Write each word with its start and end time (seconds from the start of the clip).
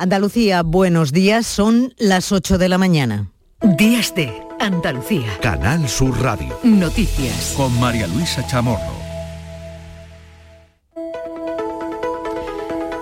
Andalucía, 0.00 0.62
buenos 0.62 1.12
días, 1.12 1.46
son 1.46 1.92
las 1.98 2.32
8 2.32 2.56
de 2.56 2.70
la 2.70 2.78
mañana. 2.78 3.30
Días 3.60 4.14
de 4.14 4.32
Andalucía. 4.58 5.26
Canal 5.42 5.86
Sur 5.90 6.18
Radio. 6.22 6.58
Noticias. 6.62 7.52
Con 7.54 7.78
María 7.78 8.06
Luisa 8.06 8.46
Chamorro. 8.46 9.09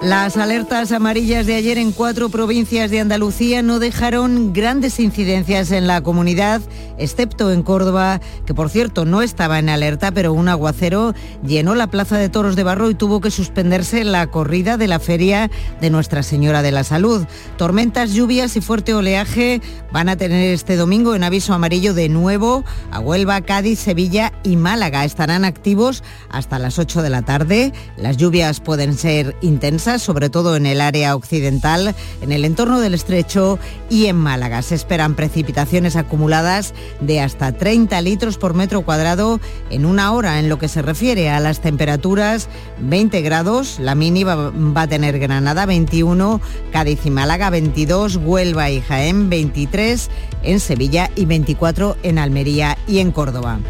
Las 0.09 0.39
alertas 0.39 0.91
amarillas 0.91 1.45
de 1.45 1.55
ayer 1.55 1.77
en 1.77 1.93
cuatro 1.93 2.31
provincias 2.31 2.91
de 2.91 2.99
Andalucía 2.99 3.61
no 3.61 3.79
dejaron 3.79 4.55
grandes 4.55 5.01
incidencias 5.01 5.71
en 5.71 5.87
la 5.87 6.01
comunidad, 6.01 6.63
excepto 6.97 7.53
en 7.53 7.63
Córdoba, 7.63 8.23
que 8.47 8.55
por 8.55 8.71
cierto 8.71 9.05
no 9.05 9.21
estaba 9.21 9.59
en 9.59 9.69
alerta, 9.69 10.11
pero 10.11 10.33
un 10.33 10.49
aguacero 10.49 11.13
llenó 11.47 11.75
la 11.75 11.89
plaza 11.89 12.17
de 12.17 12.31
toros 12.31 12.57
de 12.57 12.63
Barro 12.63 12.89
y 12.89 12.95
tuvo 12.95 13.21
que 13.21 13.31
suspenderse 13.31 14.03
la 14.03 14.29
corrida 14.29 14.79
de 14.79 14.89
la 14.89 14.99
feria 14.99 15.51
de 15.83 15.91
Nuestra 15.91 16.23
Señora 16.23 16.63
de 16.63 16.73
la 16.73 16.85
Salud. 16.85 17.27
Tormentas, 17.59 18.15
lluvias 18.15 18.57
y 18.57 18.63
fuerte 18.63 18.95
oleaje 18.95 19.61
van 19.93 20.09
a 20.09 20.17
tener 20.17 20.55
este 20.55 20.77
domingo 20.77 21.17
en 21.17 21.23
aviso 21.23 21.53
amarillo 21.53 21.93
de 21.93 22.09
nuevo 22.09 22.65
a 22.91 23.01
Huelva, 23.01 23.43
Cádiz, 23.43 23.79
Sevilla 23.79 24.33
y 24.43 24.57
Málaga. 24.57 25.05
Estarán 25.05 25.45
activos 25.45 26.03
hasta 26.31 26.59
las 26.59 26.79
8 26.79 27.03
de 27.03 27.11
la 27.11 27.21
tarde. 27.21 27.75
Las 27.99 28.17
lluvias 28.17 28.61
pueden 28.61 28.97
ser 28.97 29.37
intensas 29.43 29.98
sobre 29.99 30.31
todo 30.31 30.57
en 30.57 30.67
el 30.67 30.81
área 30.81 31.15
occidental, 31.15 31.95
en 32.21 32.33
el 32.33 32.45
entorno 32.45 32.81
del 32.81 32.95
estrecho 32.95 33.59
y 33.91 34.07
en 34.07 34.17
Málaga. 34.17 34.63
Se 34.63 34.75
esperan 34.75 35.15
precipitaciones 35.15 35.97
acumuladas 35.97 36.75
de 37.01 37.21
hasta 37.21 37.53
30 37.53 38.01
litros 38.03 38.39
por 38.39 38.55
metro 38.55 38.83
cuadrado 38.83 39.41
en 39.71 39.85
una 39.85 40.13
hora. 40.13 40.39
En 40.39 40.49
lo 40.49 40.59
que 40.59 40.69
se 40.69 40.83
refiere 40.83 41.31
a 41.31 41.41
las 41.41 41.61
temperaturas, 41.61 42.49
20 42.81 43.21
grados, 43.23 43.79
la 43.79 43.95
mínima 43.95 44.35
va 44.37 44.83
a 44.83 44.89
tener 44.89 45.19
Granada 45.19 45.67
21, 45.67 46.41
Cádiz 46.73 47.05
y 47.05 47.11
Málaga 47.11 47.51
22, 47.51 48.17
Huelva 48.17 48.71
y 48.71 48.81
Jaén 48.81 49.29
23, 49.31 50.11
en 50.43 50.61
Sevilla 50.61 51.11
y 51.15 51.25
24 51.25 51.97
en 52.03 52.19
Almería 52.19 52.77
y 52.87 52.99
en 52.99 53.13
Córdoba. 53.13 53.61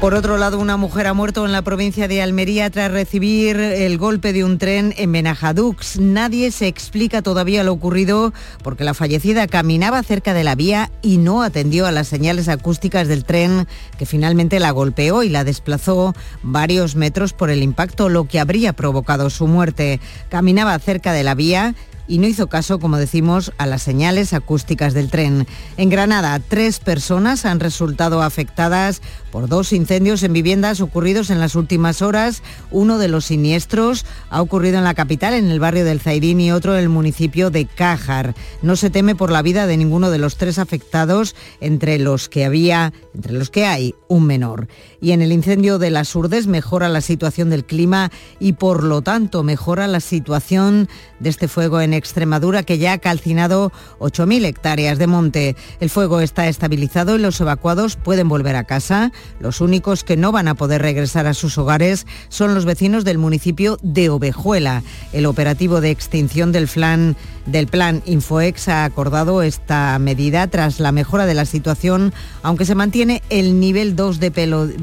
Por 0.00 0.12
otro 0.12 0.36
lado, 0.36 0.58
una 0.58 0.76
mujer 0.76 1.06
ha 1.06 1.14
muerto 1.14 1.46
en 1.46 1.52
la 1.52 1.62
provincia 1.62 2.06
de 2.06 2.20
Almería 2.20 2.68
tras 2.68 2.92
recibir 2.92 3.58
el 3.58 3.96
golpe 3.96 4.34
de 4.34 4.44
un 4.44 4.58
tren 4.58 4.92
en 4.98 5.10
Benajadux. 5.10 5.98
Nadie 5.98 6.50
se 6.50 6.66
explica 6.68 7.22
todavía 7.22 7.64
lo 7.64 7.72
ocurrido 7.72 8.34
porque 8.62 8.84
la 8.84 8.92
fallecida 8.92 9.46
caminaba 9.46 10.02
cerca 10.02 10.34
de 10.34 10.44
la 10.44 10.54
vía 10.54 10.92
y 11.00 11.16
no 11.16 11.42
atendió 11.42 11.86
a 11.86 11.92
las 11.92 12.08
señales 12.08 12.48
acústicas 12.48 13.08
del 13.08 13.24
tren 13.24 13.66
que 13.98 14.04
finalmente 14.04 14.60
la 14.60 14.70
golpeó 14.70 15.22
y 15.22 15.30
la 15.30 15.44
desplazó 15.44 16.14
varios 16.42 16.94
metros 16.94 17.32
por 17.32 17.48
el 17.48 17.62
impacto, 17.62 18.10
lo 18.10 18.28
que 18.28 18.38
habría 18.38 18.74
provocado 18.74 19.30
su 19.30 19.46
muerte. 19.46 19.98
Caminaba 20.28 20.78
cerca 20.78 21.14
de 21.14 21.24
la 21.24 21.34
vía 21.34 21.74
y 22.08 22.18
no 22.18 22.26
hizo 22.26 22.46
caso, 22.48 22.78
como 22.78 22.98
decimos, 22.98 23.52
a 23.58 23.66
las 23.66 23.82
señales 23.82 24.32
acústicas 24.32 24.94
del 24.94 25.10
tren. 25.10 25.46
En 25.76 25.90
Granada, 25.90 26.38
tres 26.40 26.78
personas 26.78 27.44
han 27.44 27.60
resultado 27.60 28.22
afectadas 28.22 29.02
por 29.36 29.50
dos 29.50 29.74
incendios 29.74 30.22
en 30.22 30.32
viviendas 30.32 30.80
ocurridos 30.80 31.28
en 31.28 31.40
las 31.40 31.56
últimas 31.56 32.00
horas. 32.00 32.42
Uno 32.70 32.96
de 32.96 33.08
los 33.08 33.26
siniestros 33.26 34.06
ha 34.30 34.40
ocurrido 34.40 34.78
en 34.78 34.84
la 34.84 34.94
capital, 34.94 35.34
en 35.34 35.50
el 35.50 35.60
barrio 35.60 35.84
del 35.84 36.00
Zairín, 36.00 36.40
y 36.40 36.52
otro 36.52 36.72
en 36.72 36.80
el 36.80 36.88
municipio 36.88 37.50
de 37.50 37.66
Cájar. 37.66 38.34
No 38.62 38.76
se 38.76 38.88
teme 38.88 39.14
por 39.14 39.30
la 39.30 39.42
vida 39.42 39.66
de 39.66 39.76
ninguno 39.76 40.08
de 40.08 40.16
los 40.16 40.38
tres 40.38 40.58
afectados, 40.58 41.36
entre 41.60 41.98
los 41.98 42.30
que 42.30 42.46
había, 42.46 42.94
entre 43.14 43.34
los 43.34 43.50
que 43.50 43.66
hay 43.66 43.94
un 44.08 44.24
menor. 44.24 44.68
Y 45.02 45.12
en 45.12 45.20
el 45.20 45.32
incendio 45.32 45.78
de 45.78 45.90
las 45.90 46.16
Urdes 46.16 46.46
mejora 46.46 46.88
la 46.88 47.02
situación 47.02 47.50
del 47.50 47.66
clima 47.66 48.10
y 48.40 48.54
por 48.54 48.84
lo 48.84 49.02
tanto 49.02 49.42
mejora 49.42 49.86
la 49.86 50.00
situación 50.00 50.88
de 51.20 51.28
este 51.28 51.46
fuego 51.46 51.82
en 51.82 51.92
Extremadura 51.92 52.62
que 52.62 52.78
ya 52.78 52.94
ha 52.94 52.98
calcinado 52.98 53.70
8.000 53.98 54.46
hectáreas 54.46 54.98
de 54.98 55.06
monte. 55.06 55.56
El 55.80 55.90
fuego 55.90 56.20
está 56.20 56.48
estabilizado 56.48 57.16
y 57.16 57.18
los 57.18 57.38
evacuados 57.38 57.96
pueden 57.96 58.30
volver 58.30 58.56
a 58.56 58.64
casa. 58.64 59.12
Los 59.40 59.60
únicos 59.60 60.04
que 60.04 60.16
no 60.16 60.32
van 60.32 60.48
a 60.48 60.54
poder 60.54 60.82
regresar 60.82 61.26
a 61.26 61.34
sus 61.34 61.58
hogares 61.58 62.06
son 62.28 62.54
los 62.54 62.64
vecinos 62.64 63.04
del 63.04 63.18
municipio 63.18 63.78
de 63.82 64.08
Ovejuela. 64.08 64.82
El 65.12 65.26
operativo 65.26 65.80
de 65.80 65.90
extinción 65.90 66.52
del 66.52 66.68
plan, 66.68 67.16
del 67.46 67.66
plan 67.66 68.02
Infoex 68.06 68.68
ha 68.68 68.84
acordado 68.84 69.42
esta 69.42 69.98
medida 69.98 70.46
tras 70.46 70.80
la 70.80 70.92
mejora 70.92 71.26
de 71.26 71.34
la 71.34 71.44
situación, 71.44 72.12
aunque 72.42 72.64
se 72.64 72.74
mantiene 72.74 73.22
el 73.30 73.60
nivel 73.60 73.96
2 73.96 74.20
de 74.20 74.30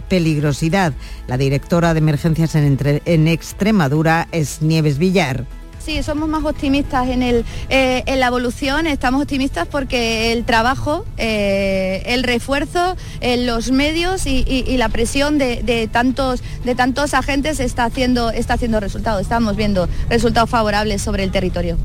peligrosidad. 0.07 0.93
La 1.27 1.37
directora 1.37 1.93
de 1.93 1.99
emergencias 1.99 2.55
en, 2.55 2.77
en 3.05 3.27
Extremadura 3.27 4.27
es 4.31 4.61
Nieves 4.61 4.97
Villar. 4.97 5.45
Sí, 5.85 6.01
somos 6.01 6.29
más 6.29 6.45
optimistas 6.45 7.09
en, 7.09 7.21
el, 7.21 7.43
eh, 7.67 8.03
en 8.05 8.21
la 8.21 8.27
evolución, 8.27 8.87
estamos 8.87 9.21
optimistas 9.21 9.67
porque 9.67 10.31
el 10.31 10.45
trabajo, 10.45 11.03
eh, 11.17 12.03
el 12.05 12.23
refuerzo, 12.23 12.95
eh, 13.19 13.35
los 13.35 13.71
medios 13.71 14.25
y, 14.25 14.63
la 14.77 14.87
presión 14.87 15.37
de, 15.37 15.89
tantos, 15.91 16.41
de 16.63 16.75
tantos 16.75 17.13
agentes 17.13 17.59
está 17.59 17.83
haciendo, 17.83 18.29
está 18.29 18.53
haciendo 18.53 18.79
resultados, 18.79 19.21
estamos 19.21 19.57
viendo 19.57 19.89
resultados 20.09 20.49
favorables 20.49 21.01
sobre 21.01 21.23
el 21.23 21.31
territorio. 21.31 21.77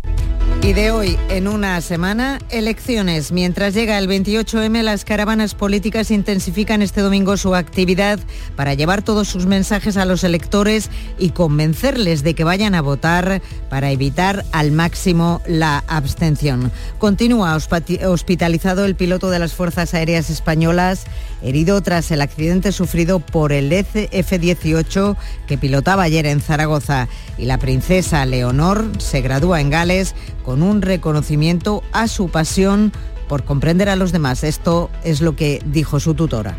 Y 0.61 0.73
de 0.73 0.91
hoy, 0.91 1.17
en 1.31 1.47
una 1.49 1.81
semana, 1.81 2.41
elecciones. 2.51 3.33
Mientras 3.33 3.75
llega 3.75 3.97
el 3.97 4.09
28M, 4.09 4.83
las 4.83 5.05
caravanas 5.05 5.55
políticas 5.55 6.11
intensifican 6.11 6.83
este 6.83 7.01
domingo 7.01 7.37
su 7.37 7.55
actividad 7.55 8.19
para 8.57 8.75
llevar 8.75 9.03
todos 9.03 9.29
sus 9.29 9.47
mensajes 9.47 9.97
a 9.97 10.05
los 10.05 10.25
electores 10.25 10.91
y 11.19 11.31
convencerles 11.31 12.23
de 12.23 12.35
que 12.35 12.45
vayan 12.45 12.75
a 12.75 12.83
votar 12.83 13.41
para 13.71 13.88
evitar 13.91 14.45
al 14.53 14.73
máximo 14.73 15.41
la 15.47 15.85
abstención. 15.87 16.71
Continúa 16.99 17.57
hospitalizado 17.57 18.85
el 18.85 18.95
piloto 18.95 19.31
de 19.31 19.39
las 19.39 19.53
Fuerzas 19.53 19.95
Aéreas 19.95 20.31
Españolas, 20.31 21.05
herido 21.43 21.81
tras 21.83 22.11
el 22.11 22.21
accidente 22.21 22.73
sufrido 22.73 23.21
por 23.21 23.53
el 23.53 23.73
F-18 23.73 25.17
que 25.47 25.59
pilotaba 25.59 26.05
ayer 26.05 26.27
en 26.27 26.41
Zaragoza. 26.41 27.09
Y 27.37 27.45
la 27.45 27.59
princesa 27.59 28.25
Leonor 28.27 28.85
se 28.99 29.21
gradúa 29.21 29.61
en 29.61 29.71
Gales 29.71 30.15
con 30.45 30.63
un 30.63 30.83
reconocimiento 30.83 31.83
a 31.93 32.09
su 32.09 32.29
pasión 32.31 32.93
por 33.29 33.45
comprender 33.45 33.89
a 33.89 33.97
los 33.97 34.13
demás. 34.13 34.45
Esto 34.45 34.91
es 35.05 35.21
lo 35.21 35.37
que 35.37 35.63
dijo 35.67 36.01
su 36.01 36.15
tutora. 36.15 36.57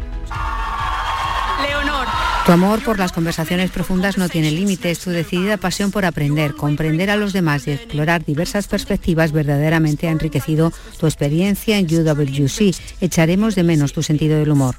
Tu 2.50 2.54
amor 2.54 2.84
por 2.84 2.98
las 2.98 3.12
conversaciones 3.12 3.70
profundas 3.70 4.18
no 4.18 4.28
tiene 4.28 4.50
límites, 4.50 4.98
tu 4.98 5.12
decidida 5.12 5.58
pasión 5.58 5.92
por 5.92 6.04
aprender, 6.04 6.56
comprender 6.56 7.12
a 7.12 7.16
los 7.16 7.32
demás 7.32 7.68
y 7.68 7.72
explorar 7.74 8.26
diversas 8.26 8.68
perspectivas 8.68 9.32
verdaderamente 9.32 10.08
ha 10.08 10.12
enriquecido 10.12 10.74
tu 11.00 11.06
experiencia 11.06 11.78
en 11.78 11.86
UWC. 11.86 12.76
Echaremos 13.02 13.54
de 13.54 13.62
menos 13.62 13.94
tu 13.94 14.02
sentido 14.02 14.40
del 14.40 14.50
humor. 14.50 14.74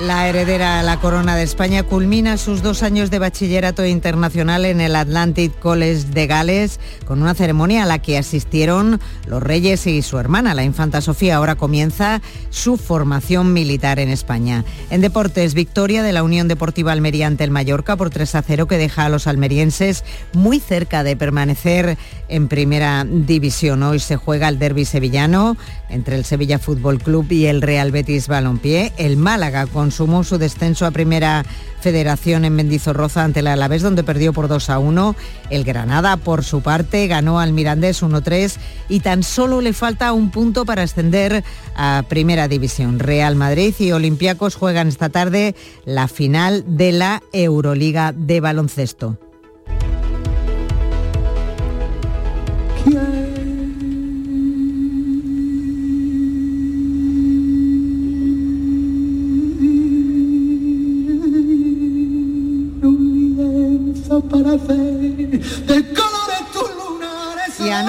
La 0.00 0.28
heredera 0.28 0.78
a 0.78 0.82
la 0.82 1.00
corona 1.00 1.36
de 1.36 1.42
España 1.42 1.82
culmina 1.82 2.36
sus 2.36 2.62
dos 2.62 2.82
años 2.82 3.10
de 3.10 3.18
bachillerato 3.18 3.82
internacional 3.86 4.66
en 4.66 4.82
el 4.82 4.94
Atlantic 4.94 5.58
College 5.58 6.08
de 6.12 6.26
Gales 6.26 6.80
con 7.06 7.22
una 7.22 7.32
ceremonia 7.32 7.84
a 7.84 7.86
la 7.86 7.98
que 8.00 8.18
asistieron 8.18 9.00
los 9.26 9.42
reyes 9.42 9.86
y 9.86 10.02
su 10.02 10.18
hermana, 10.18 10.52
la 10.52 10.64
infanta 10.64 11.00
Sofía. 11.00 11.36
Ahora 11.36 11.54
comienza 11.54 12.20
su 12.50 12.76
formación 12.76 13.54
militar 13.54 13.98
en 13.98 14.10
España. 14.10 14.66
En 14.90 15.00
deportes, 15.00 15.54
victoria 15.54 16.02
de 16.02 16.12
la 16.12 16.22
Unión 16.22 16.46
Deportiva 16.46 16.92
Almería 16.92 17.26
ante 17.26 17.44
el 17.44 17.50
Mallorca 17.50 17.96
por 17.96 18.10
3 18.10 18.34
a 18.34 18.42
0 18.42 18.66
que 18.66 18.76
deja 18.76 19.06
a 19.06 19.08
los 19.08 19.26
almerienses 19.26 20.04
muy 20.34 20.60
cerca 20.60 21.04
de 21.04 21.16
permanecer 21.16 21.96
en 22.28 22.48
primera 22.48 23.06
división. 23.08 23.82
Hoy 23.82 24.00
se 24.00 24.16
juega 24.16 24.50
el 24.50 24.58
derby 24.58 24.84
sevillano 24.84 25.56
entre 25.88 26.16
el 26.16 26.26
Sevilla 26.26 26.58
Fútbol 26.58 26.98
Club 26.98 27.32
y 27.32 27.46
el 27.46 27.62
Real 27.62 27.92
Betis 27.92 28.28
Balompié. 28.28 28.92
El 28.98 29.16
Málaga 29.16 29.66
con 29.66 29.85
consumó 29.86 30.24
su 30.24 30.36
descenso 30.36 30.84
a 30.84 30.90
primera 30.90 31.44
federación 31.80 32.44
en 32.44 32.56
Mendizorroza 32.56 33.22
ante 33.22 33.38
el 33.38 33.46
Alavés, 33.46 33.82
donde 33.82 34.02
perdió 34.02 34.32
por 34.32 34.48
2 34.48 34.70
a 34.70 34.80
1. 34.80 35.14
El 35.48 35.62
Granada, 35.62 36.16
por 36.16 36.42
su 36.42 36.60
parte, 36.60 37.06
ganó 37.06 37.38
al 37.38 37.52
Mirandés 37.52 38.02
1-3 38.02 38.56
y 38.88 38.98
tan 38.98 39.22
solo 39.22 39.60
le 39.60 39.72
falta 39.72 40.12
un 40.12 40.32
punto 40.32 40.64
para 40.64 40.82
ascender 40.82 41.44
a 41.76 42.02
Primera 42.08 42.48
División. 42.48 42.98
Real 42.98 43.36
Madrid 43.36 43.76
y 43.78 43.92
Olympiacos 43.92 44.56
juegan 44.56 44.88
esta 44.88 45.08
tarde 45.08 45.54
la 45.84 46.08
final 46.08 46.64
de 46.66 46.90
la 46.90 47.22
Euroliga 47.32 48.12
de 48.12 48.40
baloncesto. 48.40 49.20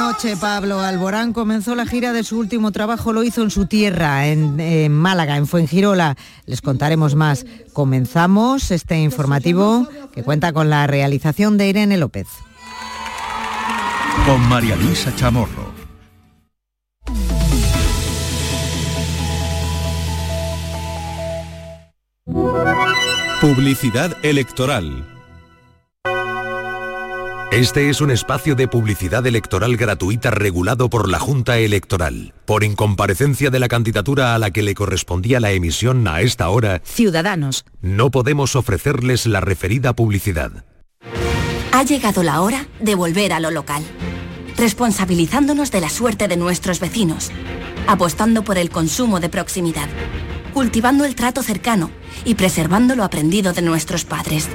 Y 0.07 0.09
anoche 0.09 0.37
Pablo 0.37 0.79
Alborán 0.79 1.33
comenzó 1.33 1.75
la 1.75 1.85
gira 1.85 2.13
de 2.13 2.23
su 2.23 2.39
último 2.39 2.71
trabajo, 2.71 3.11
lo 3.11 3.23
hizo 3.23 3.43
en 3.43 3.51
su 3.51 3.65
tierra, 3.65 4.27
en, 4.27 4.57
en, 4.57 4.93
Málaga, 4.93 5.35
en 5.35 5.47
Fuengirola. 5.47 6.15
Les 6.45 6.61
contaremos 6.61 7.15
más. 7.15 7.45
Comenzamos 7.73 8.71
este 8.71 8.99
informativo 8.99 9.85
que 10.13 10.23
cuenta 10.23 10.53
con 10.53 10.69
la 10.69 10.87
realización 10.87 11.57
de 11.57 11.67
Irene 11.67 11.97
López. 11.97 12.27
con 14.25 14.47
María 14.47 14.77
Luisa 14.77 15.13
Chamorro. 15.13 15.73
Publicidad 23.41 24.15
electoral. 24.23 25.05
Este 27.51 27.89
es 27.89 28.01
un 28.01 28.11
espacio 28.11 28.55
de 28.55 28.67
publicidad 28.67 29.25
electoral 29.25 29.77
gratuita 29.77 30.31
regulado 30.31 30.89
por 30.89 31.09
la 31.09 31.17
Junta 31.17 31.57
Electoral. 31.57 32.33
Por 32.45 32.65
incomparecencia 32.65 33.49
de 33.49 33.59
la 33.59 33.69
candidatura 33.69 34.35
a 34.35 34.37
la 34.37 34.51
que 34.51 34.61
le 34.61 34.75
correspondía 34.75 35.39
la 35.39 35.51
emisión 35.51 36.05
a 36.09 36.19
esta 36.19 36.49
hora, 36.49 36.81
Ciudadanos, 36.83 37.63
no 37.81 38.11
podemos 38.11 38.57
ofrecerles 38.57 39.25
la 39.25 39.39
referida 39.39 39.93
publicidad. 39.93 40.65
ha 41.71 41.83
llegado 41.83 42.21
la 42.21 42.41
hora 42.41 42.67
de 42.81 42.95
volver 42.95 43.31
a 43.31 43.39
lo 43.39 43.49
local, 43.49 43.81
responsabilizándonos 44.57 45.71
de 45.71 45.79
la 45.81 45.89
suerte 45.89 46.27
de 46.27 46.35
nuestros 46.35 46.81
vecinos, 46.81 47.31
apostando 47.87 48.43
por 48.43 48.57
el 48.57 48.69
consumo 48.69 49.21
de 49.21 49.29
proximidad, 49.29 49.87
cultivando 50.53 51.05
el 51.05 51.15
trato 51.15 51.41
cercano 51.43 51.91
y 52.25 52.35
preservando 52.35 52.95
lo 52.95 53.05
aprendido 53.05 53.53
de 53.53 53.61
nuestros 53.61 54.03
padres. 54.03 54.49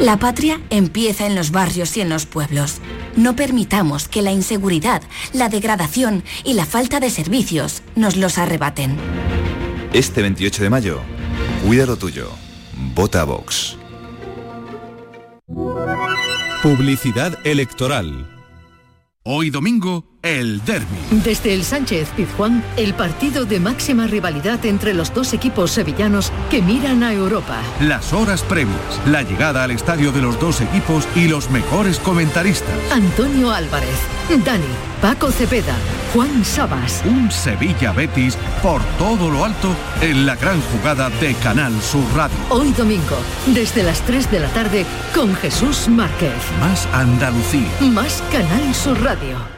La 0.00 0.16
patria 0.16 0.60
empieza 0.70 1.26
en 1.26 1.34
los 1.34 1.50
barrios 1.50 1.96
y 1.96 2.00
en 2.00 2.08
los 2.08 2.24
pueblos. 2.24 2.78
No 3.16 3.34
permitamos 3.34 4.06
que 4.06 4.22
la 4.22 4.30
inseguridad, 4.30 5.02
la 5.32 5.48
degradación 5.48 6.22
y 6.44 6.54
la 6.54 6.66
falta 6.66 7.00
de 7.00 7.10
servicios 7.10 7.82
nos 7.96 8.16
los 8.16 8.38
arrebaten. 8.38 8.96
Este 9.92 10.22
28 10.22 10.62
de 10.62 10.70
mayo, 10.70 11.00
cuida 11.66 11.84
lo 11.84 11.96
tuyo. 11.96 12.30
Vota 12.94 13.24
Vox. 13.24 13.76
Publicidad 16.62 17.36
electoral. 17.44 18.28
Hoy 19.24 19.50
domingo, 19.50 20.07
el 20.22 20.64
derby. 20.64 20.86
Desde 21.10 21.54
el 21.54 21.64
Sánchez 21.64 22.08
Pizjuán, 22.16 22.64
el 22.76 22.94
partido 22.94 23.44
de 23.44 23.60
máxima 23.60 24.06
rivalidad 24.06 24.64
entre 24.66 24.92
los 24.92 25.14
dos 25.14 25.32
equipos 25.32 25.70
sevillanos 25.70 26.32
que 26.50 26.60
miran 26.60 27.02
a 27.02 27.12
Europa. 27.12 27.58
Las 27.80 28.12
horas 28.12 28.42
previas, 28.42 29.00
la 29.06 29.22
llegada 29.22 29.62
al 29.62 29.70
estadio 29.70 30.10
de 30.10 30.22
los 30.22 30.38
dos 30.40 30.60
equipos 30.60 31.06
y 31.14 31.28
los 31.28 31.50
mejores 31.50 31.98
comentaristas. 32.00 32.74
Antonio 32.90 33.52
Álvarez, 33.52 33.98
Dani, 34.44 34.64
Paco 35.00 35.30
Cepeda, 35.30 35.76
Juan 36.12 36.44
Sabas. 36.44 37.02
Un 37.04 37.30
Sevilla 37.30 37.92
Betis 37.92 38.36
por 38.62 38.82
todo 38.98 39.30
lo 39.30 39.44
alto 39.44 39.74
en 40.00 40.26
la 40.26 40.34
gran 40.34 40.60
jugada 40.62 41.10
de 41.10 41.34
Canal 41.34 41.72
Sur 41.80 42.04
Radio. 42.16 42.36
Hoy 42.50 42.72
domingo, 42.72 43.16
desde 43.46 43.84
las 43.84 44.00
3 44.02 44.30
de 44.30 44.40
la 44.40 44.48
tarde, 44.48 44.84
con 45.14 45.34
Jesús 45.36 45.88
Márquez. 45.88 46.32
Más 46.60 46.88
Andalucía. 46.92 47.68
Más 47.80 48.22
Canal 48.32 48.74
Sur 48.74 49.00
Radio. 49.02 49.57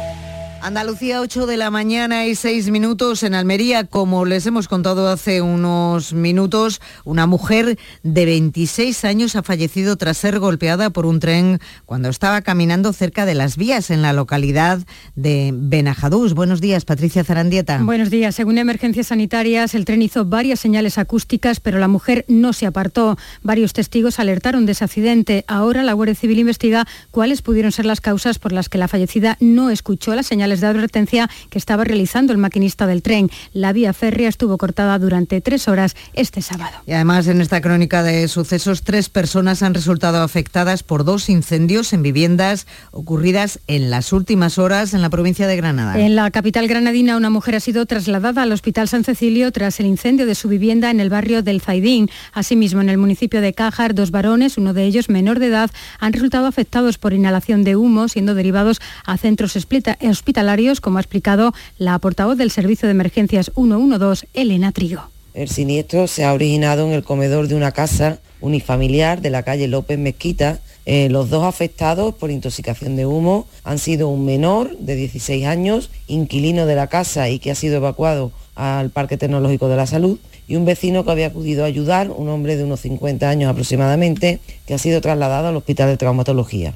Andalucía, 0.63 1.21
8 1.21 1.47
de 1.47 1.57
la 1.57 1.71
mañana 1.71 2.27
y 2.27 2.35
6 2.35 2.69
minutos 2.69 3.23
en 3.23 3.33
Almería. 3.33 3.85
Como 3.85 4.25
les 4.25 4.45
hemos 4.45 4.67
contado 4.67 5.07
hace 5.09 5.41
unos 5.41 6.13
minutos, 6.13 6.81
una 7.03 7.25
mujer 7.25 7.79
de 8.03 8.25
26 8.25 9.03
años 9.05 9.35
ha 9.35 9.41
fallecido 9.41 9.95
tras 9.95 10.19
ser 10.19 10.37
golpeada 10.37 10.91
por 10.91 11.07
un 11.07 11.19
tren 11.19 11.59
cuando 11.87 12.09
estaba 12.09 12.41
caminando 12.41 12.93
cerca 12.93 13.25
de 13.25 13.33
las 13.33 13.57
vías 13.57 13.89
en 13.89 14.03
la 14.03 14.13
localidad 14.13 14.79
de 15.15 15.51
Benajadús. 15.51 16.35
Buenos 16.35 16.61
días, 16.61 16.85
Patricia 16.85 17.23
Zarandieta. 17.23 17.79
Buenos 17.81 18.11
días. 18.11 18.35
Según 18.35 18.59
emergencias 18.59 19.07
sanitarias, 19.07 19.73
el 19.73 19.85
tren 19.85 20.03
hizo 20.03 20.25
varias 20.25 20.59
señales 20.59 20.99
acústicas, 20.99 21.59
pero 21.59 21.79
la 21.79 21.87
mujer 21.87 22.23
no 22.27 22.53
se 22.53 22.67
apartó. 22.67 23.17
Varios 23.41 23.73
testigos 23.73 24.19
alertaron 24.19 24.67
de 24.67 24.73
ese 24.73 24.83
accidente. 24.83 25.43
Ahora 25.47 25.81
la 25.81 25.93
Guardia 25.93 26.13
Civil 26.13 26.37
investiga 26.37 26.85
cuáles 27.09 27.41
pudieron 27.41 27.71
ser 27.71 27.87
las 27.87 27.99
causas 27.99 28.37
por 28.37 28.51
las 28.51 28.69
que 28.69 28.77
la 28.77 28.87
fallecida 28.87 29.37
no 29.39 29.71
escuchó 29.71 30.13
las 30.13 30.27
señales 30.27 30.50
de 30.59 30.67
advertencia 30.67 31.29
que 31.49 31.57
estaba 31.57 31.83
realizando 31.83 32.33
el 32.33 32.39
maquinista 32.39 32.87
del 32.87 33.01
tren. 33.01 33.29
La 33.53 33.71
vía 33.71 33.93
férrea 33.93 34.27
estuvo 34.27 34.57
cortada 34.57 34.99
durante 34.99 35.39
tres 35.41 35.67
horas 35.67 35.95
este 36.13 36.41
sábado. 36.41 36.77
Y 36.85 36.91
además 36.93 37.27
en 37.27 37.39
esta 37.41 37.61
crónica 37.61 38.03
de 38.03 38.27
sucesos, 38.27 38.81
tres 38.83 39.09
personas 39.09 39.63
han 39.63 39.73
resultado 39.73 40.21
afectadas 40.21 40.83
por 40.83 41.05
dos 41.05 41.29
incendios 41.29 41.93
en 41.93 42.03
viviendas 42.03 42.67
ocurridas 42.91 43.59
en 43.67 43.89
las 43.89 44.11
últimas 44.13 44.57
horas 44.57 44.93
en 44.93 45.01
la 45.01 45.09
provincia 45.09 45.47
de 45.47 45.55
Granada. 45.55 45.99
En 45.99 46.15
la 46.15 46.31
capital 46.31 46.67
granadina, 46.67 47.15
una 47.17 47.29
mujer 47.29 47.55
ha 47.55 47.59
sido 47.59 47.85
trasladada 47.85 48.41
al 48.41 48.51
Hospital 48.51 48.87
San 48.87 49.03
Cecilio 49.03 49.51
tras 49.51 49.79
el 49.79 49.85
incendio 49.85 50.25
de 50.25 50.35
su 50.35 50.47
vivienda 50.49 50.89
en 50.89 50.99
el 50.99 51.09
barrio 51.09 51.43
del 51.43 51.61
Zaidín. 51.61 52.09
Asimismo, 52.33 52.81
en 52.81 52.89
el 52.89 52.97
municipio 52.97 53.41
de 53.41 53.53
Cájar, 53.53 53.93
dos 53.93 54.11
varones, 54.11 54.57
uno 54.57 54.73
de 54.73 54.85
ellos 54.85 55.09
menor 55.09 55.39
de 55.39 55.47
edad, 55.47 55.69
han 55.99 56.13
resultado 56.13 56.47
afectados 56.47 56.97
por 56.97 57.13
inhalación 57.13 57.63
de 57.63 57.75
humo, 57.75 58.07
siendo 58.07 58.33
derivados 58.33 58.81
a 59.05 59.17
centros 59.17 59.55
explita- 59.55 59.97
hospitalarios, 60.41 60.81
como 60.81 60.97
ha 60.97 61.01
explicado 61.01 61.53
la 61.77 61.99
portavoz 61.99 62.35
del 62.35 62.49
Servicio 62.49 62.87
de 62.87 62.93
Emergencias 62.93 63.51
112, 63.53 64.27
Elena 64.33 64.71
Trigo. 64.71 65.03
El 65.35 65.49
siniestro 65.49 66.07
se 66.07 66.25
ha 66.25 66.33
originado 66.33 66.87
en 66.87 66.93
el 66.93 67.03
comedor 67.03 67.47
de 67.47 67.53
una 67.53 67.71
casa 67.71 68.17
unifamiliar 68.39 69.21
de 69.21 69.29
la 69.29 69.43
calle 69.43 69.67
López 69.67 69.99
Mezquita. 69.99 70.59
Eh, 70.87 71.09
los 71.09 71.29
dos 71.29 71.43
afectados 71.43 72.15
por 72.15 72.31
intoxicación 72.31 72.95
de 72.95 73.05
humo 73.05 73.45
han 73.63 73.77
sido 73.77 74.09
un 74.09 74.25
menor 74.25 74.75
de 74.79 74.95
16 74.95 75.45
años, 75.45 75.91
inquilino 76.07 76.65
de 76.65 76.75
la 76.75 76.87
casa 76.87 77.29
y 77.29 77.37
que 77.37 77.51
ha 77.51 77.55
sido 77.55 77.75
evacuado 77.75 78.31
al 78.55 78.89
Parque 78.89 79.17
Tecnológico 79.17 79.69
de 79.69 79.75
la 79.75 79.85
Salud, 79.85 80.17
y 80.47 80.55
un 80.55 80.65
vecino 80.65 81.05
que 81.05 81.11
había 81.11 81.27
acudido 81.27 81.63
a 81.63 81.67
ayudar, 81.67 82.09
un 82.09 82.29
hombre 82.29 82.57
de 82.57 82.63
unos 82.63 82.79
50 82.79 83.29
años 83.29 83.51
aproximadamente, 83.51 84.39
que 84.65 84.73
ha 84.73 84.79
sido 84.79 85.01
trasladado 85.01 85.49
al 85.49 85.55
Hospital 85.55 85.89
de 85.89 85.97
Traumatología. 85.97 86.73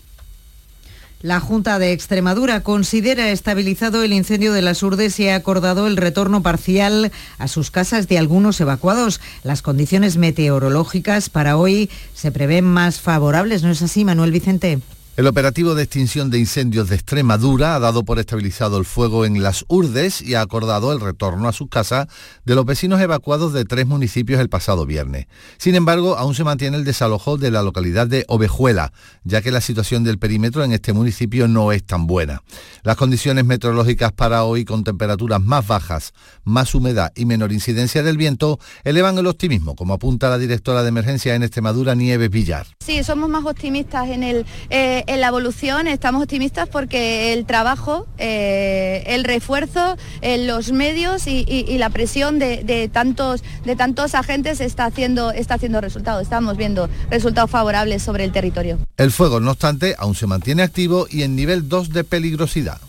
La 1.26 1.40
Junta 1.40 1.80
de 1.80 1.92
Extremadura 1.92 2.62
considera 2.62 3.32
estabilizado 3.32 4.04
el 4.04 4.14
incendio 4.14 4.54
de 4.54 4.62
las 4.62 4.84
Urdes 4.84 5.20
y 5.20 5.28
ha 5.28 5.34
acordado 5.34 5.88
el 5.88 5.98
retorno 5.98 6.44
parcial 6.44 7.12
a 7.40 7.48
sus 7.48 7.72
casas 7.72 8.08
de 8.08 8.20
algunos 8.20 8.62
evacuados. 8.62 9.20
Las 9.42 9.64
condiciones 9.64 10.18
meteorológicas 10.18 11.32
para 11.32 11.58
hoy 11.58 11.90
se 12.14 12.32
prevén 12.32 12.66
más 12.66 13.02
favorables, 13.02 13.64
¿no 13.64 13.72
es 13.72 13.82
así, 13.82 14.06
Manuel 14.06 14.32
Vicente? 14.32 14.82
El 15.18 15.28
operativo 15.28 15.76
de 15.76 15.84
extinción 15.84 16.30
de 16.30 16.40
incendios 16.40 16.90
de 16.90 16.96
Extremadura 16.96 17.74
ha 17.74 17.80
dado 17.80 18.04
por 18.04 18.20
estabilizado 18.20 18.78
el 18.78 18.84
fuego 18.84 19.24
en 19.24 19.42
las 19.42 19.64
Urdes 19.70 20.22
y 20.22 20.36
ha 20.36 20.42
acordado 20.42 20.92
el 20.92 21.00
retorno 21.00 21.48
a 21.48 21.54
sus 21.54 21.70
casas 21.70 22.08
de 22.44 22.54
los 22.54 22.66
vecinos 22.66 23.00
evacuados 23.00 23.54
de 23.54 23.64
tres 23.64 23.88
municipios 23.88 24.42
el 24.42 24.50
pasado 24.50 24.86
viernes. 24.86 25.28
Sin 25.58 25.76
embargo, 25.76 26.18
aún 26.18 26.36
se 26.36 26.44
mantiene 26.44 26.76
el 26.76 26.84
desalojo 26.84 27.38
de 27.38 27.50
la 27.50 27.64
localidad 27.64 28.08
de 28.08 28.26
Ovejuela, 28.28 28.92
ya 29.24 29.42
que 29.42 29.52
la 29.52 29.62
situación 29.62 30.04
del 30.04 30.20
perímetro 30.20 30.66
en 30.66 30.74
este 30.74 30.92
municipio 30.92 31.48
no 31.48 31.72
es 31.72 31.86
tan 31.86 32.08
buena. 32.08 32.44
Las 32.84 32.98
condiciones 32.98 33.46
meteorológicas 33.46 34.12
para 34.12 34.44
hoy, 34.44 34.66
con 34.66 34.84
temperaturas 34.84 35.42
más 35.42 35.66
bajas, 35.66 36.14
más 36.44 36.76
humedad 36.76 37.14
y 37.16 37.26
menor 37.26 37.54
incidencia 37.54 38.04
del 38.04 38.18
viento, 38.18 38.60
elevan 38.84 39.18
el 39.18 39.28
optimismo, 39.28 39.78
como 39.78 39.94
apunta 39.94 40.30
la 40.30 40.38
directora 40.38 40.84
de 40.84 40.90
emergencia 40.90 41.36
en 41.36 41.44
Extremadura, 41.44 41.96
Nieves 41.96 42.30
Villar. 42.30 42.68
Sí, 42.86 43.02
somos 43.06 43.30
más 43.30 43.46
optimistas 43.46 44.10
en, 44.10 44.22
el, 44.22 44.46
eh, 44.70 45.05
en 45.08 45.22
la 45.22 45.28
evolución, 45.28 45.88
estamos 45.88 46.24
optimistas 46.24 46.68
porque 46.68 47.34
el 47.34 47.46
trabajo, 47.46 48.08
eh, 48.18 49.04
el 49.08 49.24
refuerzo, 49.24 49.98
eh, 50.22 50.46
los 50.46 50.72
medios 50.72 51.28
y, 51.28 51.44
la 51.78 51.90
presión 51.90 52.40
de, 52.40 52.64
de 52.64 52.88
tantos, 52.88 53.44
de 53.66 53.76
tantos 53.76 54.16
agentes 54.16 54.62
está 54.62 54.86
haciendo, 54.86 55.32
está 55.32 55.56
haciendo 55.56 55.82
resultados. 55.82 56.24
Estamos 56.24 56.58
viendo 56.58 56.90
resultados 57.10 57.52
favorables 57.52 58.02
sobre 58.02 58.24
el 58.24 58.32
territorio. 58.32 58.80
El 58.98 59.12
fuego, 59.12 59.40
no 59.40 59.52
obstante, 59.52 59.96
aún 59.98 60.16
se 60.16 60.28
mantiene 60.28 60.64
activo 60.64 61.08
y 61.10 61.24
en 61.24 61.36
nivel 61.36 61.68
2 61.68 61.90
de 61.90 62.04
peligrosidad. 62.04 62.80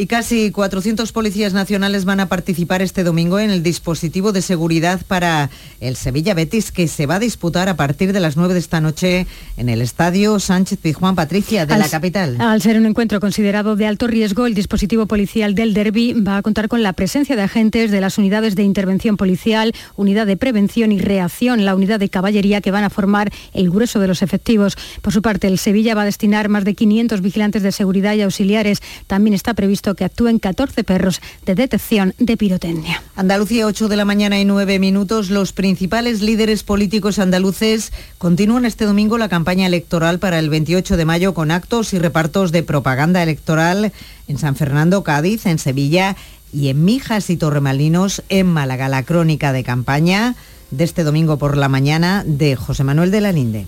Y 0.00 0.06
casi 0.06 0.52
400 0.52 1.10
policías 1.10 1.54
nacionales 1.54 2.04
van 2.04 2.20
a 2.20 2.28
participar 2.28 2.82
este 2.82 3.02
domingo 3.02 3.40
en 3.40 3.50
el 3.50 3.64
dispositivo 3.64 4.30
de 4.30 4.42
seguridad 4.42 5.00
para 5.08 5.50
el 5.80 5.96
Sevilla 5.96 6.34
Betis 6.34 6.70
que 6.70 6.86
se 6.86 7.06
va 7.06 7.16
a 7.16 7.18
disputar 7.18 7.68
a 7.68 7.74
partir 7.74 8.12
de 8.12 8.20
las 8.20 8.36
9 8.36 8.54
de 8.54 8.60
esta 8.60 8.80
noche 8.80 9.26
en 9.56 9.68
el 9.68 9.82
estadio 9.82 10.38
Sánchez 10.38 10.78
Pizjuán 10.80 11.16
Patricia 11.16 11.66
de 11.66 11.74
Al- 11.74 11.80
la 11.80 11.88
capital. 11.88 12.36
Al 12.40 12.62
ser 12.62 12.76
un 12.78 12.86
encuentro 12.86 13.18
considerado 13.18 13.74
de 13.74 13.86
alto 13.88 14.06
riesgo, 14.06 14.46
el 14.46 14.54
dispositivo 14.54 15.06
policial 15.06 15.56
del 15.56 15.74
Derby 15.74 16.12
va 16.12 16.36
a 16.36 16.42
contar 16.42 16.68
con 16.68 16.84
la 16.84 16.92
presencia 16.92 17.34
de 17.34 17.42
agentes 17.42 17.90
de 17.90 18.00
las 18.00 18.18
unidades 18.18 18.54
de 18.54 18.62
intervención 18.62 19.16
policial, 19.16 19.74
unidad 19.96 20.28
de 20.28 20.36
prevención 20.36 20.92
y 20.92 21.00
reacción, 21.00 21.64
la 21.64 21.74
unidad 21.74 21.98
de 21.98 22.08
caballería 22.08 22.60
que 22.60 22.70
van 22.70 22.84
a 22.84 22.90
formar 22.90 23.32
el 23.52 23.68
grueso 23.68 23.98
de 23.98 24.06
los 24.06 24.22
efectivos. 24.22 24.78
Por 25.02 25.12
su 25.12 25.22
parte, 25.22 25.48
el 25.48 25.58
Sevilla 25.58 25.96
va 25.96 26.02
a 26.02 26.04
destinar 26.04 26.48
más 26.48 26.64
de 26.64 26.74
500 26.76 27.20
vigilantes 27.20 27.64
de 27.64 27.72
seguridad 27.72 28.14
y 28.14 28.22
auxiliares. 28.22 28.80
También 29.08 29.34
está 29.34 29.54
previsto 29.54 29.87
que 29.94 30.04
actúen 30.04 30.38
14 30.38 30.84
perros 30.84 31.20
de 31.46 31.54
detección 31.54 32.14
de 32.18 32.36
pirotecnia. 32.36 33.02
Andalucía, 33.16 33.66
8 33.66 33.88
de 33.88 33.96
la 33.96 34.04
mañana 34.04 34.40
y 34.40 34.44
9 34.44 34.78
minutos. 34.78 35.30
Los 35.30 35.52
principales 35.52 36.22
líderes 36.22 36.62
políticos 36.62 37.18
andaluces 37.18 37.92
continúan 38.18 38.64
este 38.64 38.84
domingo 38.84 39.18
la 39.18 39.28
campaña 39.28 39.66
electoral 39.66 40.18
para 40.18 40.38
el 40.38 40.50
28 40.50 40.96
de 40.96 41.04
mayo 41.04 41.34
con 41.34 41.50
actos 41.50 41.92
y 41.92 41.98
repartos 41.98 42.52
de 42.52 42.62
propaganda 42.62 43.22
electoral 43.22 43.92
en 44.28 44.38
San 44.38 44.56
Fernando, 44.56 45.02
Cádiz, 45.02 45.46
en 45.46 45.58
Sevilla 45.58 46.16
y 46.52 46.68
en 46.68 46.84
Mijas 46.84 47.30
y 47.30 47.36
Torremalinos, 47.36 48.22
en 48.28 48.46
Málaga. 48.46 48.88
La 48.88 49.02
crónica 49.02 49.52
de 49.52 49.64
campaña 49.64 50.36
de 50.70 50.84
este 50.84 51.04
domingo 51.04 51.38
por 51.38 51.56
la 51.56 51.68
mañana 51.68 52.24
de 52.26 52.56
José 52.56 52.84
Manuel 52.84 53.10
de 53.10 53.20
la 53.20 53.32
Linde. 53.32 53.66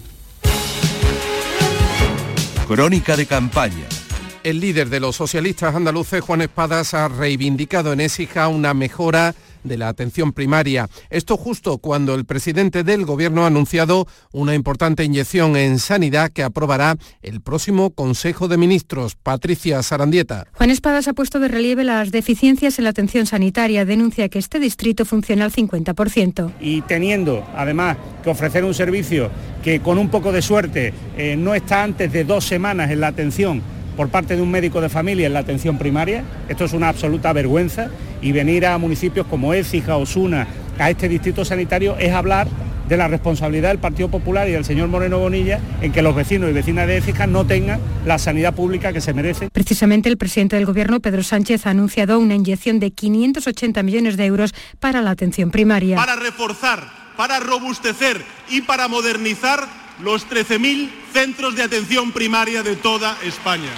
Crónica 2.66 3.16
de 3.16 3.26
campaña. 3.26 3.99
El 4.42 4.60
líder 4.60 4.88
de 4.88 5.00
los 5.00 5.16
socialistas 5.16 5.74
andaluces, 5.74 6.22
Juan 6.22 6.40
Espadas, 6.40 6.94
ha 6.94 7.08
reivindicado 7.08 7.92
en 7.92 8.00
Écija 8.00 8.48
una 8.48 8.72
mejora 8.72 9.34
de 9.64 9.76
la 9.76 9.88
atención 9.88 10.32
primaria. 10.32 10.88
Esto 11.10 11.36
justo 11.36 11.76
cuando 11.76 12.14
el 12.14 12.24
presidente 12.24 12.82
del 12.82 13.04
Gobierno 13.04 13.44
ha 13.44 13.48
anunciado 13.48 14.06
una 14.32 14.54
importante 14.54 15.04
inyección 15.04 15.56
en 15.56 15.78
sanidad 15.78 16.30
que 16.30 16.42
aprobará 16.42 16.96
el 17.20 17.42
próximo 17.42 17.90
Consejo 17.90 18.48
de 18.48 18.56
Ministros. 18.56 19.14
Patricia 19.14 19.82
Sarandieta. 19.82 20.46
Juan 20.54 20.70
Espadas 20.70 21.06
ha 21.06 21.12
puesto 21.12 21.38
de 21.38 21.48
relieve 21.48 21.84
las 21.84 22.10
deficiencias 22.10 22.78
en 22.78 22.84
la 22.84 22.90
atención 22.90 23.26
sanitaria. 23.26 23.84
Denuncia 23.84 24.30
que 24.30 24.38
este 24.38 24.58
distrito 24.58 25.04
funciona 25.04 25.44
al 25.44 25.52
50%. 25.52 26.52
Y 26.60 26.80
teniendo 26.80 27.46
además 27.54 27.98
que 28.24 28.30
ofrecer 28.30 28.64
un 28.64 28.72
servicio 28.72 29.30
que 29.62 29.80
con 29.80 29.98
un 29.98 30.08
poco 30.08 30.32
de 30.32 30.40
suerte 30.40 30.94
eh, 31.18 31.36
no 31.36 31.54
está 31.54 31.82
antes 31.82 32.10
de 32.10 32.24
dos 32.24 32.46
semanas 32.46 32.90
en 32.90 33.00
la 33.00 33.08
atención 33.08 33.62
por 33.96 34.08
parte 34.08 34.36
de 34.36 34.42
un 34.42 34.50
médico 34.50 34.80
de 34.80 34.88
familia 34.88 35.26
en 35.26 35.32
la 35.32 35.40
atención 35.40 35.78
primaria. 35.78 36.24
Esto 36.48 36.64
es 36.64 36.72
una 36.72 36.88
absoluta 36.88 37.32
vergüenza 37.32 37.88
y 38.22 38.32
venir 38.32 38.66
a 38.66 38.78
municipios 38.78 39.26
como 39.26 39.54
Écija, 39.54 39.96
Osuna, 39.96 40.46
a 40.78 40.90
este 40.90 41.08
distrito 41.08 41.44
sanitario 41.44 41.96
es 41.98 42.12
hablar 42.12 42.48
de 42.88 42.96
la 42.96 43.06
responsabilidad 43.06 43.68
del 43.68 43.78
Partido 43.78 44.08
Popular 44.08 44.48
y 44.48 44.52
del 44.52 44.64
señor 44.64 44.88
Moreno 44.88 45.18
Bonilla 45.18 45.60
en 45.80 45.92
que 45.92 46.02
los 46.02 46.14
vecinos 46.14 46.50
y 46.50 46.52
vecinas 46.52 46.88
de 46.88 46.96
Écija 46.96 47.28
no 47.28 47.46
tengan 47.46 47.80
la 48.04 48.18
sanidad 48.18 48.52
pública 48.52 48.92
que 48.92 49.00
se 49.00 49.14
merecen. 49.14 49.48
Precisamente 49.52 50.08
el 50.08 50.16
presidente 50.16 50.56
del 50.56 50.66
Gobierno, 50.66 50.98
Pedro 50.98 51.22
Sánchez, 51.22 51.66
ha 51.66 51.70
anunciado 51.70 52.18
una 52.18 52.34
inyección 52.34 52.80
de 52.80 52.90
580 52.90 53.82
millones 53.84 54.16
de 54.16 54.24
euros 54.24 54.54
para 54.80 55.02
la 55.02 55.10
atención 55.10 55.52
primaria. 55.52 55.96
Para 55.96 56.16
reforzar, 56.16 56.82
para 57.16 57.38
robustecer 57.38 58.24
y 58.48 58.62
para 58.62 58.88
modernizar 58.88 59.68
los 60.02 60.28
13.000 60.28 60.90
centros 61.12 61.54
de 61.54 61.62
atención 61.62 62.12
primaria 62.12 62.62
de 62.62 62.76
toda 62.76 63.16
España. 63.22 63.70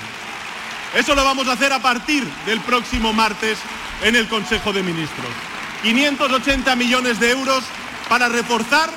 Eso 0.94 1.14
lo 1.14 1.24
vamos 1.24 1.48
a 1.48 1.52
hacer 1.52 1.72
a 1.72 1.80
partir 1.80 2.24
del 2.46 2.60
próximo 2.60 3.12
martes 3.12 3.58
en 4.02 4.16
el 4.16 4.28
Consejo 4.28 4.72
de 4.72 4.82
Ministros. 4.82 5.30
580 5.82 6.76
millones 6.76 7.18
de 7.18 7.30
euros 7.30 7.64
para 8.08 8.28
reforzar, 8.28 8.90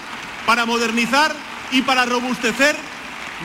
para 0.45 0.65
modernizar 0.65 1.33
y 1.71 1.81
para 1.81 2.05
robustecer 2.05 2.75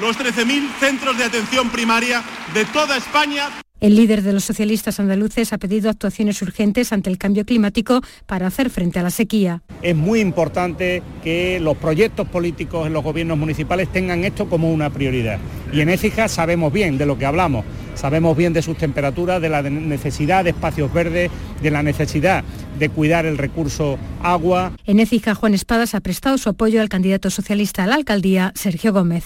los 0.00 0.18
13.000 0.18 0.68
centros 0.78 1.16
de 1.16 1.24
atención 1.24 1.70
primaria 1.70 2.22
de 2.52 2.64
toda 2.66 2.96
España. 2.96 3.48
El 3.80 3.96
líder 3.96 4.22
de 4.22 4.34
los 4.34 4.44
socialistas 4.44 5.00
andaluces 5.00 5.54
ha 5.54 5.58
pedido 5.58 5.88
actuaciones 5.88 6.42
urgentes 6.42 6.92
ante 6.92 7.08
el 7.08 7.16
cambio 7.16 7.46
climático 7.46 8.02
para 8.26 8.46
hacer 8.46 8.68
frente 8.68 8.98
a 8.98 9.02
la 9.02 9.10
sequía. 9.10 9.62
Es 9.80 9.96
muy 9.96 10.20
importante 10.20 11.02
que 11.24 11.58
los 11.60 11.78
proyectos 11.78 12.28
políticos 12.28 12.86
en 12.86 12.92
los 12.92 13.02
gobiernos 13.02 13.38
municipales 13.38 13.90
tengan 13.90 14.24
esto 14.24 14.50
como 14.50 14.70
una 14.70 14.90
prioridad. 14.90 15.38
Y 15.72 15.80
en 15.80 15.88
Écija 15.88 16.28
sabemos 16.28 16.72
bien 16.74 16.98
de 16.98 17.06
lo 17.06 17.16
que 17.16 17.24
hablamos, 17.24 17.64
sabemos 17.94 18.36
bien 18.36 18.52
de 18.52 18.60
sus 18.60 18.76
temperaturas, 18.76 19.40
de 19.40 19.48
la 19.48 19.62
necesidad 19.62 20.44
de 20.44 20.50
espacios 20.50 20.92
verdes, 20.92 21.30
de 21.62 21.70
la 21.70 21.82
necesidad 21.82 22.44
de 22.78 22.88
cuidar 22.90 23.24
el 23.24 23.38
recurso 23.38 23.98
agua. 24.22 24.72
En 24.84 25.00
Écija, 25.00 25.34
Juan 25.34 25.54
Espadas 25.54 25.94
ha 25.94 26.00
prestado 26.00 26.36
su 26.36 26.50
apoyo 26.50 26.82
al 26.82 26.90
candidato 26.90 27.30
socialista 27.30 27.84
a 27.84 27.86
la 27.86 27.94
alcaldía, 27.94 28.52
Sergio 28.54 28.92
Gómez. 28.92 29.24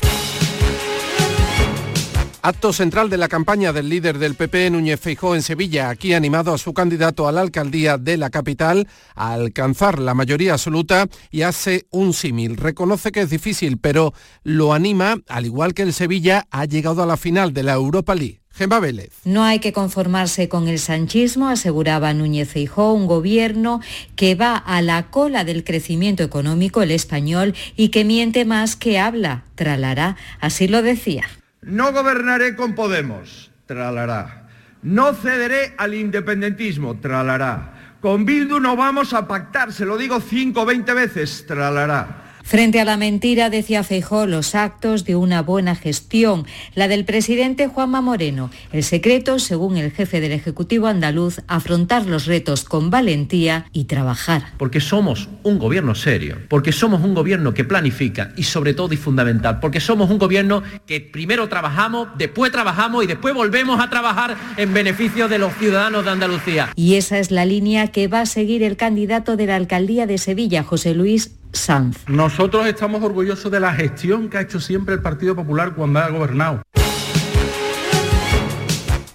Acto 2.47 2.75
central 2.75 3.09
de 3.09 3.17
la 3.17 3.29
campaña 3.29 3.73
del 3.73 3.89
líder 3.89 4.19
del 4.19 4.35
PP, 4.35 4.69
Núñez 4.69 5.01
Feijó, 5.01 5.35
en 5.35 5.41
Sevilla. 5.41 5.89
Aquí 5.89 6.13
animado 6.13 6.53
a 6.53 6.59
su 6.59 6.75
candidato 6.75 7.27
a 7.27 7.33
la 7.33 7.41
alcaldía 7.41 7.97
de 7.97 8.19
la 8.19 8.29
capital 8.29 8.87
a 9.15 9.33
alcanzar 9.33 9.99
la 9.99 10.13
mayoría 10.13 10.53
absoluta 10.53 11.07
y 11.31 11.41
hace 11.41 11.87
un 11.91 12.13
símil. 12.13 12.59
Reconoce 12.59 13.13
que 13.13 13.23
es 13.23 13.31
difícil, 13.31 13.79
pero 13.79 14.13
lo 14.43 14.75
anima, 14.75 15.17
al 15.27 15.47
igual 15.47 15.73
que 15.73 15.81
el 15.81 15.95
Sevilla, 15.95 16.47
ha 16.51 16.67
llegado 16.67 17.03
a 17.03 17.07
la 17.07 17.17
final 17.17 17.55
de 17.55 17.63
la 17.63 17.73
Europa 17.73 18.15
League. 18.15 18.43
Gemma 18.51 18.79
Vélez. 18.79 19.13
No 19.25 19.43
hay 19.43 19.59
que 19.59 19.73
conformarse 19.73 20.51
con 20.51 20.69
el 20.69 20.79
sanchismo, 20.79 21.49
aseguraba 21.49 22.13
Núñez 22.13 22.51
Feijó, 22.51 22.93
un 22.93 23.07
gobierno 23.07 23.81
que 24.17 24.35
va 24.35 24.55
a 24.55 24.83
la 24.83 25.11
cola 25.11 25.45
del 25.45 25.65
crecimiento 25.65 26.23
económico, 26.23 26.83
el 26.83 26.91
español, 26.91 27.55
y 27.75 27.89
que 27.89 28.05
miente 28.05 28.45
más 28.45 28.77
que 28.77 28.99
habla, 28.99 29.45
tralará, 29.55 30.19
así 30.41 30.69
lo 30.69 30.83
decía. 30.83 31.25
No 31.66 31.92
gobernaré 31.92 32.56
con 32.56 32.75
Podemos, 32.75 33.50
tralará. 33.64 34.49
No 34.83 35.14
cederé 35.14 35.75
al 35.78 35.94
independentismo, 35.94 37.00
tralará. 37.00 37.97
Con 38.02 38.26
Bildu 38.26 38.61
no 38.61 38.76
vamos 38.76 39.14
a 39.14 39.26
pactar, 39.26 39.73
se 39.73 39.87
lo 39.87 39.97
digo 39.97 40.21
cinco 40.21 40.62
o 40.62 40.66
veinte 40.66 40.92
veces, 40.92 41.47
tralará. 41.47 42.34
Frente 42.45 42.79
a 42.79 42.85
la 42.85 42.99
mentira, 42.99 43.49
decía 43.49 43.83
Feijó, 43.83 44.27
los 44.27 44.55
actos 44.55 45.07
de 45.07 45.17
una 45.17 45.41
buena 45.41 45.75
gestión, 45.75 46.45
la 46.75 46.89
del 46.89 47.07
presidente 47.07 47.69
Juanma 47.69 48.03
Moreno. 48.03 48.51
El 48.71 48.85
secreto, 48.85 49.39
según 49.39 49.79
el 49.79 49.91
jefe 49.91 50.21
del 50.21 50.33
Ejecutivo 50.33 50.87
andaluz, 50.87 51.41
afrontar 51.49 52.05
los 52.05 52.27
retos 52.27 52.65
con 52.65 52.91
valentía 52.91 53.65
y 53.73 53.85
trabajar. 53.85 54.53
Porque 54.59 54.81
somos 54.81 55.31
un 55.43 55.59
gobierno 55.59 55.95
serio, 55.95 56.37
porque 56.51 56.71
somos 56.71 57.03
un 57.03 57.15
gobierno 57.15 57.55
que 57.55 57.65
planifica 57.65 58.35
y 58.37 58.43
sobre 58.43 58.75
todo 58.75 58.93
y 58.93 58.99
fundamental, 58.99 59.59
porque 59.59 59.81
somos 59.81 60.11
un 60.11 60.19
gobierno 60.19 60.63
que 60.87 61.01
primero 61.01 61.49
trabajamos, 61.49 62.09
después 62.19 62.53
trabajamos 62.53 63.05
y 63.05 63.07
después 63.07 63.35
volvemos 63.35 63.81
a 63.81 63.89
trabajar 63.89 64.37
en 64.59 64.75
beneficio 64.75 65.29
de 65.29 65.39
los 65.39 65.55
ciudadanos 65.55 66.05
de 66.05 66.11
Andalucía. 66.11 66.73
Y 66.77 66.97
esa 66.97 67.19
es 67.19 67.31
la 67.31 67.47
línea 67.47 67.87
que 67.89 68.07
va 68.07 68.21
a 68.21 68.27
seguir 68.27 68.63
el 68.63 68.77
candidato 68.77 69.39
de 69.39 69.47
la 69.47 69.57
alcaldía 69.57 70.07
de 70.07 70.19
Sevilla, 70.19 70.63
José 70.63 70.93
Luis 70.93 71.31
Sanz. 71.54 72.08
Nosotros 72.08 72.66
estamos 72.66 73.02
orgullosos 73.02 73.50
de 73.50 73.61
la 73.61 73.73
gestión 73.73 74.28
que 74.28 74.38
ha 74.38 74.42
hecho 74.42 74.61
siempre 74.61 74.94
el 74.94 75.02
Partido 75.02 75.34
Popular 75.34 75.75
cuando 75.75 76.00
ha 76.00 76.08
gobernado. 76.08 76.62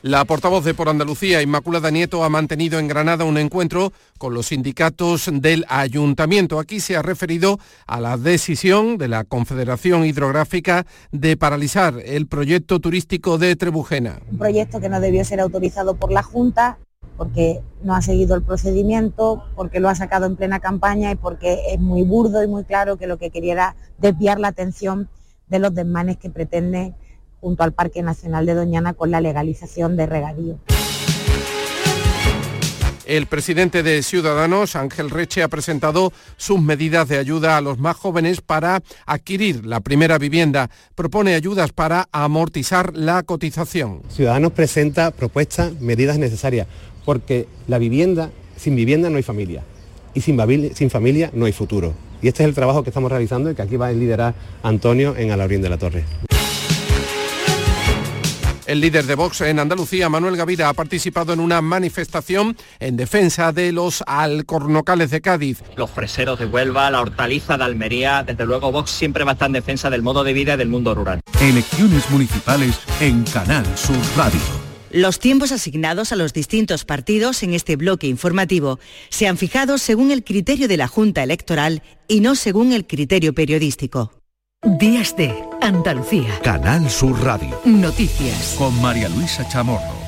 La 0.02 0.24
portavoz 0.24 0.64
de 0.64 0.74
Por 0.74 0.88
Andalucía, 0.88 1.42
Inmaculada 1.42 1.92
Nieto, 1.92 2.24
ha 2.24 2.30
mantenido 2.30 2.80
en 2.80 2.88
Granada 2.88 3.26
un 3.26 3.38
encuentro 3.38 3.92
con 4.18 4.34
los 4.34 4.48
sindicatos 4.48 5.30
del 5.30 5.66
ayuntamiento. 5.68 6.58
Aquí 6.58 6.80
se 6.80 6.96
ha 6.96 7.02
referido 7.02 7.60
a 7.86 8.00
la 8.00 8.16
decisión 8.16 8.98
de 8.98 9.10
la 9.10 9.26
Confederación 9.26 10.06
Hidrográfica 10.06 10.86
de 11.12 11.36
paralizar 11.36 11.96
el 12.06 12.28
proyecto 12.28 12.80
turístico 12.80 13.38
de 13.38 13.58
Trebujena. 13.58 14.22
Un 14.32 14.38
proyecto 14.38 14.80
que 14.80 14.88
no 14.88 15.02
debió 15.02 15.26
ser 15.26 15.42
autorizado 15.42 15.98
por 15.98 16.14
la 16.14 16.24
Junta 16.24 16.78
porque 17.20 17.60
no 17.84 17.96
ha 17.96 18.02
seguido 18.02 18.34
el 18.34 18.44
procedimiento, 18.44 19.44
porque 19.54 19.82
lo 19.82 19.90
ha 19.90 19.96
sacado 19.96 20.26
en 20.26 20.38
plena 20.38 20.62
campaña 20.62 21.12
y 21.12 21.16
porque 21.16 21.74
es 21.74 21.78
muy 21.78 22.04
burdo 22.04 22.42
y 22.42 22.48
muy 22.48 22.64
claro 22.64 22.96
que 22.96 23.08
lo 23.08 23.18
que 23.18 23.30
quería 23.30 23.52
era 23.52 23.76
desviar 23.98 24.40
la 24.40 24.48
atención 24.48 25.10
de 25.50 25.60
los 25.60 25.76
desmanes 25.76 26.16
que 26.16 26.30
pretende 26.30 26.94
junto 27.42 27.64
al 27.64 27.74
Parque 27.74 28.02
Nacional 28.04 28.46
de 28.46 28.54
Doñana 28.54 28.94
con 28.94 29.12
la 29.12 29.20
legalización 29.20 29.98
de 29.98 30.06
regadío. 30.06 30.60
El 33.06 33.26
presidente 33.26 33.82
de 33.82 34.04
Ciudadanos, 34.04 34.76
Ángel 34.76 35.10
Reche, 35.10 35.42
ha 35.42 35.48
presentado 35.48 36.14
sus 36.38 36.62
medidas 36.62 37.08
de 37.08 37.18
ayuda 37.18 37.58
a 37.58 37.62
los 37.62 37.80
más 37.80 37.98
jóvenes 37.98 38.40
para 38.40 38.82
adquirir 39.08 39.66
la 39.66 39.80
primera 39.80 40.20
vivienda. 40.20 40.70
Propone 40.94 41.34
ayudas 41.34 41.72
para 41.74 42.08
amortizar 42.12 42.96
la 42.96 43.24
cotización. 43.24 44.04
Ciudadanos 44.10 44.52
presenta 44.52 45.10
propuestas, 45.10 45.74
medidas 45.82 46.20
necesarias 46.20 46.68
porque 47.06 47.48
la 47.68 47.78
vivienda, 47.78 48.32
sin 48.56 48.76
vivienda 48.76 49.10
no 49.10 49.18
hay 49.18 49.24
familia 49.24 49.64
y 50.14 50.22
sin, 50.22 50.40
sin 50.76 50.90
familia 50.90 51.30
no 51.34 51.46
hay 51.46 51.54
futuro. 51.54 51.94
Y 52.22 52.28
este 52.28 52.44
es 52.44 52.50
el 52.50 52.56
trabajo 52.56 52.84
que 52.84 52.90
estamos 52.90 53.12
realizando 53.12 53.50
y 53.50 53.56
que 53.56 53.62
aquí 53.62 53.78
va 53.78 53.88
a 53.88 53.92
liderar 53.92 54.34
Antonio 54.64 55.16
en 55.16 55.32
Alaurín 55.32 55.62
de 55.62 55.70
la 55.70 55.78
Torre. 55.78 56.04
El 58.70 58.82
líder 58.82 59.06
de 59.08 59.16
Vox 59.16 59.42
en 59.42 59.58
Andalucía, 59.58 60.10
Manuel 60.10 60.38
Gavira, 60.38 60.70
ha 60.70 60.74
participado 60.74 61.34
en 61.34 61.40
una 61.40 61.60
manifestación 61.60 62.56
en 62.80 62.98
defensa 62.98 63.52
de 63.52 63.72
los 63.72 64.04
alcornocales 64.06 65.10
de 65.10 65.22
Cádiz. 65.22 65.64
Los 65.76 65.90
freseros 65.90 66.38
de 66.38 66.46
Huelva, 66.46 66.92
la 66.92 67.02
hortaliza 67.02 67.58
de 67.58 67.64
Almería, 67.64 68.22
desde 68.22 68.46
luego 68.46 68.72
Vox 68.72 68.92
siempre 68.92 69.24
va 69.24 69.32
a 69.32 69.34
estar 69.34 69.48
en 69.48 69.54
defensa 69.54 69.90
del 69.90 70.04
modo 70.04 70.24
de 70.24 70.34
vida 70.34 70.54
y 70.54 70.58
del 70.58 70.70
mundo 70.70 70.94
rural. 70.94 71.20
Elecciones 71.42 72.08
municipales 72.12 72.80
en 73.00 73.24
Canal 73.24 73.66
Sur 73.76 73.98
Radio. 74.16 74.59
Los 74.92 75.20
tiempos 75.20 75.52
asignados 75.52 76.12
a 76.12 76.16
los 76.16 76.34
distintos 76.34 76.84
partidos 76.84 77.44
en 77.44 77.54
este 77.54 77.76
bloque 77.76 78.08
informativo 78.08 78.80
se 79.10 79.28
han 79.28 79.38
fijado 79.38 79.78
según 79.78 80.12
el 80.12 80.24
criterio 80.24 80.68
de 80.68 80.78
la 80.78 80.88
Junta 80.88 81.24
Electoral 81.24 81.84
y 82.08 82.22
no 82.22 82.36
según 82.36 82.74
el 82.74 82.88
criterio 82.88 83.34
periodístico. 83.34 84.12
Días 84.64 85.16
de 85.16 85.34
Andalucía. 85.62 86.40
Canal 86.44 86.90
Sur 86.90 87.22
Radio. 87.24 87.62
Noticias. 87.66 88.56
Con 88.58 88.82
María 88.82 89.08
Luisa 89.10 89.48
Chamorro. 89.48 89.99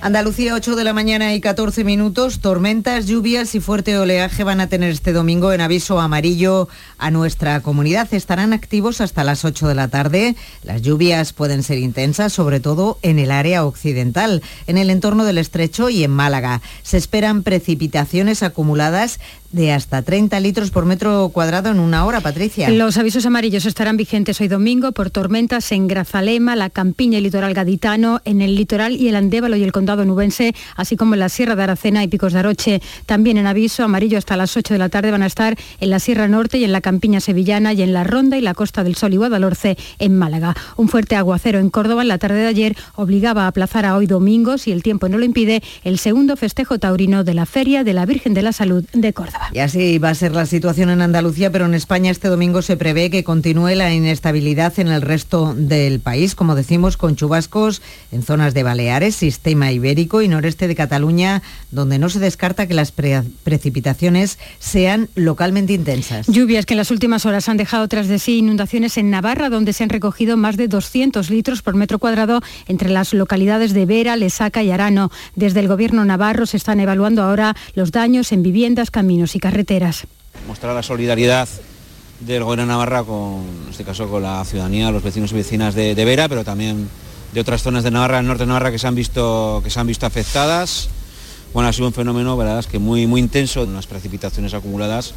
Andalucía, 0.00 0.54
8 0.54 0.76
de 0.76 0.84
la 0.84 0.92
mañana 0.92 1.34
y 1.34 1.40
14 1.40 1.82
minutos. 1.82 2.38
Tormentas, 2.38 3.06
lluvias 3.06 3.56
y 3.56 3.60
fuerte 3.60 3.98
oleaje 3.98 4.44
van 4.44 4.60
a 4.60 4.68
tener 4.68 4.90
este 4.90 5.12
domingo 5.12 5.52
en 5.52 5.60
aviso 5.60 5.98
amarillo 5.98 6.68
a 6.98 7.10
nuestra 7.10 7.60
comunidad. 7.62 8.06
Estarán 8.14 8.52
activos 8.52 9.00
hasta 9.00 9.24
las 9.24 9.44
8 9.44 9.66
de 9.66 9.74
la 9.74 9.88
tarde. 9.88 10.36
Las 10.62 10.82
lluvias 10.82 11.32
pueden 11.32 11.64
ser 11.64 11.78
intensas, 11.78 12.32
sobre 12.32 12.60
todo 12.60 13.00
en 13.02 13.18
el 13.18 13.32
área 13.32 13.64
occidental, 13.64 14.40
en 14.68 14.78
el 14.78 14.90
entorno 14.90 15.24
del 15.24 15.36
estrecho 15.36 15.90
y 15.90 16.04
en 16.04 16.12
Málaga. 16.12 16.62
Se 16.84 16.96
esperan 16.96 17.42
precipitaciones 17.42 18.44
acumuladas 18.44 19.18
de 19.52 19.72
hasta 19.72 20.02
30 20.02 20.38
litros 20.40 20.70
por 20.70 20.84
metro 20.84 21.30
cuadrado 21.30 21.70
en 21.70 21.80
una 21.80 22.04
hora, 22.04 22.20
Patricia. 22.20 22.68
Los 22.70 22.98
avisos 22.98 23.24
amarillos 23.24 23.64
estarán 23.64 23.96
vigentes 23.96 24.40
hoy 24.40 24.48
domingo 24.48 24.92
por 24.92 25.10
tormentas 25.10 25.72
en 25.72 25.88
Grazalema, 25.88 26.54
la 26.54 26.70
Campiña 26.70 27.18
y 27.18 27.22
litoral 27.22 27.54
gaditano, 27.54 28.20
en 28.24 28.42
el 28.42 28.54
litoral 28.54 28.94
y 28.94 29.08
el 29.08 29.16
Andévalo 29.16 29.56
y 29.56 29.62
el 29.62 29.72
condado 29.72 30.04
nubense, 30.04 30.54
así 30.76 30.96
como 30.96 31.14
en 31.14 31.20
la 31.20 31.28
Sierra 31.28 31.56
de 31.56 31.62
Aracena 31.62 32.04
y 32.04 32.08
Picos 32.08 32.34
de 32.34 32.40
Aroche. 32.40 32.82
También 33.06 33.38
en 33.38 33.46
aviso 33.46 33.84
amarillo 33.84 34.18
hasta 34.18 34.36
las 34.36 34.56
8 34.56 34.74
de 34.74 34.78
la 34.78 34.90
tarde 34.90 35.10
van 35.10 35.22
a 35.22 35.26
estar 35.26 35.56
en 35.80 35.90
la 35.90 35.98
Sierra 35.98 36.28
Norte 36.28 36.58
y 36.58 36.64
en 36.64 36.72
la 36.72 36.80
Campiña 36.80 37.20
sevillana 37.20 37.72
y 37.72 37.82
en 37.82 37.94
la 37.94 38.04
Ronda 38.04 38.36
y 38.36 38.42
la 38.42 38.54
Costa 38.54 38.84
del 38.84 38.96
Sol 38.96 39.14
y 39.14 39.16
Guadalhorce 39.16 39.78
en 39.98 40.18
Málaga. 40.18 40.54
Un 40.76 40.88
fuerte 40.88 41.16
aguacero 41.16 41.58
en 41.58 41.70
Córdoba 41.70 42.02
en 42.02 42.08
la 42.08 42.18
tarde 42.18 42.40
de 42.40 42.46
ayer 42.46 42.76
obligaba 42.96 43.44
a 43.44 43.48
aplazar 43.48 43.86
a 43.86 43.96
hoy 43.96 44.06
domingo, 44.06 44.58
si 44.58 44.72
el 44.72 44.82
tiempo 44.82 45.08
no 45.08 45.16
lo 45.16 45.24
impide, 45.24 45.62
el 45.84 45.98
segundo 45.98 46.36
festejo 46.36 46.78
taurino 46.78 47.24
de 47.24 47.34
la 47.34 47.46
Feria 47.46 47.82
de 47.82 47.94
la 47.94 48.04
Virgen 48.04 48.34
de 48.34 48.42
la 48.42 48.52
Salud 48.52 48.84
de 48.92 49.12
Córdoba. 49.12 49.37
Y 49.52 49.60
así 49.60 49.98
va 49.98 50.10
a 50.10 50.14
ser 50.14 50.32
la 50.32 50.46
situación 50.46 50.90
en 50.90 51.02
Andalucía, 51.02 51.50
pero 51.50 51.66
en 51.66 51.74
España 51.74 52.10
este 52.10 52.28
domingo 52.28 52.62
se 52.62 52.76
prevé 52.76 53.10
que 53.10 53.24
continúe 53.24 53.74
la 53.74 53.92
inestabilidad 53.92 54.78
en 54.78 54.88
el 54.88 55.02
resto 55.02 55.54
del 55.56 56.00
país, 56.00 56.34
como 56.34 56.54
decimos, 56.54 56.96
con 56.96 57.16
chubascos 57.16 57.82
en 58.12 58.22
zonas 58.22 58.54
de 58.54 58.62
Baleares, 58.62 59.16
sistema 59.16 59.72
ibérico 59.72 60.22
y 60.22 60.28
noreste 60.28 60.68
de 60.68 60.74
Cataluña, 60.74 61.42
donde 61.70 61.98
no 61.98 62.08
se 62.08 62.18
descarta 62.18 62.66
que 62.66 62.74
las 62.74 62.92
precipitaciones 62.92 64.38
sean 64.58 65.08
localmente 65.14 65.72
intensas. 65.72 66.26
Lluvias 66.26 66.66
que 66.66 66.74
en 66.74 66.78
las 66.78 66.90
últimas 66.90 67.26
horas 67.26 67.48
han 67.48 67.56
dejado 67.56 67.88
tras 67.88 68.08
de 68.08 68.18
sí 68.18 68.38
inundaciones 68.38 68.98
en 68.98 69.10
Navarra, 69.10 69.48
donde 69.50 69.72
se 69.72 69.84
han 69.84 69.90
recogido 69.90 70.36
más 70.36 70.56
de 70.56 70.68
200 70.68 71.30
litros 71.30 71.62
por 71.62 71.74
metro 71.74 71.98
cuadrado 71.98 72.40
entre 72.66 72.90
las 72.90 73.14
localidades 73.14 73.72
de 73.72 73.86
Vera, 73.86 74.16
Lesaca 74.16 74.62
y 74.62 74.70
Arano. 74.70 75.10
Desde 75.34 75.60
el 75.60 75.68
gobierno 75.68 76.04
navarro 76.04 76.46
se 76.46 76.56
están 76.56 76.80
evaluando 76.80 77.22
ahora 77.22 77.56
los 77.74 77.92
daños 77.92 78.32
en 78.32 78.42
viviendas, 78.42 78.90
caminos 78.90 79.27
y 79.34 79.40
carreteras. 79.40 80.06
Mostrar 80.46 80.74
la 80.74 80.82
solidaridad 80.82 81.48
del 82.20 82.42
gobierno 82.42 82.64
de 82.64 82.68
Navarra 82.68 83.04
con, 83.04 83.44
en 83.64 83.70
este 83.70 83.84
caso, 83.84 84.08
con 84.08 84.22
la 84.22 84.44
ciudadanía, 84.44 84.90
los 84.90 85.02
vecinos 85.02 85.32
y 85.32 85.34
vecinas 85.34 85.74
de, 85.74 85.94
Vera, 85.94 86.28
pero 86.28 86.44
también 86.44 86.88
de 87.32 87.40
otras 87.40 87.62
zonas 87.62 87.84
de 87.84 87.90
Navarra, 87.90 88.18
el 88.18 88.26
norte 88.26 88.42
de 88.42 88.48
Navarra, 88.48 88.70
que 88.70 88.78
se 88.78 88.86
han 88.86 88.94
visto, 88.94 89.60
que 89.62 89.70
se 89.70 89.78
han 89.78 89.86
visto 89.86 90.06
afectadas. 90.06 90.88
Bueno, 91.52 91.68
ha 91.68 91.72
sido 91.72 91.86
un 91.86 91.92
fenómeno, 91.92 92.36
verdad, 92.36 92.58
es 92.58 92.66
que 92.66 92.78
muy, 92.78 93.06
muy 93.06 93.20
intenso, 93.20 93.62
unas 93.62 93.86
precipitaciones 93.86 94.54
acumuladas 94.54 95.14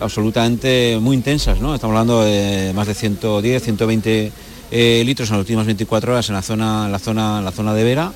absolutamente 0.00 0.98
muy 1.00 1.16
intensas, 1.16 1.60
¿no? 1.60 1.74
Estamos 1.74 1.94
hablando 1.94 2.22
de 2.22 2.72
más 2.74 2.86
de 2.86 2.94
110, 2.94 3.62
120 3.62 4.32
eh, 4.70 5.02
litros 5.04 5.28
en 5.30 5.36
las 5.36 5.40
últimas 5.40 5.66
24 5.66 6.12
horas 6.12 6.28
en 6.28 6.34
la 6.34 6.42
zona, 6.42 6.88
la 6.88 6.98
zona, 6.98 7.38
en 7.38 7.44
la 7.44 7.52
zona 7.52 7.74
de 7.74 7.84
Vera. 7.84 8.12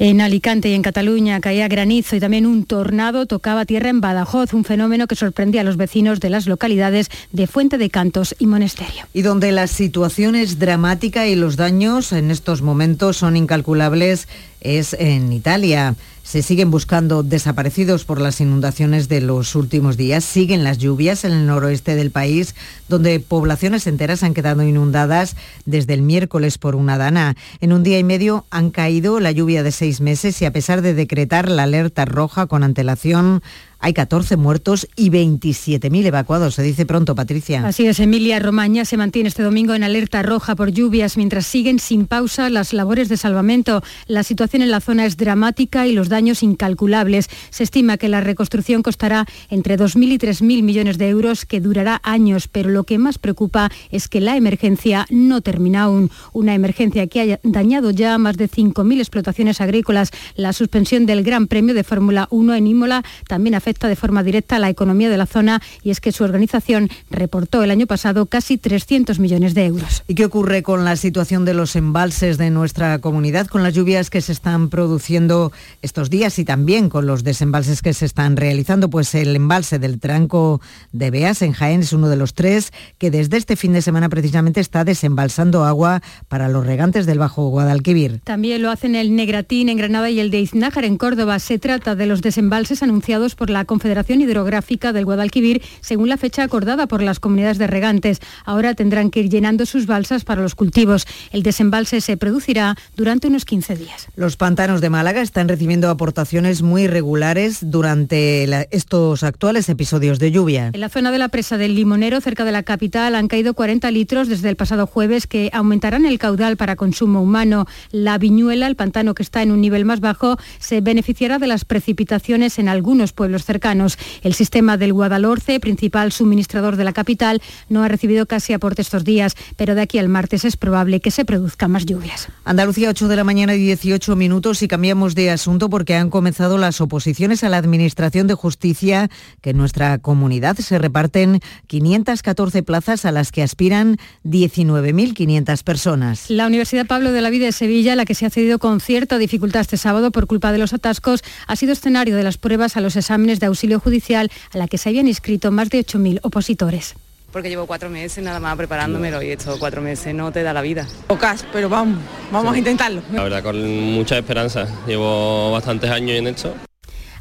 En 0.00 0.20
Alicante 0.20 0.68
y 0.68 0.74
en 0.74 0.82
Cataluña 0.82 1.40
caía 1.40 1.66
granizo 1.66 2.14
y 2.14 2.20
también 2.20 2.46
un 2.46 2.64
tornado 2.64 3.26
tocaba 3.26 3.64
tierra 3.64 3.88
en 3.90 4.00
Badajoz, 4.00 4.54
un 4.54 4.64
fenómeno 4.64 5.08
que 5.08 5.16
sorprendía 5.16 5.62
a 5.62 5.64
los 5.64 5.76
vecinos 5.76 6.20
de 6.20 6.30
las 6.30 6.46
localidades 6.46 7.10
de 7.32 7.48
Fuente 7.48 7.78
de 7.78 7.90
Cantos 7.90 8.36
y 8.38 8.46
Monesterio. 8.46 9.06
Y 9.12 9.22
donde 9.22 9.50
la 9.50 9.66
situación 9.66 10.36
es 10.36 10.60
dramática 10.60 11.26
y 11.26 11.34
los 11.34 11.56
daños 11.56 12.12
en 12.12 12.30
estos 12.30 12.62
momentos 12.62 13.16
son 13.16 13.36
incalculables 13.36 14.28
es 14.60 14.94
en 14.94 15.32
Italia. 15.32 15.96
Se 16.28 16.42
siguen 16.42 16.70
buscando 16.70 17.22
desaparecidos 17.22 18.04
por 18.04 18.20
las 18.20 18.42
inundaciones 18.42 19.08
de 19.08 19.22
los 19.22 19.54
últimos 19.54 19.96
días. 19.96 20.26
Siguen 20.26 20.62
las 20.62 20.76
lluvias 20.76 21.24
en 21.24 21.32
el 21.32 21.46
noroeste 21.46 21.94
del 21.94 22.10
país, 22.10 22.54
donde 22.86 23.18
poblaciones 23.18 23.86
enteras 23.86 24.22
han 24.22 24.34
quedado 24.34 24.62
inundadas 24.62 25.36
desde 25.64 25.94
el 25.94 26.02
miércoles 26.02 26.58
por 26.58 26.76
una 26.76 26.98
dana. 26.98 27.34
En 27.62 27.72
un 27.72 27.82
día 27.82 27.98
y 27.98 28.04
medio 28.04 28.44
han 28.50 28.68
caído 28.68 29.20
la 29.20 29.32
lluvia 29.32 29.62
de 29.62 29.72
seis 29.72 30.02
meses 30.02 30.42
y 30.42 30.44
a 30.44 30.52
pesar 30.52 30.82
de 30.82 30.92
decretar 30.92 31.48
la 31.48 31.62
alerta 31.62 32.04
roja 32.04 32.46
con 32.46 32.62
antelación, 32.62 33.42
hay 33.80 33.92
14 33.92 34.36
muertos 34.36 34.88
y 34.96 35.10
27.000 35.10 36.06
evacuados, 36.06 36.56
se 36.56 36.62
dice 36.62 36.84
pronto, 36.84 37.14
Patricia. 37.14 37.64
Así 37.64 37.86
es, 37.86 38.00
Emilia 38.00 38.40
Romaña 38.40 38.84
se 38.84 38.96
mantiene 38.96 39.28
este 39.28 39.44
domingo 39.44 39.74
en 39.74 39.84
alerta 39.84 40.22
roja 40.22 40.56
por 40.56 40.72
lluvias 40.72 41.16
mientras 41.16 41.46
siguen 41.46 41.78
sin 41.78 42.06
pausa 42.06 42.50
las 42.50 42.72
labores 42.72 43.08
de 43.08 43.16
salvamento. 43.16 43.82
La 44.06 44.24
situación 44.24 44.62
en 44.62 44.72
la 44.72 44.80
zona 44.80 45.06
es 45.06 45.16
dramática 45.16 45.86
y 45.86 45.92
los 45.92 46.08
daños 46.08 46.42
incalculables. 46.42 47.28
Se 47.50 47.62
estima 47.62 47.98
que 47.98 48.08
la 48.08 48.20
reconstrucción 48.20 48.82
costará 48.82 49.26
entre 49.48 49.78
2.000 49.78 50.12
y 50.12 50.18
3.000 50.18 50.62
millones 50.64 50.98
de 50.98 51.08
euros, 51.08 51.44
que 51.44 51.60
durará 51.60 52.00
años, 52.02 52.48
pero 52.48 52.70
lo 52.70 52.82
que 52.82 52.98
más 52.98 53.18
preocupa 53.18 53.70
es 53.90 54.08
que 54.08 54.20
la 54.20 54.36
emergencia 54.36 55.06
no 55.08 55.40
termina 55.40 55.82
aún. 55.82 56.10
Una 56.32 56.54
emergencia 56.54 57.06
que 57.06 57.34
ha 57.34 57.40
dañado 57.44 57.92
ya 57.92 58.18
más 58.18 58.36
de 58.36 58.48
5.000 58.48 58.98
explotaciones 58.98 59.60
agrícolas. 59.60 60.10
La 60.34 60.52
suspensión 60.52 61.06
del 61.06 61.22
Gran 61.22 61.46
Premio 61.46 61.74
de 61.74 61.84
Fórmula 61.84 62.26
1 62.30 62.54
en 62.54 62.66
Imola 62.66 63.04
también 63.28 63.54
afecta 63.54 63.67
afecta 63.68 63.88
de 63.88 63.96
forma 63.96 64.22
directa 64.22 64.56
a 64.56 64.58
la 64.60 64.70
economía 64.70 65.10
de 65.10 65.18
la 65.18 65.26
zona 65.26 65.60
y 65.82 65.90
es 65.90 66.00
que 66.00 66.10
su 66.10 66.24
organización 66.24 66.88
reportó 67.10 67.62
el 67.62 67.70
año 67.70 67.86
pasado 67.86 68.24
casi 68.24 68.56
300 68.56 69.18
millones 69.18 69.52
de 69.52 69.66
euros. 69.66 70.04
¿Y 70.08 70.14
qué 70.14 70.24
ocurre 70.24 70.62
con 70.62 70.86
la 70.86 70.96
situación 70.96 71.44
de 71.44 71.52
los 71.52 71.76
embalses 71.76 72.38
de 72.38 72.48
nuestra 72.48 72.98
comunidad, 73.00 73.46
con 73.46 73.62
las 73.62 73.74
lluvias 73.74 74.08
que 74.08 74.22
se 74.22 74.32
están 74.32 74.70
produciendo 74.70 75.52
estos 75.82 76.08
días 76.08 76.38
y 76.38 76.46
también 76.46 76.88
con 76.88 77.06
los 77.06 77.24
desembalses 77.24 77.82
que 77.82 77.92
se 77.92 78.06
están 78.06 78.38
realizando? 78.38 78.88
Pues 78.88 79.14
el 79.14 79.36
embalse 79.36 79.78
del 79.78 80.00
Tranco 80.00 80.62
de 80.92 81.10
Beas 81.10 81.42
en 81.42 81.52
Jaén 81.52 81.80
es 81.80 81.92
uno 81.92 82.08
de 82.08 82.16
los 82.16 82.32
tres 82.32 82.72
que 82.96 83.10
desde 83.10 83.36
este 83.36 83.54
fin 83.54 83.74
de 83.74 83.82
semana 83.82 84.08
precisamente 84.08 84.60
está 84.62 84.82
desembalsando 84.84 85.66
agua 85.66 86.00
para 86.28 86.48
los 86.48 86.64
regantes 86.64 87.04
del 87.04 87.18
Bajo 87.18 87.50
Guadalquivir. 87.50 88.20
También 88.24 88.62
lo 88.62 88.70
hacen 88.70 88.94
el 88.94 89.14
Negratín 89.14 89.68
en 89.68 89.76
Granada 89.76 90.08
y 90.08 90.20
el 90.20 90.30
de 90.30 90.40
Iznájar 90.40 90.86
en 90.86 90.96
Córdoba. 90.96 91.38
Se 91.38 91.58
trata 91.58 91.94
de 91.94 92.06
los 92.06 92.22
desembalses 92.22 92.82
anunciados 92.82 93.34
por 93.34 93.50
la 93.50 93.57
la 93.58 93.64
Confederación 93.64 94.20
Hidrográfica 94.20 94.92
del 94.92 95.04
Guadalquivir 95.04 95.62
según 95.80 96.08
la 96.08 96.16
fecha 96.16 96.44
acordada 96.44 96.86
por 96.86 97.02
las 97.02 97.18
comunidades 97.18 97.58
de 97.58 97.66
regantes. 97.66 98.20
Ahora 98.44 98.74
tendrán 98.74 99.10
que 99.10 99.18
ir 99.20 99.30
llenando 99.30 99.66
sus 99.66 99.86
balsas 99.86 100.22
para 100.24 100.42
los 100.42 100.54
cultivos. 100.54 101.06
El 101.32 101.42
desembalse 101.42 102.00
se 102.00 102.16
producirá 102.16 102.76
durante 102.96 103.26
unos 103.26 103.44
15 103.44 103.74
días. 103.74 104.06
Los 104.14 104.36
pantanos 104.36 104.80
de 104.80 104.90
Málaga 104.90 105.22
están 105.22 105.48
recibiendo 105.48 105.90
aportaciones 105.90 106.62
muy 106.62 106.86
regulares 106.86 107.58
durante 107.62 108.44
estos 108.70 109.24
actuales 109.24 109.68
episodios 109.68 110.20
de 110.20 110.30
lluvia. 110.30 110.70
En 110.72 110.80
la 110.80 110.88
zona 110.88 111.10
de 111.10 111.18
la 111.18 111.28
presa 111.28 111.58
del 111.58 111.74
Limonero, 111.74 112.20
cerca 112.20 112.44
de 112.44 112.52
la 112.52 112.62
capital, 112.62 113.16
han 113.16 113.26
caído 113.26 113.54
40 113.54 113.90
litros 113.90 114.28
desde 114.28 114.50
el 114.50 114.56
pasado 114.56 114.86
jueves 114.86 115.26
que 115.26 115.50
aumentarán 115.52 116.06
el 116.06 116.20
caudal 116.20 116.56
para 116.56 116.76
consumo 116.76 117.20
humano. 117.20 117.66
La 117.90 118.18
Viñuela, 118.18 118.68
el 118.68 118.76
pantano 118.76 119.14
que 119.14 119.24
está 119.24 119.42
en 119.42 119.50
un 119.50 119.60
nivel 119.60 119.84
más 119.84 119.98
bajo, 119.98 120.36
se 120.60 120.80
beneficiará 120.80 121.40
de 121.40 121.48
las 121.48 121.64
precipitaciones 121.64 122.60
en 122.60 122.68
algunos 122.68 123.12
pueblos 123.12 123.47
cercanos. 123.48 123.98
El 124.22 124.34
sistema 124.34 124.76
del 124.76 124.92
Guadalhorce, 124.92 125.58
principal 125.58 126.12
suministrador 126.12 126.76
de 126.76 126.84
la 126.84 126.92
capital, 126.92 127.40
no 127.70 127.82
ha 127.82 127.88
recibido 127.88 128.26
casi 128.26 128.52
aporte 128.52 128.82
estos 128.82 129.04
días, 129.04 129.34
pero 129.56 129.74
de 129.74 129.80
aquí 129.80 129.98
al 129.98 130.10
martes 130.10 130.44
es 130.44 130.58
probable 130.58 131.00
que 131.00 131.10
se 131.10 131.24
produzcan 131.24 131.70
más 131.70 131.86
lluvias. 131.86 132.28
Andalucía, 132.44 132.90
8 132.90 133.08
de 133.08 133.16
la 133.16 133.24
mañana 133.24 133.54
y 133.54 133.58
18 133.58 134.16
minutos 134.16 134.62
y 134.62 134.68
cambiamos 134.68 135.14
de 135.14 135.30
asunto 135.30 135.70
porque 135.70 135.96
han 135.96 136.10
comenzado 136.10 136.58
las 136.58 136.82
oposiciones 136.82 137.42
a 137.42 137.48
la 137.48 137.56
Administración 137.56 138.26
de 138.26 138.34
Justicia, 138.34 139.08
que 139.40 139.50
en 139.50 139.56
nuestra 139.56 139.96
comunidad 139.96 140.58
se 140.58 140.78
reparten 140.78 141.40
514 141.68 142.62
plazas 142.62 143.06
a 143.06 143.12
las 143.12 143.32
que 143.32 143.42
aspiran 143.42 143.96
19.500 144.24 145.62
personas. 145.62 146.28
La 146.28 146.46
Universidad 146.46 146.86
Pablo 146.86 147.12
de 147.12 147.22
la 147.22 147.30
Vida 147.30 147.46
de 147.46 147.52
Sevilla, 147.52 147.96
la 147.96 148.04
que 148.04 148.14
se 148.14 148.26
ha 148.26 148.30
cedido 148.30 148.58
con 148.58 148.80
cierta 148.80 149.16
dificultad 149.16 149.62
este 149.62 149.78
sábado 149.78 150.10
por 150.10 150.26
culpa 150.26 150.52
de 150.52 150.58
los 150.58 150.74
atascos, 150.74 151.24
ha 151.46 151.56
sido 151.56 151.72
escenario 151.72 152.16
de 152.16 152.22
las 152.22 152.36
pruebas 152.36 152.76
a 152.76 152.80
los 152.80 152.96
exámenes 152.96 153.37
de 153.38 153.46
auxilio 153.46 153.80
judicial 153.80 154.30
a 154.52 154.58
la 154.58 154.68
que 154.68 154.78
se 154.78 154.88
habían 154.88 155.08
inscrito 155.08 155.50
más 155.50 155.70
de 155.70 155.84
8.000 155.84 156.20
opositores. 156.22 156.94
Porque 157.32 157.50
llevo 157.50 157.66
cuatro 157.66 157.90
meses 157.90 158.24
nada 158.24 158.40
más 158.40 158.56
preparándomelo 158.56 159.20
y 159.20 159.30
estos 159.30 159.58
cuatro 159.58 159.82
meses 159.82 160.14
no 160.14 160.32
te 160.32 160.42
da 160.42 160.54
la 160.54 160.62
vida. 160.62 160.86
Pocas, 161.06 161.44
pero 161.52 161.68
vamos, 161.68 161.98
vamos 162.32 162.54
a 162.54 162.58
intentarlo. 162.58 163.02
La 163.12 163.24
verdad, 163.24 163.42
con 163.42 163.92
mucha 163.92 164.16
esperanza. 164.16 164.66
Llevo 164.86 165.52
bastantes 165.52 165.90
años 165.90 166.16
en 166.16 166.28
esto 166.28 166.54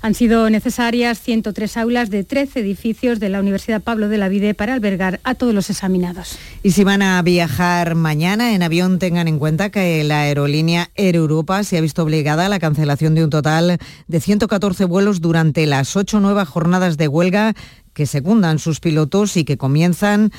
han 0.02 0.14
sido 0.14 0.50
necesarias 0.50 1.22
103 1.22 1.78
aulas 1.78 2.10
de 2.10 2.24
13 2.24 2.60
edificios 2.60 3.20
de 3.20 3.30
la 3.30 3.40
Universidad 3.40 3.82
Pablo 3.82 4.10
de 4.10 4.18
la 4.18 4.30
Vide 4.30 4.54
para 4.54 4.74
albergar 4.74 5.20
a 5.24 5.36
todos 5.36 5.54
los 5.54 5.70
examinados. 5.70 6.38
Y 6.64 6.72
si 6.72 6.84
van 6.84 7.02
a 7.02 7.22
viajar 7.22 7.96
mañana 7.96 8.54
en 8.54 8.64
avión, 8.64 9.00
tengan 9.00 9.28
en 9.28 9.40
cuenta 9.40 9.70
que 9.70 10.04
la 10.04 10.22
aerolínea 10.22 10.90
Air 10.96 11.16
Europa 11.16 11.64
se 11.64 11.78
ha 11.78 11.82
visto 11.82 12.04
obligada 12.04 12.46
a 12.46 12.50
la 12.50 12.60
cancelación 12.60 13.16
de 13.16 13.24
un 13.24 13.30
total 13.30 13.78
de 14.08 14.22
114 14.22 14.86
vuelos 14.86 15.22
durante 15.22 15.66
las 15.66 15.96
ocho 15.96 16.20
nuevas 16.20 16.48
jornadas 16.48 16.98
de 16.98 17.08
huelga 17.08 17.54
que 17.94 18.06
secundan 18.06 18.60
sus 18.60 18.80
pilotos 18.80 19.38
y 19.38 19.44
que 19.44 19.58
comienzan 19.58 20.32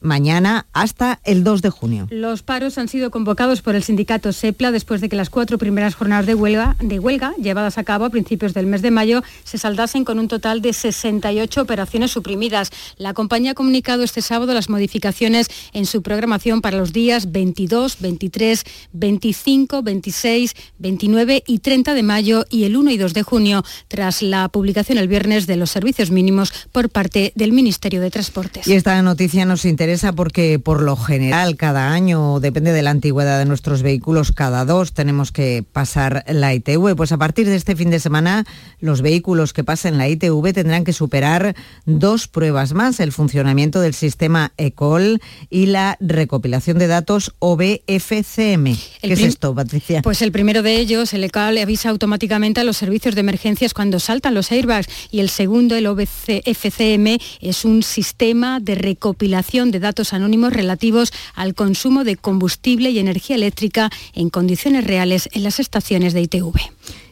mañana 0.00 0.66
hasta 0.72 1.20
el 1.24 1.44
2 1.44 1.62
de 1.62 1.70
junio. 1.70 2.06
Los 2.10 2.42
paros 2.42 2.78
han 2.78 2.88
sido 2.88 3.10
convocados 3.10 3.62
por 3.62 3.74
el 3.74 3.82
sindicato 3.82 4.32
SEPLA 4.32 4.70
después 4.72 5.00
de 5.00 5.08
que 5.08 5.16
las 5.16 5.30
cuatro 5.30 5.58
primeras 5.58 5.94
jornadas 5.94 6.26
de 6.26 6.34
huelga, 6.34 6.76
de 6.80 6.98
huelga 6.98 7.34
llevadas 7.36 7.78
a 7.78 7.84
cabo 7.84 8.04
a 8.04 8.10
principios 8.10 8.54
del 8.54 8.66
mes 8.66 8.82
de 8.82 8.90
mayo 8.90 9.22
se 9.44 9.58
saldasen 9.58 10.04
con 10.04 10.18
un 10.18 10.28
total 10.28 10.62
de 10.62 10.72
68 10.72 11.60
operaciones 11.60 12.10
suprimidas. 12.10 12.70
La 12.96 13.14
compañía 13.14 13.52
ha 13.52 13.54
comunicado 13.54 14.02
este 14.02 14.22
sábado 14.22 14.54
las 14.54 14.68
modificaciones 14.68 15.48
en 15.72 15.86
su 15.86 16.02
programación 16.02 16.60
para 16.60 16.78
los 16.78 16.92
días 16.92 17.32
22, 17.32 17.98
23, 18.00 18.64
25, 18.92 19.82
26, 19.82 20.54
29 20.78 21.44
y 21.46 21.58
30 21.58 21.94
de 21.94 22.02
mayo 22.02 22.44
y 22.50 22.64
el 22.64 22.76
1 22.76 22.90
y 22.90 22.96
2 22.96 23.14
de 23.14 23.22
junio, 23.22 23.64
tras 23.88 24.22
la 24.22 24.48
publicación 24.48 24.98
el 24.98 25.08
viernes 25.08 25.46
de 25.46 25.56
los 25.56 25.70
servicios 25.70 26.10
mínimos 26.10 26.52
por 26.72 26.88
parte 26.88 27.32
del 27.34 27.52
Ministerio 27.52 28.00
de 28.00 28.10
Transportes. 28.10 28.66
Y 28.66 28.72
esta 28.72 29.00
noticia 29.02 29.44
nos 29.44 29.64
interesa 29.64 29.89
porque 30.14 30.58
por 30.60 30.82
lo 30.82 30.96
general 30.96 31.56
cada 31.56 31.92
año, 31.92 32.38
depende 32.38 32.72
de 32.72 32.82
la 32.82 32.90
antigüedad 32.90 33.38
de 33.38 33.44
nuestros 33.44 33.82
vehículos, 33.82 34.30
cada 34.30 34.64
dos 34.64 34.92
tenemos 34.92 35.32
que 35.32 35.64
pasar 35.72 36.24
la 36.28 36.54
ITV. 36.54 36.94
Pues 36.94 37.10
a 37.10 37.18
partir 37.18 37.48
de 37.48 37.56
este 37.56 37.74
fin 37.74 37.90
de 37.90 37.98
semana 37.98 38.44
los 38.78 39.02
vehículos 39.02 39.52
que 39.52 39.64
pasen 39.64 39.98
la 39.98 40.08
ITV 40.08 40.52
tendrán 40.52 40.84
que 40.84 40.92
superar 40.92 41.56
dos 41.86 42.28
pruebas 42.28 42.72
más, 42.72 43.00
el 43.00 43.10
funcionamiento 43.10 43.80
del 43.80 43.94
sistema 43.94 44.52
ECOL 44.56 45.20
y 45.48 45.66
la 45.66 45.96
recopilación 46.00 46.78
de 46.78 46.86
datos 46.86 47.34
OBFCM. 47.40 48.76
¿Qué 49.02 49.12
es 49.12 49.20
esto, 49.20 49.54
Patricia? 49.54 50.02
Pues 50.02 50.22
el 50.22 50.30
primero 50.30 50.62
de 50.62 50.76
ellos, 50.76 51.12
el 51.14 51.24
ECOL, 51.24 51.58
avisa 51.58 51.90
automáticamente 51.90 52.60
a 52.60 52.64
los 52.64 52.76
servicios 52.76 53.16
de 53.16 53.22
emergencias 53.22 53.74
cuando 53.74 53.98
saltan 53.98 54.34
los 54.34 54.52
airbags 54.52 54.88
y 55.10 55.18
el 55.18 55.30
segundo, 55.30 55.74
el 55.74 55.88
OBFCM, 55.88 57.18
es 57.40 57.64
un 57.64 57.82
sistema 57.82 58.60
de 58.60 58.76
recopilación 58.76 59.72
de 59.72 59.79
datos 59.80 60.12
anónimos 60.12 60.52
relativos 60.52 61.12
al 61.34 61.54
consumo 61.54 62.04
de 62.04 62.16
combustible 62.16 62.90
y 62.90 62.98
energía 62.98 63.36
eléctrica 63.36 63.90
en 64.14 64.30
condiciones 64.30 64.84
reales 64.84 65.28
en 65.32 65.42
las 65.42 65.60
estaciones 65.60 66.12
de 66.12 66.22
ITV. 66.22 66.52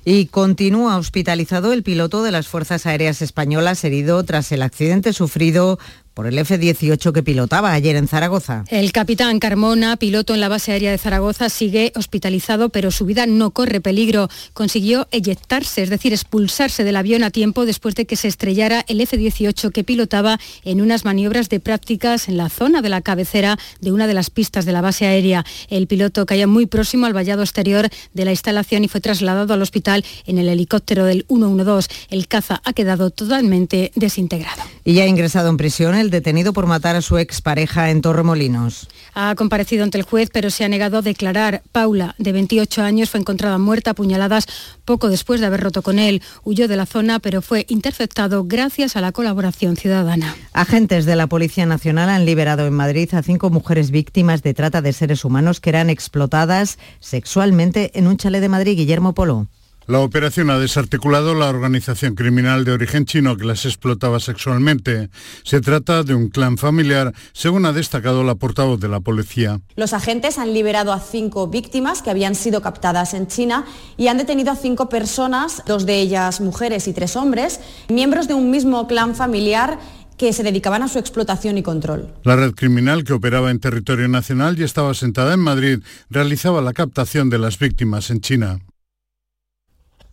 Y 0.04 0.26
continúa 0.26 0.96
hospitalizado 0.96 1.72
el 1.72 1.82
piloto 1.82 2.22
de 2.22 2.30
las 2.30 2.48
Fuerzas 2.48 2.86
Aéreas 2.86 3.22
Españolas 3.22 3.84
herido 3.84 4.22
tras 4.24 4.52
el 4.52 4.62
accidente 4.62 5.12
sufrido 5.12 5.78
por 6.18 6.26
el 6.26 6.36
F-18 6.36 7.12
que 7.12 7.22
pilotaba 7.22 7.72
ayer 7.72 7.94
en 7.94 8.08
Zaragoza. 8.08 8.64
El 8.70 8.90
capitán 8.90 9.38
Carmona, 9.38 9.96
piloto 9.96 10.34
en 10.34 10.40
la 10.40 10.48
base 10.48 10.72
aérea 10.72 10.90
de 10.90 10.98
Zaragoza, 10.98 11.48
sigue 11.48 11.92
hospitalizado, 11.94 12.70
pero 12.70 12.90
su 12.90 13.04
vida 13.04 13.26
no 13.26 13.52
corre 13.52 13.80
peligro. 13.80 14.28
Consiguió 14.52 15.06
eyectarse, 15.12 15.80
es 15.80 15.90
decir, 15.90 16.12
expulsarse 16.12 16.82
del 16.82 16.96
avión 16.96 17.22
a 17.22 17.30
tiempo 17.30 17.66
después 17.66 17.94
de 17.94 18.04
que 18.04 18.16
se 18.16 18.26
estrellara 18.26 18.84
el 18.88 19.00
F-18 19.00 19.70
que 19.70 19.84
pilotaba 19.84 20.40
en 20.64 20.80
unas 20.80 21.04
maniobras 21.04 21.48
de 21.50 21.60
prácticas 21.60 22.28
en 22.28 22.36
la 22.36 22.48
zona 22.48 22.82
de 22.82 22.88
la 22.88 23.00
cabecera 23.00 23.56
de 23.80 23.92
una 23.92 24.08
de 24.08 24.14
las 24.14 24.30
pistas 24.30 24.64
de 24.64 24.72
la 24.72 24.80
base 24.80 25.06
aérea. 25.06 25.44
El 25.68 25.86
piloto 25.86 26.26
caía 26.26 26.48
muy 26.48 26.66
próximo 26.66 27.06
al 27.06 27.12
vallado 27.12 27.42
exterior 27.42 27.90
de 28.12 28.24
la 28.24 28.32
instalación 28.32 28.82
y 28.82 28.88
fue 28.88 29.00
trasladado 29.00 29.54
al 29.54 29.62
hospital 29.68 30.04
en 30.26 30.38
el 30.38 30.48
helicóptero 30.48 31.04
del 31.04 31.24
112. 31.28 31.88
El 32.10 32.26
caza 32.26 32.60
ha 32.64 32.72
quedado 32.72 33.10
totalmente 33.10 33.92
desintegrado. 33.94 34.62
Y 34.84 34.94
ya 34.94 35.04
ha 35.04 35.06
ingresado 35.06 35.50
en 35.50 35.58
prisión 35.58 35.94
el 35.94 36.10
detenido 36.10 36.52
por 36.52 36.66
matar 36.66 36.96
a 36.96 37.02
su 37.02 37.18
expareja 37.18 37.90
en 37.90 38.00
Torremolinos. 38.00 38.88
Ha 39.14 39.34
comparecido 39.34 39.84
ante 39.84 39.98
el 39.98 40.04
juez, 40.04 40.30
pero 40.32 40.50
se 40.50 40.64
ha 40.64 40.68
negado 40.68 40.98
a 40.98 41.02
declarar. 41.02 41.62
Paula, 41.72 42.14
de 42.18 42.32
28 42.32 42.82
años, 42.82 43.10
fue 43.10 43.20
encontrada 43.20 43.58
muerta 43.58 43.90
a 43.90 43.94
puñaladas 43.94 44.46
poco 44.84 45.08
después 45.08 45.40
de 45.40 45.46
haber 45.46 45.60
roto 45.60 45.82
con 45.82 45.98
él. 45.98 46.22
Huyó 46.44 46.68
de 46.68 46.76
la 46.76 46.86
zona, 46.86 47.18
pero 47.18 47.42
fue 47.42 47.66
interceptado 47.68 48.44
gracias 48.44 48.96
a 48.96 49.00
la 49.00 49.12
colaboración 49.12 49.76
ciudadana. 49.76 50.34
Agentes 50.52 51.04
de 51.04 51.16
la 51.16 51.26
Policía 51.26 51.66
Nacional 51.66 52.08
han 52.08 52.24
liberado 52.24 52.66
en 52.66 52.72
Madrid 52.72 53.12
a 53.12 53.22
cinco 53.22 53.50
mujeres 53.50 53.90
víctimas 53.90 54.42
de 54.42 54.54
trata 54.54 54.80
de 54.80 54.92
seres 54.92 55.24
humanos 55.24 55.60
que 55.60 55.70
eran 55.70 55.90
explotadas 55.90 56.78
sexualmente 57.00 57.90
en 57.98 58.06
un 58.06 58.16
chalet 58.16 58.40
de 58.40 58.48
Madrid. 58.48 58.76
Guillermo 58.76 59.14
Polo. 59.14 59.46
La 59.88 60.00
operación 60.00 60.50
ha 60.50 60.58
desarticulado 60.58 61.34
la 61.34 61.48
organización 61.48 62.14
criminal 62.14 62.66
de 62.66 62.72
origen 62.72 63.06
chino 63.06 63.38
que 63.38 63.46
las 63.46 63.64
explotaba 63.64 64.20
sexualmente. 64.20 65.08
Se 65.44 65.62
trata 65.62 66.02
de 66.02 66.14
un 66.14 66.28
clan 66.28 66.58
familiar, 66.58 67.14
según 67.32 67.64
ha 67.64 67.72
destacado 67.72 68.22
la 68.22 68.34
portavoz 68.34 68.78
de 68.78 68.88
la 68.88 69.00
policía. 69.00 69.62
Los 69.76 69.94
agentes 69.94 70.36
han 70.36 70.52
liberado 70.52 70.92
a 70.92 71.00
cinco 71.00 71.46
víctimas 71.46 72.02
que 72.02 72.10
habían 72.10 72.34
sido 72.34 72.60
captadas 72.60 73.14
en 73.14 73.28
China 73.28 73.64
y 73.96 74.08
han 74.08 74.18
detenido 74.18 74.52
a 74.52 74.56
cinco 74.56 74.90
personas, 74.90 75.62
dos 75.66 75.86
de 75.86 75.98
ellas 75.98 76.42
mujeres 76.42 76.86
y 76.86 76.92
tres 76.92 77.16
hombres, 77.16 77.58
miembros 77.88 78.28
de 78.28 78.34
un 78.34 78.50
mismo 78.50 78.86
clan 78.88 79.14
familiar 79.14 79.78
que 80.18 80.34
se 80.34 80.42
dedicaban 80.42 80.82
a 80.82 80.88
su 80.88 80.98
explotación 80.98 81.56
y 81.56 81.62
control. 81.62 82.12
La 82.24 82.36
red 82.36 82.52
criminal 82.52 83.04
que 83.04 83.14
operaba 83.14 83.50
en 83.50 83.58
territorio 83.58 84.06
nacional 84.06 84.58
y 84.58 84.64
estaba 84.64 84.92
sentada 84.92 85.32
en 85.32 85.40
Madrid 85.40 85.78
realizaba 86.10 86.60
la 86.60 86.74
captación 86.74 87.30
de 87.30 87.38
las 87.38 87.58
víctimas 87.58 88.10
en 88.10 88.20
China. 88.20 88.58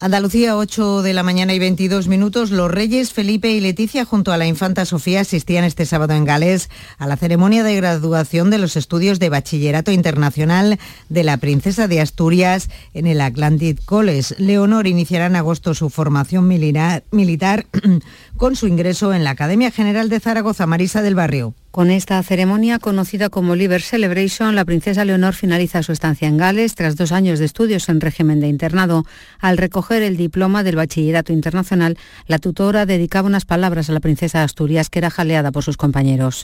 Andalucía, 0.01 0.57
8 0.57 1.03
de 1.03 1.13
la 1.13 1.23
mañana 1.23 1.53
y 1.53 1.59
22 1.59 2.09
minutos. 2.09 2.51
Los 2.51 2.69
reyes 2.69 3.13
Felipe 3.13 3.51
y 3.51 3.61
Leticia 3.61 4.03
junto 4.03 4.33
a 4.33 4.37
la 4.37 4.45
infanta 4.45 4.83
Sofía 4.83 5.21
asistían 5.21 5.63
este 5.63 5.85
sábado 5.85 6.13
en 6.13 6.25
Gales 6.25 6.69
a 6.97 7.07
la 7.07 7.15
ceremonia 7.15 7.63
de 7.63 7.77
graduación 7.77 8.49
de 8.49 8.57
los 8.57 8.75
estudios 8.75 9.19
de 9.19 9.29
bachillerato 9.29 9.93
internacional 9.93 10.79
de 11.07 11.23
la 11.23 11.37
princesa 11.37 11.87
de 11.87 12.01
Asturias 12.01 12.69
en 12.93 13.07
el 13.07 13.21
Atlantic 13.21 13.83
College. 13.85 14.35
Leonor 14.37 14.85
iniciará 14.85 15.27
en 15.27 15.37
agosto 15.37 15.73
su 15.73 15.89
formación 15.89 16.45
militar, 16.45 17.65
con 18.37 18.57
su 18.57 18.67
ingreso 18.67 19.13
en 19.13 19.23
la 19.23 19.29
Academia 19.29 19.71
General 19.71 20.09
de 20.09 20.19
Zaragoza, 20.19 20.67
Marisa 20.67 21.01
del 21.03 21.15
Barrio. 21.15 21.53
Con 21.75 21.91
esta 21.91 22.23
ceremonia, 22.23 22.79
conocida 22.79 23.27
como 23.27 23.53
Liber 23.53 23.81
Celebration, 23.81 24.55
la 24.55 24.63
princesa 24.63 25.03
Leonor 25.03 25.33
finaliza 25.33 25.83
su 25.83 25.91
estancia 25.91 26.25
en 26.25 26.37
Gales 26.37 26.73
tras 26.73 26.95
dos 26.95 27.11
años 27.11 27.37
de 27.37 27.43
estudios 27.43 27.89
en 27.89 27.99
régimen 27.99 28.39
de 28.39 28.47
internado. 28.47 29.03
Al 29.41 29.57
recoger 29.57 30.01
el 30.01 30.15
diploma 30.15 30.63
del 30.63 30.77
Bachillerato 30.77 31.33
Internacional, 31.33 31.97
la 32.27 32.39
tutora 32.39 32.85
dedicaba 32.85 33.27
unas 33.27 33.43
palabras 33.43 33.89
a 33.89 33.91
la 33.91 33.99
princesa 33.99 34.37
de 34.37 34.45
Asturias 34.45 34.89
que 34.89 34.99
era 34.99 35.09
jaleada 35.09 35.51
por 35.51 35.65
sus 35.65 35.75
compañeros. 35.75 36.43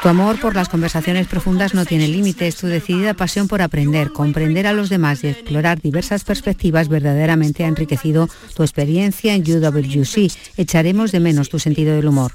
Tu 0.00 0.08
amor 0.08 0.38
por 0.38 0.54
las 0.54 0.68
conversaciones 0.68 1.26
profundas 1.26 1.74
no 1.74 1.84
tiene 1.84 2.06
límites, 2.06 2.54
tu 2.54 2.68
decidida 2.68 3.14
pasión 3.14 3.48
por 3.48 3.62
aprender, 3.62 4.12
comprender 4.12 4.68
a 4.68 4.72
los 4.72 4.90
demás 4.90 5.24
y 5.24 5.26
explorar 5.26 5.80
diversas 5.80 6.22
perspectivas 6.22 6.88
verdaderamente 6.88 7.64
ha 7.64 7.66
enriquecido 7.66 8.28
tu 8.54 8.62
experiencia 8.62 9.34
en 9.34 9.42
UWC. 9.42 10.30
Echaremos 10.56 11.10
de 11.10 11.18
menos 11.18 11.48
tu 11.48 11.58
sentido 11.58 11.96
del 11.96 12.06
humor. 12.06 12.30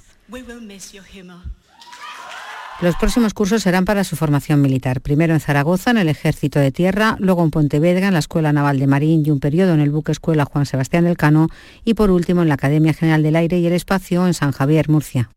Los 2.81 2.95
próximos 2.95 3.33
cursos 3.33 3.63
serán 3.63 3.85
para 3.85 4.03
su 4.03 4.15
formación 4.15 4.61
militar. 4.61 4.99
Primero 4.99 5.33
en 5.33 5.39
Zaragoza, 5.39 5.91
en 5.91 5.97
el 5.97 6.09
Ejército 6.09 6.59
de 6.59 6.71
Tierra, 6.71 7.15
luego 7.19 7.43
en 7.43 7.51
Pontevedra, 7.51 8.07
en 8.07 8.13
la 8.13 8.19
Escuela 8.19 8.51
Naval 8.51 8.79
de 8.79 8.87
Marín 8.87 9.23
y 9.25 9.31
un 9.31 9.39
periodo 9.39 9.73
en 9.73 9.79
el 9.79 9.91
buque 9.91 10.11
Escuela 10.11 10.45
Juan 10.45 10.65
Sebastián 10.65 11.05
del 11.05 11.17
Cano 11.17 11.49
y 11.85 11.93
por 11.93 12.09
último 12.09 12.41
en 12.41 12.47
la 12.47 12.55
Academia 12.55 12.93
General 12.93 13.21
del 13.21 13.35
Aire 13.35 13.59
y 13.59 13.67
el 13.67 13.73
Espacio 13.73 14.25
en 14.25 14.33
San 14.33 14.51
Javier, 14.51 14.89
Murcia. 14.89 15.29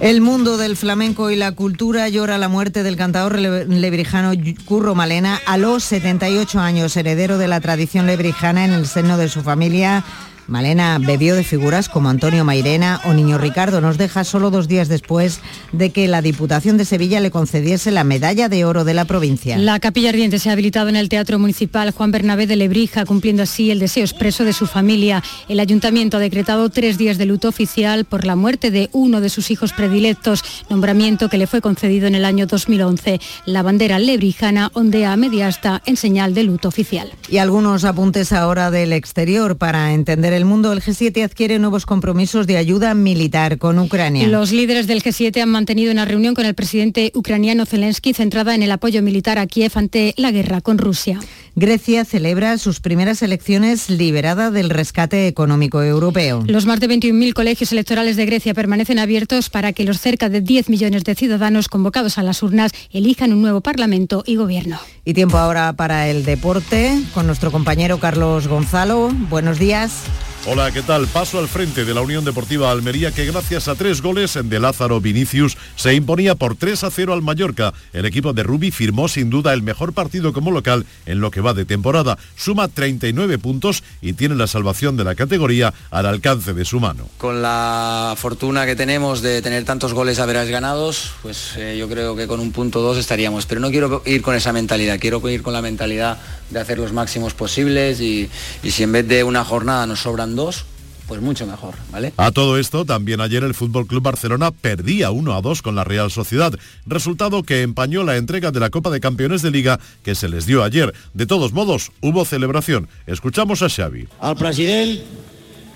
El 0.00 0.22
mundo 0.22 0.56
del 0.56 0.78
flamenco 0.78 1.30
y 1.30 1.36
la 1.36 1.52
cultura 1.52 2.08
llora 2.08 2.38
la 2.38 2.48
muerte 2.48 2.82
del 2.82 2.96
cantador 2.96 3.38
lebrijano 3.38 4.32
Curro 4.64 4.94
Malena 4.94 5.38
a 5.46 5.58
los 5.58 5.84
78 5.84 6.58
años, 6.58 6.96
heredero 6.96 7.36
de 7.36 7.48
la 7.48 7.60
tradición 7.60 8.06
lebrijana 8.06 8.64
en 8.64 8.72
el 8.72 8.86
seno 8.86 9.18
de 9.18 9.28
su 9.28 9.42
familia 9.42 10.02
Malena 10.50 10.98
bebió 10.98 11.36
de 11.36 11.44
figuras 11.44 11.88
como 11.88 12.08
Antonio 12.08 12.44
Mairena 12.44 13.00
o 13.04 13.12
Niño 13.12 13.38
Ricardo. 13.38 13.80
Nos 13.80 13.98
deja 13.98 14.24
solo 14.24 14.50
dos 14.50 14.66
días 14.66 14.88
después 14.88 15.40
de 15.70 15.90
que 15.90 16.08
la 16.08 16.22
Diputación 16.22 16.76
de 16.76 16.84
Sevilla 16.84 17.20
le 17.20 17.30
concediese 17.30 17.92
la 17.92 18.02
medalla 18.02 18.48
de 18.48 18.64
oro 18.64 18.82
de 18.84 18.92
la 18.92 19.04
provincia. 19.04 19.56
La 19.58 19.78
capilla 19.78 20.08
ardiente 20.08 20.40
se 20.40 20.50
ha 20.50 20.52
habilitado 20.52 20.88
en 20.88 20.96
el 20.96 21.08
Teatro 21.08 21.38
Municipal 21.38 21.92
Juan 21.92 22.10
Bernabé 22.10 22.48
de 22.48 22.56
Lebrija, 22.56 23.04
cumpliendo 23.04 23.44
así 23.44 23.70
el 23.70 23.78
deseo 23.78 24.02
expreso 24.02 24.44
de 24.44 24.52
su 24.52 24.66
familia. 24.66 25.22
El 25.48 25.60
ayuntamiento 25.60 26.16
ha 26.16 26.20
decretado 26.20 26.68
tres 26.68 26.98
días 26.98 27.16
de 27.16 27.26
luto 27.26 27.48
oficial 27.48 28.04
por 28.04 28.24
la 28.24 28.34
muerte 28.34 28.72
de 28.72 28.90
uno 28.92 29.20
de 29.20 29.28
sus 29.28 29.52
hijos 29.52 29.72
predilectos, 29.72 30.42
nombramiento 30.68 31.28
que 31.28 31.38
le 31.38 31.46
fue 31.46 31.60
concedido 31.60 32.08
en 32.08 32.16
el 32.16 32.24
año 32.24 32.46
2011. 32.46 33.20
La 33.46 33.62
bandera 33.62 34.00
lebrijana 34.00 34.72
ondea 34.74 35.12
a 35.12 35.16
media 35.16 35.46
asta 35.46 35.80
en 35.86 35.96
señal 35.96 36.34
de 36.34 36.42
luto 36.42 36.66
oficial. 36.66 37.12
Y 37.28 37.38
algunos 37.38 37.84
apuntes 37.84 38.32
ahora 38.32 38.72
del 38.72 38.92
exterior 38.92 39.56
para 39.56 39.92
entender 39.92 40.32
el 40.32 40.39
el 40.40 40.46
mundo, 40.46 40.72
el 40.72 40.80
G7 40.80 41.22
adquiere 41.22 41.58
nuevos 41.58 41.84
compromisos 41.84 42.46
de 42.46 42.56
ayuda 42.56 42.94
militar 42.94 43.58
con 43.58 43.78
Ucrania. 43.78 44.26
Los 44.26 44.52
líderes 44.52 44.86
del 44.86 45.02
G7 45.02 45.42
han 45.42 45.50
mantenido 45.50 45.92
una 45.92 46.06
reunión 46.06 46.34
con 46.34 46.46
el 46.46 46.54
presidente 46.54 47.12
ucraniano 47.14 47.66
Zelensky 47.66 48.14
centrada 48.14 48.54
en 48.54 48.62
el 48.62 48.72
apoyo 48.72 49.02
militar 49.02 49.38
a 49.38 49.46
Kiev 49.46 49.72
ante 49.74 50.14
la 50.16 50.30
guerra 50.30 50.62
con 50.62 50.78
Rusia. 50.78 51.20
Grecia 51.56 52.04
celebra 52.04 52.56
sus 52.56 52.80
primeras 52.80 53.22
elecciones 53.22 53.90
liberada 53.90 54.50
del 54.50 54.70
rescate 54.70 55.26
económico 55.26 55.82
europeo. 55.82 56.42
Los 56.46 56.64
más 56.64 56.80
de 56.80 56.88
21.000 56.88 57.34
colegios 57.34 57.72
electorales 57.72 58.16
de 58.16 58.24
Grecia 58.24 58.54
permanecen 58.54 58.98
abiertos 58.98 59.50
para 59.50 59.72
que 59.72 59.84
los 59.84 60.00
cerca 60.00 60.28
de 60.28 60.40
10 60.40 60.70
millones 60.70 61.04
de 61.04 61.14
ciudadanos 61.14 61.68
convocados 61.68 62.16
a 62.16 62.22
las 62.22 62.42
urnas 62.42 62.72
elijan 62.90 63.32
un 63.32 63.42
nuevo 63.42 63.60
Parlamento 63.60 64.22
y 64.26 64.36
gobierno. 64.36 64.78
Y 65.04 65.12
tiempo 65.12 65.36
ahora 65.36 65.74
para 65.74 66.08
el 66.08 66.24
deporte 66.24 66.98
con 67.12 67.26
nuestro 67.26 67.50
compañero 67.50 68.00
Carlos 68.00 68.48
Gonzalo. 68.48 69.10
Buenos 69.28 69.58
días. 69.58 70.04
Hola, 70.46 70.70
¿qué 70.72 70.80
tal? 70.80 71.06
Paso 71.06 71.38
al 71.38 71.48
frente 71.48 71.84
de 71.84 71.92
la 71.92 72.00
Unión 72.00 72.24
Deportiva 72.24 72.70
Almería 72.70 73.12
que 73.12 73.26
gracias 73.26 73.68
a 73.68 73.74
tres 73.74 74.00
goles 74.00 74.38
de 74.42 74.58
Lázaro 74.58 74.98
Vinicius 74.98 75.58
se 75.76 75.92
imponía 75.92 76.34
por 76.34 76.56
3 76.56 76.84
a 76.84 76.90
0 76.90 77.12
al 77.12 77.20
Mallorca. 77.20 77.74
El 77.92 78.06
equipo 78.06 78.32
de 78.32 78.42
Rubi 78.42 78.70
firmó 78.70 79.06
sin 79.06 79.28
duda 79.28 79.52
el 79.52 79.62
mejor 79.62 79.92
partido 79.92 80.32
como 80.32 80.50
local 80.50 80.86
en 81.04 81.20
lo 81.20 81.30
que 81.30 81.42
va 81.42 81.52
de 81.52 81.66
temporada. 81.66 82.16
Suma 82.36 82.68
39 82.68 83.36
puntos 83.36 83.82
y 84.00 84.14
tiene 84.14 84.34
la 84.34 84.46
salvación 84.46 84.96
de 84.96 85.04
la 85.04 85.14
categoría 85.14 85.74
al 85.90 86.06
alcance 86.06 86.54
de 86.54 86.64
su 86.64 86.80
mano. 86.80 87.06
Con 87.18 87.42
la 87.42 88.14
fortuna 88.16 88.64
que 88.64 88.76
tenemos 88.76 89.20
de 89.20 89.42
tener 89.42 89.66
tantos 89.66 89.92
goles 89.92 90.20
a 90.20 90.26
veras 90.26 90.48
ganados, 90.48 91.12
pues 91.20 91.52
eh, 91.58 91.76
yo 91.78 91.86
creo 91.86 92.16
que 92.16 92.26
con 92.26 92.40
un 92.40 92.50
punto 92.50 92.80
dos 92.80 92.96
estaríamos. 92.96 93.44
Pero 93.44 93.60
no 93.60 93.70
quiero 93.70 94.02
ir 94.06 94.22
con 94.22 94.34
esa 94.34 94.54
mentalidad, 94.54 94.98
quiero 94.98 95.20
ir 95.28 95.42
con 95.42 95.52
la 95.52 95.60
mentalidad 95.60 96.18
de 96.50 96.60
hacer 96.60 96.78
los 96.78 96.92
máximos 96.92 97.34
posibles 97.34 98.00
y, 98.00 98.28
y 98.62 98.70
si 98.70 98.82
en 98.82 98.92
vez 98.92 99.08
de 99.08 99.24
una 99.24 99.44
jornada 99.44 99.86
nos 99.86 100.00
sobran 100.00 100.36
dos, 100.36 100.64
pues 101.10 101.20
mucho 101.20 101.44
mejor, 101.44 101.74
¿vale? 101.90 102.12
A 102.18 102.30
todo 102.30 102.56
esto, 102.56 102.84
también 102.84 103.20
ayer 103.20 103.42
el 103.42 103.52
Fútbol 103.52 103.88
Club 103.88 104.00
Barcelona 104.00 104.52
perdía 104.52 105.10
1 105.10 105.34
a 105.34 105.40
2 105.40 105.60
con 105.60 105.74
la 105.74 105.82
Real 105.82 106.08
Sociedad, 106.08 106.52
resultado 106.86 107.42
que 107.42 107.62
empañó 107.62 108.04
la 108.04 108.16
entrega 108.16 108.52
de 108.52 108.60
la 108.60 108.70
Copa 108.70 108.90
de 108.90 109.00
Campeones 109.00 109.42
de 109.42 109.50
Liga 109.50 109.80
que 110.04 110.14
se 110.14 110.28
les 110.28 110.46
dio 110.46 110.62
ayer. 110.62 110.94
De 111.12 111.26
todos 111.26 111.52
modos, 111.52 111.90
hubo 112.00 112.24
celebración. 112.24 112.88
Escuchamos 113.08 113.60
a 113.62 113.68
Xavi. 113.68 114.06
Al 114.20 114.36
presidente, 114.36 115.02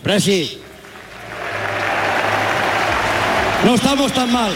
presi, 0.05 0.59
no 3.65 3.75
estamos 3.75 4.13
tan 4.13 4.33
mal. 4.33 4.53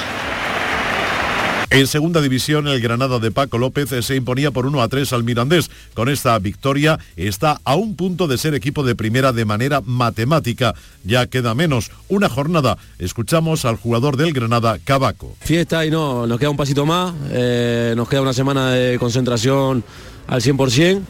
En 1.71 1.87
segunda 1.87 2.23
división, 2.23 2.67
el 2.67 2.81
Granada 2.81 3.19
de 3.19 3.31
Paco 3.31 3.59
López 3.59 3.91
se 4.05 4.17
imponía 4.17 4.51
por 4.51 4.65
1 4.65 4.81
a 4.81 4.89
3 4.89 5.13
al 5.13 5.23
Mirandés. 5.23 5.71
Con 5.93 6.09
esta 6.09 6.39
victoria 6.39 6.99
está 7.15 7.61
a 7.63 7.75
un 7.75 7.95
punto 7.95 8.27
de 8.27 8.39
ser 8.39 8.55
equipo 8.55 8.83
de 8.83 8.95
primera 8.95 9.33
de 9.33 9.45
manera 9.45 9.83
matemática. 9.83 10.75
Ya 11.05 11.27
queda 11.27 11.55
menos 11.55 11.91
una 12.09 12.31
jornada. 12.31 12.79
Escuchamos 12.99 13.67
al 13.67 13.77
jugador 13.77 14.17
del 14.17 14.33
Granada, 14.33 14.79
Cabaco. 14.83 15.37
Fiesta 15.41 15.85
y 15.85 15.91
no, 15.91 16.27
nos 16.27 16.39
queda 16.39 16.49
un 16.49 16.57
pasito 16.57 16.87
más. 16.87 17.15
Eh, 17.33 17.93
nos 17.95 18.09
queda 18.09 18.23
una 18.23 18.33
semana 18.33 18.71
de 18.71 18.99
concentración 18.99 19.85
al 20.27 20.41
100% 20.41 21.03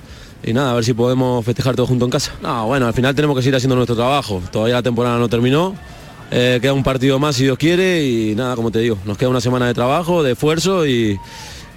y 0.43 0.53
nada, 0.53 0.73
a 0.73 0.75
ver 0.75 0.85
si 0.85 0.93
podemos 0.93 1.45
festejar 1.45 1.77
todo 1.77 1.87
junto 1.87 2.05
en 2.05 2.11
casa. 2.11 2.33
No, 2.43 2.67
bueno, 2.67 2.87
al 2.89 2.95
final 2.95 3.15
tenemos 3.15 3.37
que 3.37 3.43
seguir 3.43 3.55
haciendo 3.55 3.77
nuestro 3.77 3.95
trabajo. 3.95 4.43
Todavía 4.51 4.75
la 4.75 4.83
temporada 4.83 5.19
no 5.19 5.29
terminó. 5.29 5.77
Eh, 6.31 6.59
queda 6.61 6.73
un 6.75 6.83
partido 6.83 7.19
más 7.19 7.37
si 7.37 7.45
Dios 7.45 7.57
quiere 7.57 8.05
y 8.05 8.35
nada, 8.35 8.55
como 8.55 8.71
te 8.71 8.81
digo, 8.81 8.99
nos 9.07 9.17
queda 9.17 9.31
una 9.31 9.41
semana 9.41 9.67
de 9.67 9.75
trabajo, 9.75 10.23
de 10.23 10.33
esfuerzo 10.33 10.87
y, 10.87 11.19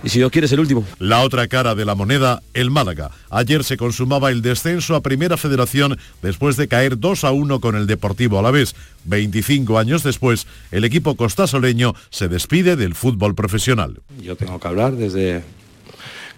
y 0.03 0.09
si 0.09 0.17
Dios 0.17 0.31
quiere 0.31 0.45
es 0.45 0.51
el 0.51 0.59
último. 0.59 0.83
La 0.99 1.21
otra 1.21 1.47
cara 1.47 1.73
de 1.73 1.85
la 1.85 1.95
moneda, 1.95 2.41
el 2.53 2.69
Málaga. 2.69 3.11
Ayer 3.29 3.63
se 3.63 3.77
consumaba 3.77 4.29
el 4.29 4.41
descenso 4.41 4.95
a 4.95 5.01
Primera 5.01 5.37
Federación 5.37 5.97
después 6.21 6.57
de 6.57 6.67
caer 6.67 6.99
2 6.99 7.23
a 7.23 7.31
1 7.31 7.61
con 7.61 7.75
el 7.75 7.87
Deportivo 7.87 8.39
Alavés. 8.39 8.75
25 9.05 9.77
años 9.77 10.03
después, 10.03 10.47
el 10.71 10.83
equipo 10.83 11.15
costasoleño 11.15 11.93
se 12.09 12.27
despide 12.27 12.75
del 12.75 12.95
fútbol 12.95 13.35
profesional. 13.35 14.01
Yo 14.21 14.35
tengo 14.35 14.59
que 14.59 14.67
hablar 14.67 14.93
desde 14.93 15.43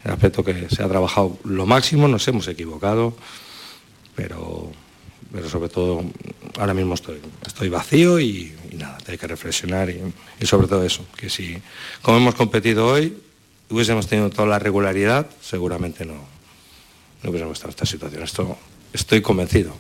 el 0.04 0.12
aspecto 0.12 0.44
que 0.44 0.68
se 0.70 0.84
ha 0.84 0.88
trabajado 0.88 1.38
lo 1.46 1.66
máximo, 1.66 2.08
nos 2.08 2.28
hemos 2.28 2.48
equivocado, 2.48 3.16
pero 4.16 4.72
pero 5.34 5.50
sobre 5.50 5.68
todo 5.68 6.04
ahora 6.58 6.74
mismo 6.74 6.94
estoy, 6.94 7.70
vacío 7.70 8.20
y, 8.20 8.54
nada, 8.74 8.98
hay 9.08 9.18
que 9.18 9.28
reflexionar 9.28 9.90
y, 9.90 10.46
sobre 10.46 10.68
todo 10.68 10.84
eso, 10.84 11.06
que 11.16 11.30
si 11.30 11.58
como 12.02 12.18
hemos 12.18 12.36
competido 12.36 12.88
hoy, 12.88 13.18
hubiésemos 13.70 14.08
tenido 14.08 14.30
toda 14.30 14.48
la 14.48 14.60
regularidad, 14.60 15.28
seguramente 15.42 16.06
no, 16.06 16.16
no 17.24 17.30
hubiésemos 17.30 17.58
estado 17.58 17.70
en 17.70 17.74
esta 17.74 17.86
situación. 17.86 18.24
Esto 18.24 18.58
estoy 18.94 19.22
convencido 19.22 19.76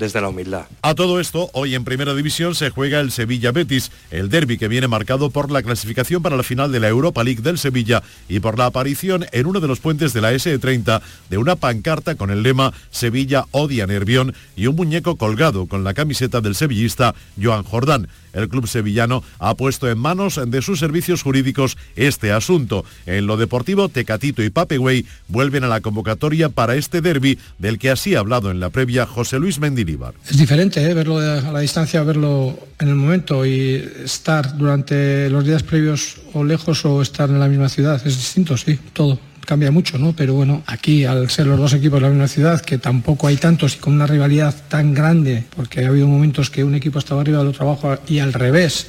desde 0.00 0.20
la 0.20 0.30
humildad. 0.30 0.66
A 0.82 0.96
todo 0.96 1.20
esto, 1.20 1.50
hoy 1.52 1.76
en 1.76 1.84
Primera 1.84 2.14
División 2.14 2.56
se 2.56 2.70
juega 2.70 2.98
el 2.98 3.12
Sevilla 3.12 3.52
Betis, 3.52 3.92
el 4.10 4.30
derby 4.30 4.58
que 4.58 4.66
viene 4.66 4.88
marcado 4.88 5.30
por 5.30 5.52
la 5.52 5.62
clasificación 5.62 6.22
para 6.22 6.36
la 6.36 6.42
final 6.42 6.72
de 6.72 6.80
la 6.80 6.88
Europa 6.88 7.22
League 7.22 7.42
del 7.42 7.58
Sevilla 7.58 8.02
y 8.28 8.40
por 8.40 8.58
la 8.58 8.66
aparición 8.66 9.26
en 9.30 9.46
uno 9.46 9.60
de 9.60 9.68
los 9.68 9.78
puentes 9.78 10.12
de 10.12 10.22
la 10.22 10.32
SE30 10.32 11.02
de 11.28 11.38
una 11.38 11.54
pancarta 11.54 12.16
con 12.16 12.30
el 12.30 12.42
lema 12.42 12.72
Sevilla 12.90 13.44
odia 13.52 13.86
Nervión 13.86 14.34
y 14.56 14.66
un 14.66 14.76
muñeco 14.76 15.16
colgado 15.16 15.66
con 15.66 15.84
la 15.84 15.94
camiseta 15.94 16.40
del 16.40 16.54
sevillista 16.54 17.14
Joan 17.40 17.62
Jordán. 17.62 18.08
El 18.32 18.48
club 18.48 18.66
sevillano 18.66 19.22
ha 19.38 19.54
puesto 19.54 19.90
en 19.90 19.98
manos 19.98 20.40
de 20.44 20.62
sus 20.62 20.78
servicios 20.78 21.22
jurídicos 21.22 21.76
este 21.96 22.32
asunto. 22.32 22.84
En 23.06 23.26
lo 23.26 23.36
deportivo, 23.36 23.88
Tecatito 23.88 24.42
y 24.42 24.50
Papegüey 24.50 25.06
vuelven 25.28 25.64
a 25.64 25.68
la 25.68 25.80
convocatoria 25.80 26.48
para 26.48 26.76
este 26.76 27.00
derby 27.00 27.38
del 27.58 27.78
que 27.78 27.90
así 27.90 28.14
ha 28.14 28.20
hablado 28.20 28.50
en 28.50 28.60
la 28.60 28.70
previa 28.70 29.06
José 29.06 29.38
Luis 29.38 29.58
Mendilibar. 29.58 30.14
Es 30.28 30.36
diferente 30.36 30.82
¿eh? 30.82 30.94
verlo 30.94 31.18
a 31.18 31.52
la 31.52 31.60
distancia, 31.60 32.02
verlo 32.02 32.58
en 32.78 32.88
el 32.88 32.94
momento 32.94 33.44
y 33.46 33.74
estar 34.04 34.56
durante 34.56 35.28
los 35.30 35.44
días 35.44 35.62
previos 35.62 36.16
o 36.32 36.44
lejos 36.44 36.84
o 36.84 37.02
estar 37.02 37.28
en 37.30 37.40
la 37.40 37.48
misma 37.48 37.68
ciudad. 37.68 38.00
Es 38.06 38.16
distinto, 38.16 38.56
sí, 38.56 38.78
todo 38.92 39.29
cambia 39.50 39.72
mucho, 39.72 39.98
¿no? 39.98 40.12
Pero 40.12 40.34
bueno, 40.34 40.62
aquí 40.66 41.04
al 41.04 41.28
ser 41.28 41.48
los 41.48 41.58
dos 41.58 41.72
equipos 41.72 41.98
de 41.98 42.02
la 42.02 42.10
misma 42.10 42.28
ciudad, 42.28 42.60
que 42.60 42.78
tampoco 42.78 43.26
hay 43.26 43.36
tantos 43.36 43.74
y 43.74 43.78
con 43.80 43.94
una 43.94 44.06
rivalidad 44.06 44.54
tan 44.68 44.94
grande, 44.94 45.42
porque 45.56 45.84
ha 45.84 45.88
habido 45.88 46.06
momentos 46.06 46.50
que 46.50 46.62
un 46.62 46.76
equipo 46.76 47.00
estaba 47.00 47.20
arriba 47.20 47.38
del 47.38 47.48
otro 47.48 47.66
abajo 47.66 47.98
y 48.06 48.20
al 48.20 48.32
revés. 48.32 48.86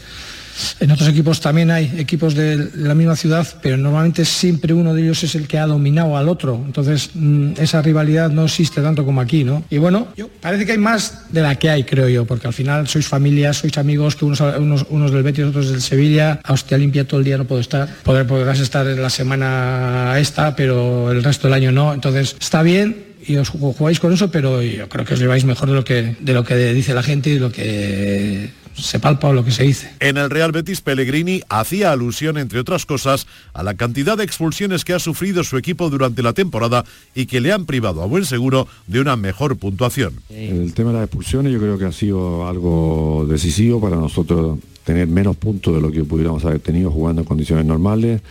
En 0.80 0.92
otros 0.92 1.10
equipos 1.10 1.40
también 1.42 1.72
hay 1.72 1.94
equipos 1.98 2.36
de 2.36 2.70
la 2.76 2.96
misma 2.96 3.16
ciudad, 3.16 3.48
pero 3.62 3.78
normalmente 3.78 4.26
siempre 4.26 4.74
uno 4.74 4.94
de 4.94 5.04
ellos 5.04 5.24
es 5.24 5.36
el 5.36 5.48
que 5.48 5.58
ha 5.60 5.68
dominado 5.68 6.18
al 6.18 6.30
otro. 6.30 6.62
Entonces, 6.66 7.12
mmm, 7.14 7.54
esa 7.58 7.82
rivalidad 7.82 8.30
no 8.30 8.46
existe 8.46 8.82
tanto 8.82 9.06
como 9.06 9.22
aquí, 9.22 9.44
¿no? 9.44 9.64
Y 9.70 9.78
bueno, 9.78 10.08
yo, 10.16 10.30
parece 10.42 10.66
que 10.66 10.74
hay 10.74 10.78
más 10.78 11.32
de 11.32 11.42
la 11.42 11.56
que 11.56 11.70
hay, 11.70 11.84
creo 11.84 12.10
yo, 12.10 12.26
porque 12.26 12.48
al 12.48 12.54
final 12.54 12.88
sois 12.88 13.08
familias, 13.08 13.58
sois 13.58 13.78
amigos, 13.78 14.16
que 14.16 14.26
unos, 14.26 14.42
unos, 14.42 14.86
unos 14.90 15.12
del 15.12 15.24
Betis, 15.24 15.46
otros 15.46 15.70
del 15.70 15.82
Sevilla. 15.82 16.40
A 16.44 16.54
hostia 16.54 16.78
limpia 16.78 17.08
todo 17.08 17.20
el 17.20 17.26
día 17.26 17.38
no 17.38 17.46
puedo 17.46 17.62
estar. 17.62 17.88
Poder, 18.04 18.26
podrás 18.28 18.60
estar 18.60 18.88
en 18.88 19.02
la 19.02 19.10
semana 19.10 20.16
esta, 20.18 20.56
pero 20.56 21.12
el 21.12 21.24
resto 21.24 21.48
del 21.48 21.54
año 21.54 21.72
no. 21.72 21.94
Entonces, 21.94 22.36
está 22.40 22.64
bien, 22.64 23.12
y 23.26 23.36
os 23.38 23.50
jugáis 23.50 24.00
con 24.00 24.14
eso, 24.14 24.32
pero 24.32 24.62
yo 24.62 24.90
creo 24.90 25.06
que 25.06 25.14
os 25.14 25.20
lleváis 25.20 25.46
mejor 25.46 25.70
de 25.70 25.76
lo 25.76 25.84
que, 25.84 26.16
de 26.20 26.34
lo 26.34 26.44
que 26.44 26.56
dice 26.74 26.94
la 26.94 27.04
gente 27.04 27.30
y 27.30 27.34
de 27.36 27.40
lo 27.40 27.52
que 27.52 28.50
se 28.82 29.00
palpa 29.00 29.30
o 29.30 29.34
lo 29.34 29.44
que 29.44 29.52
se 29.52 29.64
dice. 29.64 29.92
En 30.00 30.18
el 30.18 30.30
Real 30.30 30.52
Betis 30.52 30.82
Pellegrini 30.82 31.42
hacía 31.50 31.92
alusión, 31.92 32.38
entre 32.38 32.60
otras 32.60 32.86
cosas, 32.86 33.28
a 33.54 33.64
la 33.64 33.76
cantidad 33.76 34.18
de 34.18 34.24
expulsiones 34.24 34.86
que 34.86 34.94
ha 34.94 35.00
sufrido 35.00 35.44
su 35.44 35.58
equipo 35.58 35.90
durante 35.90 36.24
la 36.24 36.34
temporada 36.34 36.84
y 37.16 37.26
que 37.26 37.42
le 37.42 37.52
han 37.52 37.66
privado 37.66 38.02
a 38.02 38.06
buen 38.06 38.26
seguro 38.26 38.68
de 38.88 39.00
una 39.00 39.16
mejor 39.16 39.58
puntuación. 39.58 40.14
El 40.30 40.74
tema 40.74 40.92
de 40.92 40.98
las 40.98 41.06
expulsiones 41.06 41.54
yo 41.54 41.60
creo 41.60 41.78
que 41.78 41.86
ha 41.86 41.92
sido 41.92 42.48
algo 42.48 43.26
decisivo 43.30 43.80
para 43.80 43.96
nosotros 43.96 44.60
tener 44.84 45.08
menos 45.08 45.38
puntos 45.38 45.74
de 45.76 45.82
lo 45.82 45.92
que 45.92 46.04
pudiéramos 46.04 46.44
haber 46.46 46.60
tenido 46.60 46.92
jugando 46.92 47.22
en 47.22 47.28
condiciones 47.28 47.66
normales. 47.66 48.22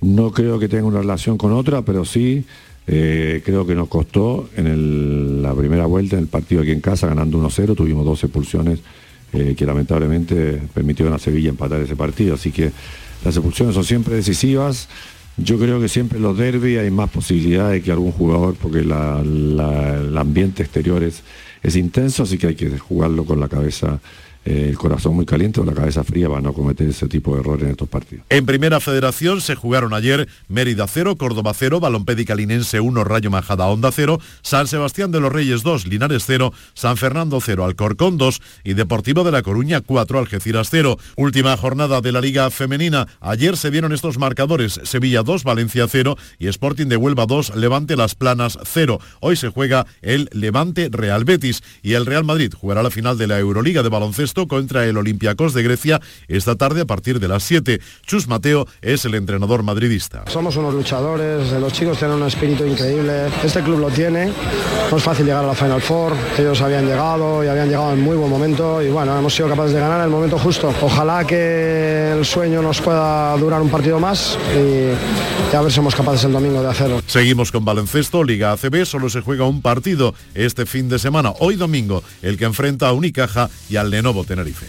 No 0.00 0.30
creo 0.30 0.58
que 0.58 0.68
tenga 0.68 0.84
una 0.84 1.00
relación 1.00 1.38
con 1.38 1.52
otra, 1.52 1.82
pero 1.82 2.04
sí 2.04 2.44
eh, 2.86 3.42
creo 3.44 3.66
que 3.66 3.74
nos 3.74 3.88
costó 3.88 4.48
en 4.56 4.66
el, 4.66 5.42
la 5.42 5.54
primera 5.54 5.86
vuelta 5.86 6.16
en 6.16 6.22
el 6.22 6.28
partido 6.28 6.62
aquí 6.62 6.70
en 6.70 6.80
casa, 6.80 7.08
ganando 7.08 7.38
1-0, 7.38 7.74
tuvimos 7.74 8.04
dos 8.04 8.22
expulsiones 8.22 8.80
eh, 9.32 9.54
que 9.56 9.66
lamentablemente 9.66 10.60
permitieron 10.72 11.14
a 11.14 11.18
Sevilla 11.18 11.50
empatar 11.50 11.80
ese 11.80 11.96
partido. 11.96 12.34
Así 12.34 12.50
que 12.50 12.72
las 13.24 13.36
expulsiones 13.36 13.74
son 13.74 13.84
siempre 13.84 14.14
decisivas. 14.14 14.88
Yo 15.36 15.58
creo 15.58 15.80
que 15.80 15.88
siempre 15.88 16.16
en 16.18 16.22
los 16.22 16.38
derbis 16.38 16.78
hay 16.78 16.90
más 16.90 17.10
posibilidades 17.10 17.82
que 17.82 17.92
algún 17.92 18.12
jugador, 18.12 18.54
porque 18.54 18.78
el 18.78 20.16
ambiente 20.16 20.62
exterior 20.62 21.02
es, 21.02 21.22
es 21.62 21.76
intenso, 21.76 22.22
así 22.22 22.38
que 22.38 22.46
hay 22.46 22.54
que 22.54 22.78
jugarlo 22.78 23.24
con 23.24 23.38
la 23.40 23.48
cabeza 23.48 24.00
el 24.46 24.78
corazón 24.78 25.14
muy 25.16 25.26
caliente 25.26 25.60
o 25.60 25.64
la 25.64 25.74
cabeza 25.74 26.04
fría 26.04 26.28
para 26.28 26.40
no 26.40 26.52
cometer 26.52 26.88
ese 26.88 27.08
tipo 27.08 27.34
de 27.34 27.40
errores 27.40 27.64
en 27.64 27.70
estos 27.72 27.88
partidos. 27.88 28.24
En 28.30 28.46
Primera 28.46 28.78
Federación 28.78 29.40
se 29.40 29.56
jugaron 29.56 29.92
ayer 29.92 30.28
Mérida 30.48 30.86
0, 30.86 31.16
Córdoba 31.16 31.52
0, 31.52 31.80
Balompédica 31.80 32.36
Linense 32.36 32.80
1, 32.80 33.04
Rayo 33.04 33.30
Majada 33.30 33.66
Onda 33.66 33.90
0, 33.90 34.20
San 34.42 34.68
Sebastián 34.68 35.10
de 35.10 35.20
los 35.20 35.32
Reyes 35.32 35.64
2, 35.64 35.86
Linares 35.88 36.24
0, 36.26 36.52
San 36.74 36.96
Fernando 36.96 37.40
0, 37.40 37.64
Alcorcón 37.64 38.18
2 38.18 38.40
y 38.62 38.74
Deportivo 38.74 39.24
de 39.24 39.32
La 39.32 39.42
Coruña 39.42 39.80
4, 39.80 40.18
Algeciras 40.18 40.68
0. 40.70 40.96
Última 41.16 41.56
jornada 41.56 42.00
de 42.00 42.12
la 42.12 42.20
Liga 42.20 42.48
Femenina. 42.50 43.08
Ayer 43.20 43.56
se 43.56 43.70
vieron 43.70 43.92
estos 43.92 44.18
marcadores, 44.18 44.80
Sevilla 44.84 45.24
2, 45.24 45.42
Valencia 45.42 45.86
0 45.88 46.16
y 46.38 46.46
Sporting 46.46 46.86
de 46.86 46.96
Huelva 46.96 47.26
2, 47.26 47.56
Levante 47.56 47.96
Las 47.96 48.14
Planas 48.14 48.58
0. 48.62 49.00
Hoy 49.20 49.34
se 49.34 49.48
juega 49.48 49.86
el 50.02 50.28
Levante 50.32 50.88
Real 50.92 51.24
Betis 51.24 51.64
y 51.82 51.94
el 51.94 52.06
Real 52.06 52.22
Madrid 52.22 52.52
jugará 52.54 52.82
la 52.84 52.90
final 52.90 53.18
de 53.18 53.26
la 53.26 53.38
Euroliga 53.38 53.82
de 53.82 53.88
baloncesto 53.88 54.35
contra 54.44 54.84
el 54.84 54.98
Olympiacos 54.98 55.54
de 55.54 55.62
Grecia 55.62 56.02
esta 56.28 56.56
tarde 56.56 56.82
a 56.82 56.84
partir 56.84 57.18
de 57.18 57.28
las 57.28 57.42
7. 57.44 57.80
Chus 58.06 58.28
Mateo 58.28 58.66
es 58.82 59.06
el 59.06 59.14
entrenador 59.14 59.62
madridista. 59.62 60.24
Somos 60.26 60.56
unos 60.56 60.74
luchadores, 60.74 61.50
los 61.52 61.72
chicos 61.72 61.98
tienen 61.98 62.18
un 62.18 62.26
espíritu 62.26 62.66
increíble, 62.66 63.28
este 63.42 63.62
club 63.62 63.78
lo 63.80 63.88
tiene, 63.88 64.30
no 64.90 64.96
es 64.98 65.02
fácil 65.02 65.24
llegar 65.24 65.44
a 65.44 65.48
la 65.48 65.54
Final 65.54 65.80
Four, 65.80 66.12
ellos 66.38 66.60
habían 66.60 66.86
llegado 66.86 67.42
y 67.42 67.48
habían 67.48 67.68
llegado 67.68 67.94
en 67.94 68.00
muy 68.02 68.16
buen 68.16 68.28
momento 68.28 68.82
y 68.82 68.90
bueno, 68.90 69.18
hemos 69.18 69.34
sido 69.34 69.48
capaces 69.48 69.72
de 69.72 69.80
ganar 69.80 70.00
en 70.00 70.04
el 70.04 70.10
momento 70.10 70.38
justo. 70.38 70.74
Ojalá 70.82 71.26
que 71.26 72.12
el 72.12 72.26
sueño 72.26 72.60
nos 72.60 72.82
pueda 72.82 73.34
durar 73.38 73.62
un 73.62 73.70
partido 73.70 73.98
más 73.98 74.36
y, 74.54 75.52
y 75.52 75.56
a 75.56 75.62
ver 75.62 75.70
si 75.70 75.76
somos 75.76 75.94
capaces 75.94 76.24
el 76.24 76.32
domingo 76.32 76.62
de 76.62 76.68
hacerlo. 76.68 77.00
Seguimos 77.06 77.50
con 77.50 77.64
baloncesto, 77.64 78.22
Liga 78.22 78.52
ACB, 78.52 78.84
solo 78.84 79.08
se 79.08 79.22
juega 79.22 79.46
un 79.46 79.62
partido 79.62 80.14
este 80.34 80.66
fin 80.66 80.88
de 80.88 80.98
semana, 80.98 81.32
hoy 81.38 81.56
domingo, 81.56 82.02
el 82.22 82.36
que 82.36 82.44
enfrenta 82.44 82.88
a 82.88 82.92
Unicaja 82.92 83.48
y 83.70 83.76
al 83.76 83.90
Lenovo 83.90 84.25
Tenerife. 84.26 84.66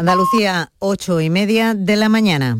Andalucía, 0.00 0.72
ocho 0.78 1.20
y 1.20 1.28
media 1.28 1.74
de 1.74 1.96
la 1.96 2.08
mañana. 2.08 2.58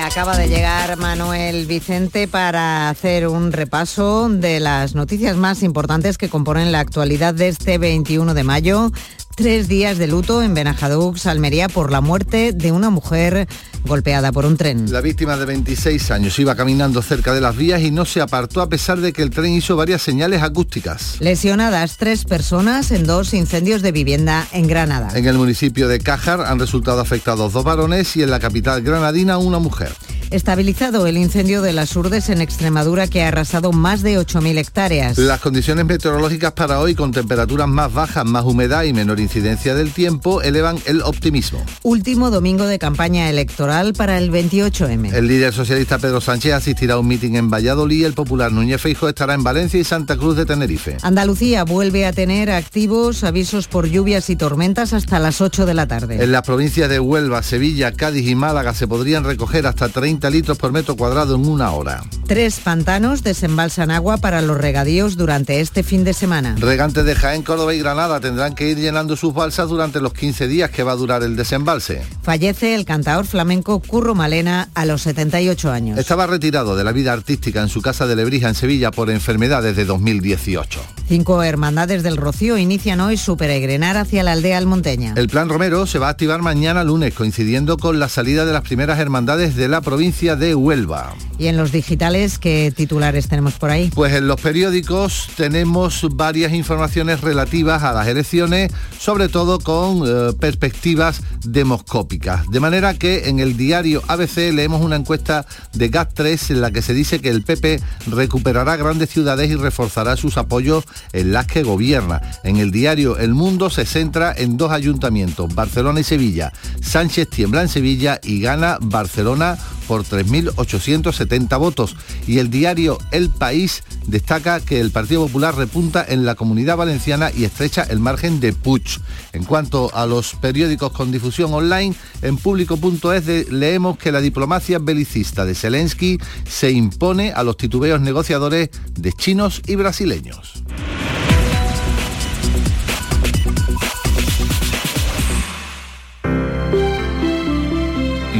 Acaba 0.00 0.36
de 0.36 0.48
llegar 0.48 0.96
Manuel 0.96 1.66
Vicente 1.66 2.28
para 2.28 2.88
hacer 2.88 3.26
un 3.26 3.52
repaso 3.52 4.28
de 4.28 4.60
las 4.60 4.94
noticias 4.94 5.36
más 5.36 5.62
importantes 5.62 6.18
que 6.18 6.28
componen 6.28 6.72
la 6.72 6.80
actualidad 6.80 7.34
de 7.34 7.48
este 7.48 7.78
21 7.78 8.34
de 8.34 8.44
mayo. 8.44 8.90
Tres 9.34 9.66
días 9.68 9.98
de 9.98 10.06
luto 10.06 10.42
en 10.42 10.54
Benajadux, 10.54 11.26
Almería, 11.26 11.68
por 11.68 11.90
la 11.90 12.00
muerte 12.00 12.52
de 12.52 12.72
una 12.72 12.90
mujer 12.90 13.48
golpeada 13.88 14.30
por 14.30 14.46
un 14.46 14.56
tren. 14.56 14.92
La 14.92 15.00
víctima 15.00 15.36
de 15.36 15.46
26 15.46 16.10
años 16.12 16.38
iba 16.38 16.54
caminando 16.54 17.02
cerca 17.02 17.34
de 17.34 17.40
las 17.40 17.56
vías 17.56 17.82
y 17.82 17.90
no 17.90 18.04
se 18.04 18.20
apartó 18.20 18.60
a 18.60 18.68
pesar 18.68 19.00
de 19.00 19.12
que 19.12 19.22
el 19.22 19.30
tren 19.30 19.52
hizo 19.52 19.74
varias 19.74 20.02
señales 20.02 20.42
acústicas. 20.42 21.16
Lesionadas 21.20 21.96
tres 21.96 22.24
personas 22.24 22.92
en 22.92 23.06
dos 23.06 23.34
incendios 23.34 23.82
de 23.82 23.90
vivienda 23.90 24.46
en 24.52 24.68
Granada. 24.68 25.10
En 25.18 25.26
el 25.26 25.36
municipio 25.36 25.88
de 25.88 25.98
Cájar 25.98 26.42
han 26.42 26.60
resultado 26.60 27.00
afectados 27.00 27.52
dos 27.52 27.64
varones 27.64 28.14
y 28.16 28.22
en 28.22 28.30
la 28.30 28.38
capital 28.38 28.82
granadina 28.82 29.38
una 29.38 29.58
mujer. 29.58 29.90
Estabilizado 30.30 31.06
el 31.06 31.16
incendio 31.16 31.62
de 31.62 31.72
las 31.72 31.96
Urdes 31.96 32.28
en 32.28 32.42
Extremadura 32.42 33.06
que 33.06 33.22
ha 33.22 33.28
arrasado 33.28 33.72
más 33.72 34.02
de 34.02 34.18
8.000 34.18 34.58
hectáreas. 34.58 35.16
Las 35.16 35.40
condiciones 35.40 35.86
meteorológicas 35.86 36.52
para 36.52 36.80
hoy 36.80 36.94
con 36.94 37.12
temperaturas 37.12 37.66
más 37.66 37.90
bajas, 37.94 38.26
más 38.26 38.44
humedad 38.44 38.82
y 38.82 38.92
menor 38.92 39.20
incidencia 39.20 39.74
del 39.74 39.90
tiempo 39.92 40.42
elevan 40.42 40.76
el 40.84 41.00
optimismo. 41.00 41.64
Último 41.82 42.30
domingo 42.30 42.66
de 42.66 42.78
campaña 42.78 43.30
electoral 43.30 43.77
para 43.78 44.18
el 44.18 44.32
28M. 44.32 45.14
El 45.14 45.28
líder 45.28 45.54
socialista 45.54 45.98
Pedro 45.98 46.20
Sánchez 46.20 46.52
asistirá 46.52 46.94
a 46.94 46.98
un 46.98 47.06
mitin 47.06 47.36
en 47.36 47.48
Valladolid. 47.48 48.04
El 48.04 48.12
popular 48.12 48.50
Núñez 48.50 48.80
Feijo 48.80 49.08
estará 49.08 49.34
en 49.34 49.44
Valencia 49.44 49.78
y 49.78 49.84
Santa 49.84 50.16
Cruz 50.16 50.36
de 50.36 50.44
Tenerife. 50.44 50.96
Andalucía 51.02 51.64
vuelve 51.64 52.04
a 52.04 52.12
tener 52.12 52.50
activos 52.50 53.22
avisos 53.22 53.68
por 53.68 53.88
lluvias 53.88 54.30
y 54.30 54.36
tormentas 54.36 54.92
hasta 54.92 55.20
las 55.20 55.40
8 55.40 55.64
de 55.64 55.74
la 55.74 55.86
tarde. 55.86 56.22
En 56.22 56.32
las 56.32 56.42
provincias 56.42 56.90
de 56.90 56.98
Huelva, 56.98 57.42
Sevilla, 57.44 57.92
Cádiz 57.92 58.26
y 58.26 58.34
Málaga 58.34 58.74
se 58.74 58.88
podrían 58.88 59.22
recoger 59.22 59.66
hasta 59.66 59.88
30 59.88 60.28
litros 60.30 60.58
por 60.58 60.72
metro 60.72 60.96
cuadrado 60.96 61.36
en 61.36 61.46
una 61.46 61.70
hora. 61.70 62.02
Tres 62.26 62.58
pantanos 62.58 63.22
desembalsan 63.22 63.92
agua 63.92 64.16
para 64.16 64.42
los 64.42 64.58
regadíos 64.58 65.16
durante 65.16 65.60
este 65.60 65.84
fin 65.84 66.02
de 66.02 66.14
semana. 66.14 66.56
Regantes 66.58 67.04
de 67.04 67.14
Jaén, 67.14 67.42
Córdoba 67.42 67.74
y 67.74 67.78
Granada 67.78 68.18
tendrán 68.18 68.56
que 68.56 68.68
ir 68.68 68.78
llenando 68.78 69.16
sus 69.16 69.32
balsas 69.32 69.68
durante 69.68 70.00
los 70.00 70.12
15 70.12 70.48
días 70.48 70.70
que 70.70 70.82
va 70.82 70.92
a 70.92 70.96
durar 70.96 71.22
el 71.22 71.36
desembalse. 71.36 72.02
Fallece 72.22 72.74
el 72.74 72.84
cantador 72.84 73.26
flamenco 73.26 73.57
Curro 73.62 74.14
Malena 74.14 74.68
a 74.74 74.84
los 74.84 75.02
78 75.02 75.70
años. 75.70 75.98
Estaba 75.98 76.26
retirado 76.26 76.76
de 76.76 76.84
la 76.84 76.92
vida 76.92 77.12
artística 77.12 77.60
en 77.60 77.68
su 77.68 77.82
casa 77.82 78.06
de 78.06 78.16
Lebrija 78.16 78.48
en 78.48 78.54
Sevilla 78.54 78.90
por 78.90 79.10
enfermedad 79.10 79.62
desde 79.62 79.84
2018. 79.84 80.80
Cinco 81.08 81.42
hermandades 81.42 82.02
del 82.02 82.16
Rocío 82.16 82.58
inician 82.58 83.00
hoy 83.00 83.16
su 83.16 83.36
peregrinar 83.36 83.96
hacia 83.96 84.22
la 84.22 84.32
aldea 84.32 84.58
almonteña. 84.58 85.14
El 85.16 85.28
plan 85.28 85.48
Romero 85.48 85.86
se 85.86 85.98
va 85.98 86.08
a 86.08 86.10
activar 86.10 86.42
mañana 86.42 86.84
lunes, 86.84 87.14
coincidiendo 87.14 87.78
con 87.78 87.98
la 87.98 88.08
salida 88.08 88.44
de 88.44 88.52
las 88.52 88.62
primeras 88.62 88.98
hermandades 88.98 89.56
de 89.56 89.68
la 89.68 89.80
provincia 89.80 90.36
de 90.36 90.54
Huelva. 90.54 91.14
¿Y 91.38 91.46
en 91.46 91.56
los 91.56 91.72
digitales 91.72 92.38
qué 92.38 92.72
titulares 92.74 93.28
tenemos 93.28 93.54
por 93.54 93.70
ahí? 93.70 93.90
Pues 93.94 94.12
en 94.12 94.26
los 94.26 94.40
periódicos 94.40 95.28
tenemos 95.36 96.06
varias 96.10 96.52
informaciones 96.52 97.20
relativas 97.20 97.82
a 97.84 97.92
las 97.92 98.06
elecciones, 98.08 98.72
sobre 98.98 99.28
todo 99.28 99.60
con 99.60 100.02
eh, 100.04 100.32
perspectivas 100.38 101.22
demoscópicas. 101.44 102.48
De 102.50 102.60
manera 102.60 102.94
que 102.94 103.28
en 103.28 103.38
el 103.38 103.47
diario 103.56 104.02
ABC 104.08 104.52
leemos 104.52 104.80
una 104.80 104.96
encuesta 104.96 105.46
de 105.72 105.90
GAT3 105.90 106.50
en 106.50 106.60
la 106.60 106.70
que 106.70 106.82
se 106.82 106.94
dice 106.94 107.20
que 107.20 107.30
el 107.30 107.42
PP 107.42 107.80
recuperará 108.06 108.76
grandes 108.76 109.10
ciudades 109.10 109.50
y 109.50 109.56
reforzará 109.56 110.16
sus 110.16 110.36
apoyos 110.36 110.84
en 111.12 111.32
las 111.32 111.46
que 111.46 111.62
gobierna. 111.62 112.20
En 112.44 112.56
el 112.56 112.70
diario 112.70 113.18
El 113.18 113.34
Mundo 113.34 113.70
se 113.70 113.86
centra 113.86 114.34
en 114.36 114.56
dos 114.56 114.72
ayuntamientos, 114.72 115.54
Barcelona 115.54 116.00
y 116.00 116.04
Sevilla. 116.04 116.52
Sánchez 116.80 117.28
tiembla 117.28 117.62
en 117.62 117.68
Sevilla 117.68 118.20
y 118.22 118.40
gana 118.40 118.78
Barcelona 118.80 119.58
por 119.88 120.04
3.870 120.04 121.58
votos. 121.58 121.96
Y 122.26 122.38
el 122.38 122.50
diario 122.50 122.98
El 123.10 123.30
País 123.30 123.82
destaca 124.06 124.60
que 124.60 124.80
el 124.80 124.90
Partido 124.90 125.26
Popular 125.26 125.56
repunta 125.56 126.04
en 126.06 126.24
la 126.24 126.34
comunidad 126.34 126.76
valenciana 126.76 127.30
y 127.34 127.44
estrecha 127.44 127.82
el 127.82 127.98
margen 127.98 128.38
de 128.38 128.52
Puig. 128.52 129.00
En 129.32 129.44
cuanto 129.44 129.90
a 129.94 130.06
los 130.06 130.34
periódicos 130.34 130.92
con 130.92 131.10
difusión 131.10 131.52
online, 131.52 131.94
en 132.22 132.36
público.es 132.36 133.26
leemos 133.50 133.98
que 133.98 134.12
la 134.12 134.20
diplomacia 134.20 134.78
belicista 134.78 135.44
de 135.44 135.54
Zelensky 135.54 136.18
se 136.48 136.70
impone 136.70 137.32
a 137.32 137.42
los 137.42 137.56
titubeos 137.56 138.00
negociadores 138.00 138.70
de 138.94 139.12
chinos 139.12 139.62
y 139.66 139.76
brasileños. 139.76 140.62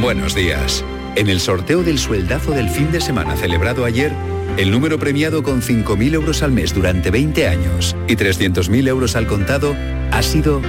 Buenos 0.01 0.33
días. 0.33 0.83
En 1.15 1.27
el 1.27 1.39
sorteo 1.41 1.83
del 1.83 1.99
sueldazo 1.99 2.51
del 2.51 2.69
fin 2.69 2.91
de 2.91 3.01
semana 3.01 3.35
celebrado 3.35 3.83
ayer, 3.83 4.13
el 4.57 4.71
número 4.71 4.97
premiado 4.97 5.43
con 5.43 5.61
5.000 5.61 6.13
euros 6.13 6.41
al 6.41 6.51
mes 6.51 6.73
durante 6.73 7.11
20 7.11 7.47
años 7.47 7.95
y 8.07 8.15
300.000 8.15 8.87
euros 8.87 9.15
al 9.15 9.27
contado 9.27 9.75
ha 10.11 10.21
sido 10.21 10.61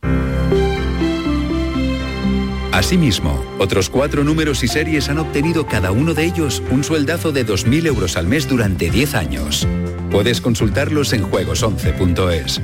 Asimismo, 2.71 3.43
otros 3.57 3.89
cuatro 3.89 4.23
números 4.23 4.63
y 4.63 4.67
series 4.67 5.09
han 5.09 5.17
obtenido 5.17 5.65
cada 5.65 5.91
uno 5.91 6.13
de 6.13 6.25
ellos 6.25 6.61
un 6.69 6.83
sueldazo 6.83 7.31
de 7.31 7.47
2.000 7.47 7.87
euros 7.87 8.15
al 8.15 8.27
mes 8.27 8.47
durante 8.47 8.91
10 8.91 9.15
años. 9.15 9.67
Puedes 10.11 10.39
consultarlos 10.39 11.13
en 11.13 11.23
juegos11.es. 11.23 12.61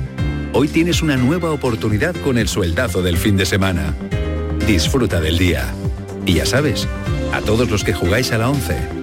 Hoy 0.52 0.68
tienes 0.68 1.02
una 1.02 1.16
nueva 1.16 1.50
oportunidad 1.50 2.14
con 2.22 2.38
el 2.38 2.46
sueldazo 2.46 3.02
del 3.02 3.16
fin 3.16 3.36
de 3.36 3.46
semana. 3.46 3.96
Disfruta 4.64 5.20
del 5.20 5.38
día. 5.38 5.74
Y 6.24 6.34
ya 6.34 6.46
sabes, 6.46 6.86
a 7.32 7.40
todos 7.40 7.68
los 7.68 7.82
que 7.82 7.94
jugáis 7.94 8.30
a 8.30 8.38
la 8.38 8.48
11, 8.48 9.02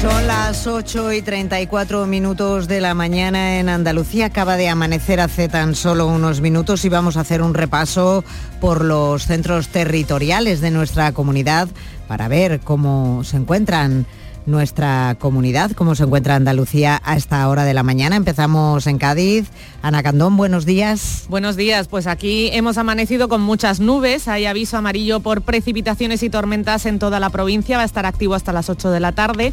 Son 0.00 0.28
las 0.28 0.68
8 0.68 1.12
y 1.12 1.22
34 1.22 2.06
minutos 2.06 2.68
de 2.68 2.80
la 2.80 2.94
mañana 2.94 3.58
en 3.58 3.68
Andalucía. 3.68 4.26
Acaba 4.26 4.56
de 4.56 4.68
amanecer 4.68 5.18
hace 5.18 5.48
tan 5.48 5.74
solo 5.74 6.06
unos 6.06 6.40
minutos 6.40 6.84
y 6.84 6.88
vamos 6.88 7.16
a 7.16 7.22
hacer 7.22 7.42
un 7.42 7.52
repaso 7.52 8.22
por 8.60 8.84
los 8.84 9.26
centros 9.26 9.68
territoriales 9.68 10.60
de 10.60 10.70
nuestra 10.70 11.10
comunidad 11.10 11.68
para 12.06 12.28
ver 12.28 12.60
cómo 12.60 13.24
se 13.24 13.38
encuentran 13.38 14.06
nuestra 14.46 15.16
comunidad, 15.18 15.72
cómo 15.72 15.94
se 15.94 16.04
encuentra 16.04 16.36
Andalucía 16.36 17.00
a 17.04 17.16
esta 17.16 17.48
hora 17.48 17.64
de 17.64 17.74
la 17.74 17.82
mañana. 17.82 18.14
Empezamos 18.16 18.86
en 18.86 18.98
Cádiz. 18.98 19.48
Ana 19.82 20.02
Candón, 20.02 20.36
buenos 20.36 20.64
días. 20.64 21.26
Buenos 21.28 21.56
días, 21.56 21.88
pues 21.88 22.06
aquí 22.06 22.50
hemos 22.52 22.78
amanecido 22.78 23.28
con 23.28 23.42
muchas 23.42 23.80
nubes. 23.80 24.28
Hay 24.28 24.46
aviso 24.46 24.76
amarillo 24.76 25.20
por 25.20 25.42
precipitaciones 25.42 26.22
y 26.22 26.30
tormentas 26.30 26.86
en 26.86 26.98
toda 26.98 27.20
la 27.20 27.30
provincia. 27.30 27.76
Va 27.76 27.82
a 27.82 27.86
estar 27.86 28.06
activo 28.06 28.34
hasta 28.34 28.52
las 28.52 28.70
8 28.70 28.90
de 28.90 29.00
la 29.00 29.12
tarde. 29.12 29.52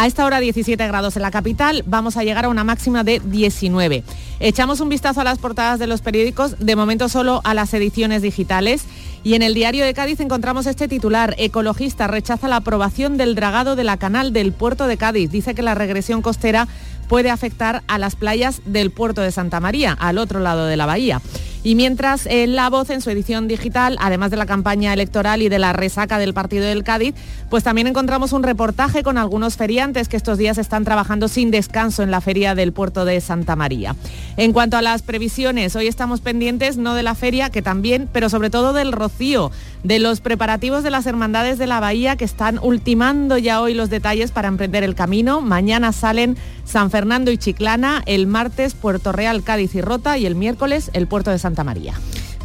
A 0.00 0.06
esta 0.06 0.24
hora 0.24 0.38
17 0.38 0.86
grados 0.86 1.16
en 1.16 1.22
la 1.22 1.32
capital, 1.32 1.82
vamos 1.84 2.16
a 2.16 2.22
llegar 2.22 2.44
a 2.44 2.48
una 2.48 2.62
máxima 2.62 3.02
de 3.02 3.18
19. 3.18 4.04
Echamos 4.38 4.78
un 4.78 4.88
vistazo 4.88 5.22
a 5.22 5.24
las 5.24 5.40
portadas 5.40 5.80
de 5.80 5.88
los 5.88 6.02
periódicos, 6.02 6.54
de 6.60 6.76
momento 6.76 7.08
solo 7.08 7.40
a 7.42 7.52
las 7.52 7.74
ediciones 7.74 8.22
digitales. 8.22 8.84
Y 9.24 9.34
en 9.34 9.42
el 9.42 9.54
diario 9.54 9.84
de 9.84 9.94
Cádiz 9.94 10.20
encontramos 10.20 10.66
este 10.66 10.86
titular, 10.86 11.34
Ecologista 11.36 12.06
rechaza 12.06 12.46
la 12.46 12.58
aprobación 12.58 13.16
del 13.16 13.34
dragado 13.34 13.74
de 13.74 13.82
la 13.82 13.96
canal 13.96 14.32
del 14.32 14.52
puerto 14.52 14.86
de 14.86 14.98
Cádiz. 14.98 15.32
Dice 15.32 15.56
que 15.56 15.62
la 15.62 15.74
regresión 15.74 16.22
costera 16.22 16.68
puede 17.08 17.30
afectar 17.30 17.82
a 17.88 17.98
las 17.98 18.14
playas 18.14 18.62
del 18.66 18.92
puerto 18.92 19.20
de 19.20 19.32
Santa 19.32 19.58
María, 19.58 19.94
al 19.94 20.18
otro 20.18 20.38
lado 20.38 20.66
de 20.66 20.76
la 20.76 20.86
bahía. 20.86 21.20
Y 21.68 21.74
mientras 21.74 22.24
en 22.24 22.32
eh, 22.32 22.46
La 22.46 22.70
Voz, 22.70 22.88
en 22.88 23.02
su 23.02 23.10
edición 23.10 23.46
digital, 23.46 23.98
además 24.00 24.30
de 24.30 24.38
la 24.38 24.46
campaña 24.46 24.94
electoral 24.94 25.42
y 25.42 25.50
de 25.50 25.58
la 25.58 25.74
resaca 25.74 26.18
del 26.18 26.32
partido 26.32 26.64
del 26.64 26.82
Cádiz, 26.82 27.14
pues 27.50 27.62
también 27.62 27.86
encontramos 27.86 28.32
un 28.32 28.42
reportaje 28.42 29.02
con 29.02 29.18
algunos 29.18 29.58
feriantes 29.58 30.08
que 30.08 30.16
estos 30.16 30.38
días 30.38 30.56
están 30.56 30.84
trabajando 30.84 31.28
sin 31.28 31.50
descanso 31.50 32.02
en 32.02 32.10
la 32.10 32.22
feria 32.22 32.54
del 32.54 32.72
puerto 32.72 33.04
de 33.04 33.20
Santa 33.20 33.54
María. 33.54 33.96
En 34.38 34.54
cuanto 34.54 34.78
a 34.78 34.82
las 34.82 35.02
previsiones, 35.02 35.76
hoy 35.76 35.88
estamos 35.88 36.22
pendientes 36.22 36.78
no 36.78 36.94
de 36.94 37.02
la 37.02 37.14
feria, 37.14 37.50
que 37.50 37.60
también, 37.60 38.08
pero 38.14 38.30
sobre 38.30 38.48
todo 38.48 38.72
del 38.72 38.90
rocío, 38.90 39.50
de 39.84 39.98
los 39.98 40.20
preparativos 40.22 40.82
de 40.82 40.90
las 40.90 41.04
hermandades 41.04 41.58
de 41.58 41.66
la 41.66 41.80
bahía 41.80 42.16
que 42.16 42.24
están 42.24 42.58
ultimando 42.62 43.36
ya 43.36 43.60
hoy 43.60 43.74
los 43.74 43.90
detalles 43.90 44.30
para 44.30 44.48
emprender 44.48 44.84
el 44.84 44.94
camino. 44.94 45.42
Mañana 45.42 45.92
salen 45.92 46.38
San 46.68 46.90
Fernando 46.90 47.30
y 47.30 47.38
Chiclana, 47.38 48.02
el 48.06 48.26
martes 48.26 48.74
Puerto 48.74 49.10
Real, 49.12 49.42
Cádiz 49.42 49.74
y 49.74 49.80
Rota 49.80 50.18
y 50.18 50.26
el 50.26 50.34
miércoles 50.34 50.90
el 50.92 51.06
puerto 51.06 51.30
de 51.30 51.38
Santa 51.38 51.64
María. 51.64 51.94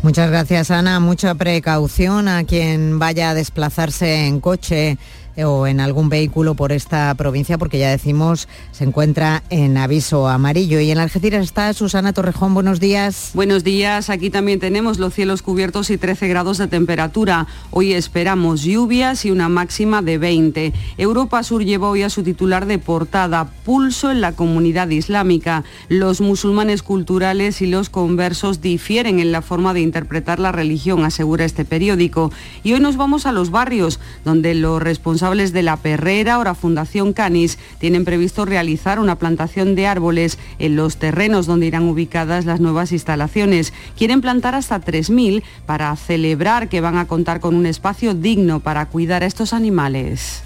Muchas 0.02 0.30
gracias 0.30 0.72
Ana, 0.72 1.00
mucha 1.00 1.36
precaución 1.36 2.28
a 2.28 2.44
quien 2.44 3.00
vaya 3.00 3.30
a 3.30 3.34
desplazarse 3.34 4.26
en 4.28 4.40
coche 4.40 4.98
o 5.38 5.66
en 5.66 5.80
algún 5.80 6.10
vehículo 6.10 6.54
por 6.54 6.72
esta 6.72 7.14
provincia, 7.16 7.58
porque 7.58 7.80
ya 7.80 7.90
decimos, 7.90 8.48
se 8.72 8.84
encuentra 8.84 9.44
en 9.50 9.78
aviso 9.78 10.28
amarillo. 10.28 10.80
Y 10.80 10.92
en 10.92 11.00
Algeciras 11.00 11.44
está 11.44 11.74
Susana 11.74 12.14
Torrejón, 12.14 12.54
buenos 12.54 12.80
días. 12.80 13.32
Buenos 13.34 13.64
días, 13.64 14.10
aquí 14.10 14.30
también 14.30 14.60
tenemos 14.60 15.00
los 15.00 15.14
cielos 15.14 15.42
cubiertos 15.42 15.90
y 15.90 15.98
13 15.98 16.28
grados 16.28 16.60
de 16.60 16.68
temperatura. 16.68 17.48
Hoy 17.72 17.94
esperamos 17.94 18.62
lluvias 18.62 19.26
y 19.26 19.32
una 19.32 19.50
máxima 19.50 20.02
de 20.02 20.18
20. 20.18 20.74
Europa 20.98 21.42
Sur 21.42 21.64
lleva 21.64 21.90
hoy 21.90 22.04
a 22.04 22.10
su 22.10 22.22
titular 22.22 22.68
de 22.68 22.78
portada, 22.78 23.50
pulso 23.66 24.12
en 24.12 24.22
la 24.22 24.34
comunidad 24.34 24.90
islámica. 24.90 25.64
Los 25.90 26.22
musulmanes 26.22 26.84
culturales 26.84 27.62
y 27.62 27.68
los 27.68 27.90
conversos 27.90 28.62
difieren 28.62 29.20
en 29.20 29.32
la 29.32 29.42
forma 29.42 29.74
de 29.74 29.82
interpretar 29.82 30.40
la 30.40 30.52
religión, 30.52 31.06
asegura 31.06 31.46
este 31.46 31.66
periódico. 31.66 32.32
Y 32.64 32.74
hoy 32.74 32.80
nos 32.80 32.98
vamos 32.98 33.26
a 33.26 33.32
los 33.32 33.50
barrios, 33.50 34.00
donde 34.24 34.54
los 34.54 34.82
responsables 34.82 35.23
responsables 35.24 35.54
de 35.54 35.64
la 35.64 35.78
Perrera 35.78 36.38
o 36.38 36.44
la 36.44 36.54
Fundación 36.54 37.14
Canis 37.14 37.58
tienen 37.80 38.04
previsto 38.04 38.44
realizar 38.44 39.00
una 39.00 39.16
plantación 39.16 39.74
de 39.74 39.88
árboles 39.88 40.38
en 40.60 40.76
los 40.76 40.98
terrenos 40.98 41.46
donde 41.46 41.68
irán 41.68 41.88
ubicadas 41.88 42.44
las 42.44 42.60
nuevas 42.60 42.92
instalaciones. 42.92 43.72
Quieren 43.98 44.20
plantar 44.20 44.54
hasta 44.54 44.82
3.000 44.82 45.42
para 45.66 45.96
celebrar 45.96 46.68
que 46.68 46.82
van 46.82 46.98
a 46.98 47.08
contar 47.08 47.40
con 47.40 47.56
un 47.56 47.66
espacio 47.66 48.14
digno 48.14 48.60
para 48.60 48.88
cuidar 48.88 49.24
a 49.24 49.26
estos 49.26 49.54
animales. 49.54 50.44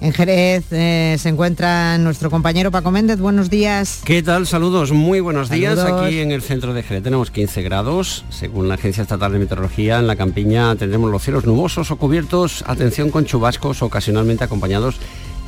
En 0.00 0.12
Jerez 0.12 0.64
eh, 0.70 1.16
se 1.18 1.28
encuentra 1.28 1.98
nuestro 1.98 2.30
compañero 2.30 2.70
Paco 2.70 2.92
Méndez. 2.92 3.18
Buenos 3.18 3.50
días. 3.50 4.00
¿Qué 4.04 4.22
tal? 4.22 4.46
Saludos, 4.46 4.92
muy 4.92 5.18
buenos 5.18 5.50
días. 5.50 5.78
Aquí 5.80 6.20
en 6.20 6.30
el 6.30 6.40
centro 6.40 6.72
de 6.72 6.84
Jerez 6.84 7.02
tenemos 7.02 7.32
15 7.32 7.62
grados. 7.62 8.24
Según 8.30 8.68
la 8.68 8.74
Agencia 8.74 9.02
Estatal 9.02 9.32
de 9.32 9.40
Meteorología, 9.40 9.98
en 9.98 10.06
la 10.06 10.14
campiña 10.14 10.76
tendremos 10.76 11.10
los 11.10 11.22
cielos 11.22 11.46
nubosos 11.46 11.90
o 11.90 11.96
cubiertos, 11.96 12.62
atención 12.68 13.10
con 13.10 13.24
chubascos 13.24 13.82
ocasionalmente 13.82 14.44
acompañados 14.44 15.00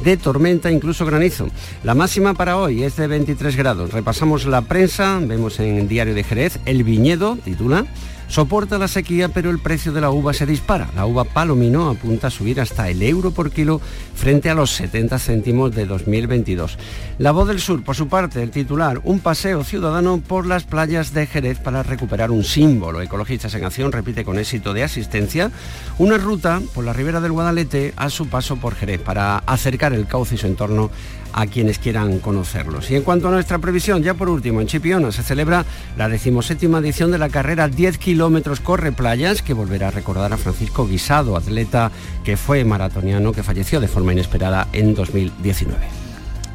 de 0.03 0.17
tormenta, 0.17 0.71
incluso 0.71 1.07
granizo. 1.07 1.49
La 1.85 1.95
máxima 1.95 2.35
para 2.35 2.57
hoy 2.57 2.83
es 2.83 2.97
de 2.97 3.07
23 3.07 3.55
grados. 3.55 3.93
Repasamos 3.93 4.47
la 4.47 4.63
prensa, 4.63 5.21
vemos 5.23 5.61
en 5.61 5.79
el 5.79 5.89
diario 5.89 6.15
de 6.15 6.25
Jerez, 6.25 6.59
el 6.65 6.83
viñedo, 6.83 7.37
titula, 7.37 7.87
soporta 8.31 8.79
la 8.79 8.87
sequía, 8.87 9.29
pero 9.29 9.51
el 9.51 9.59
precio 9.59 9.93
de 9.93 10.01
la 10.01 10.11
uva 10.11 10.33
se 10.33 10.47
dispara. 10.47 10.89
La 10.95 11.05
uva 11.05 11.25
palomino 11.25 11.91
apunta 11.91 12.29
a 12.29 12.31
subir 12.31 12.61
hasta 12.61 12.89
el 12.89 13.03
euro 13.03 13.33
por 13.33 13.51
kilo 13.51 13.81
frente 14.15 14.49
a 14.49 14.55
los 14.55 14.71
70 14.71 15.19
céntimos 15.19 15.75
de 15.75 15.85
2022. 15.85 16.79
La 17.19 17.33
voz 17.33 17.49
del 17.49 17.61
sur, 17.61 17.83
por 17.83 17.97
su 17.97 18.07
parte, 18.09 18.43
el 18.43 18.53
titular, 18.53 19.01
un 19.03 19.19
paseo 19.19 19.65
ciudadano 19.65 20.21
por 20.21 20.47
las 20.47 20.63
playas 20.63 21.13
de 21.13 21.27
Jerez 21.27 21.59
para 21.59 21.83
recuperar 21.83 22.31
un 22.31 22.45
símbolo. 22.45 23.03
Ecologistas 23.03 23.55
en 23.55 23.65
Acción 23.65 23.91
repite 23.91 24.25
con 24.25 24.39
éxito 24.39 24.73
de 24.73 24.85
asistencia 24.85 25.51
una 25.99 26.17
ruta 26.17 26.63
por 26.73 26.85
la 26.85 26.93
ribera 26.93 27.21
del 27.21 27.33
Guadalete 27.33 27.95
a 27.97 28.11
su 28.11 28.29
paso 28.29 28.57
por 28.57 28.77
Jerez 28.77 29.01
para 29.01 29.39
acercar 29.39 29.93
el 29.93 30.07
cauce 30.07 30.37
y 30.37 30.39
su 30.39 30.47
entorno 30.47 30.91
a 31.33 31.47
quienes 31.47 31.79
quieran 31.79 32.19
conocerlos. 32.19 32.91
Y 32.91 32.97
en 32.97 33.03
cuanto 33.03 33.29
a 33.29 33.31
nuestra 33.31 33.59
previsión, 33.59 34.03
ya 34.03 34.15
por 34.15 34.29
último, 34.29 34.61
en 34.61 34.67
Chipiona 34.67 35.13
se 35.13 35.23
celebra 35.23 35.65
la 35.97 36.09
decimoséptima 36.09 36.79
edición 36.79 37.11
de 37.11 37.19
la 37.19 37.29
carrera 37.29 37.69
10 37.69 37.99
kilómetros 37.99 38.61
corre 38.61 38.93
playas, 38.93 39.43
que 39.43 39.55
volverá 39.55 39.89
a 39.89 39.93
recordar 39.93 40.33
a 40.33 40.37
Francisco 40.37 40.87
Guisado, 40.87 41.37
atleta 41.37 41.91
que 42.25 42.37
fue 42.37 42.65
maratoniano, 42.65 43.33
que 43.33 43.43
falleció 43.43 43.81
de 43.81 43.89
forma 43.89 44.13
inesperada 44.13 44.69
en 44.73 44.95
2019. 44.95 46.00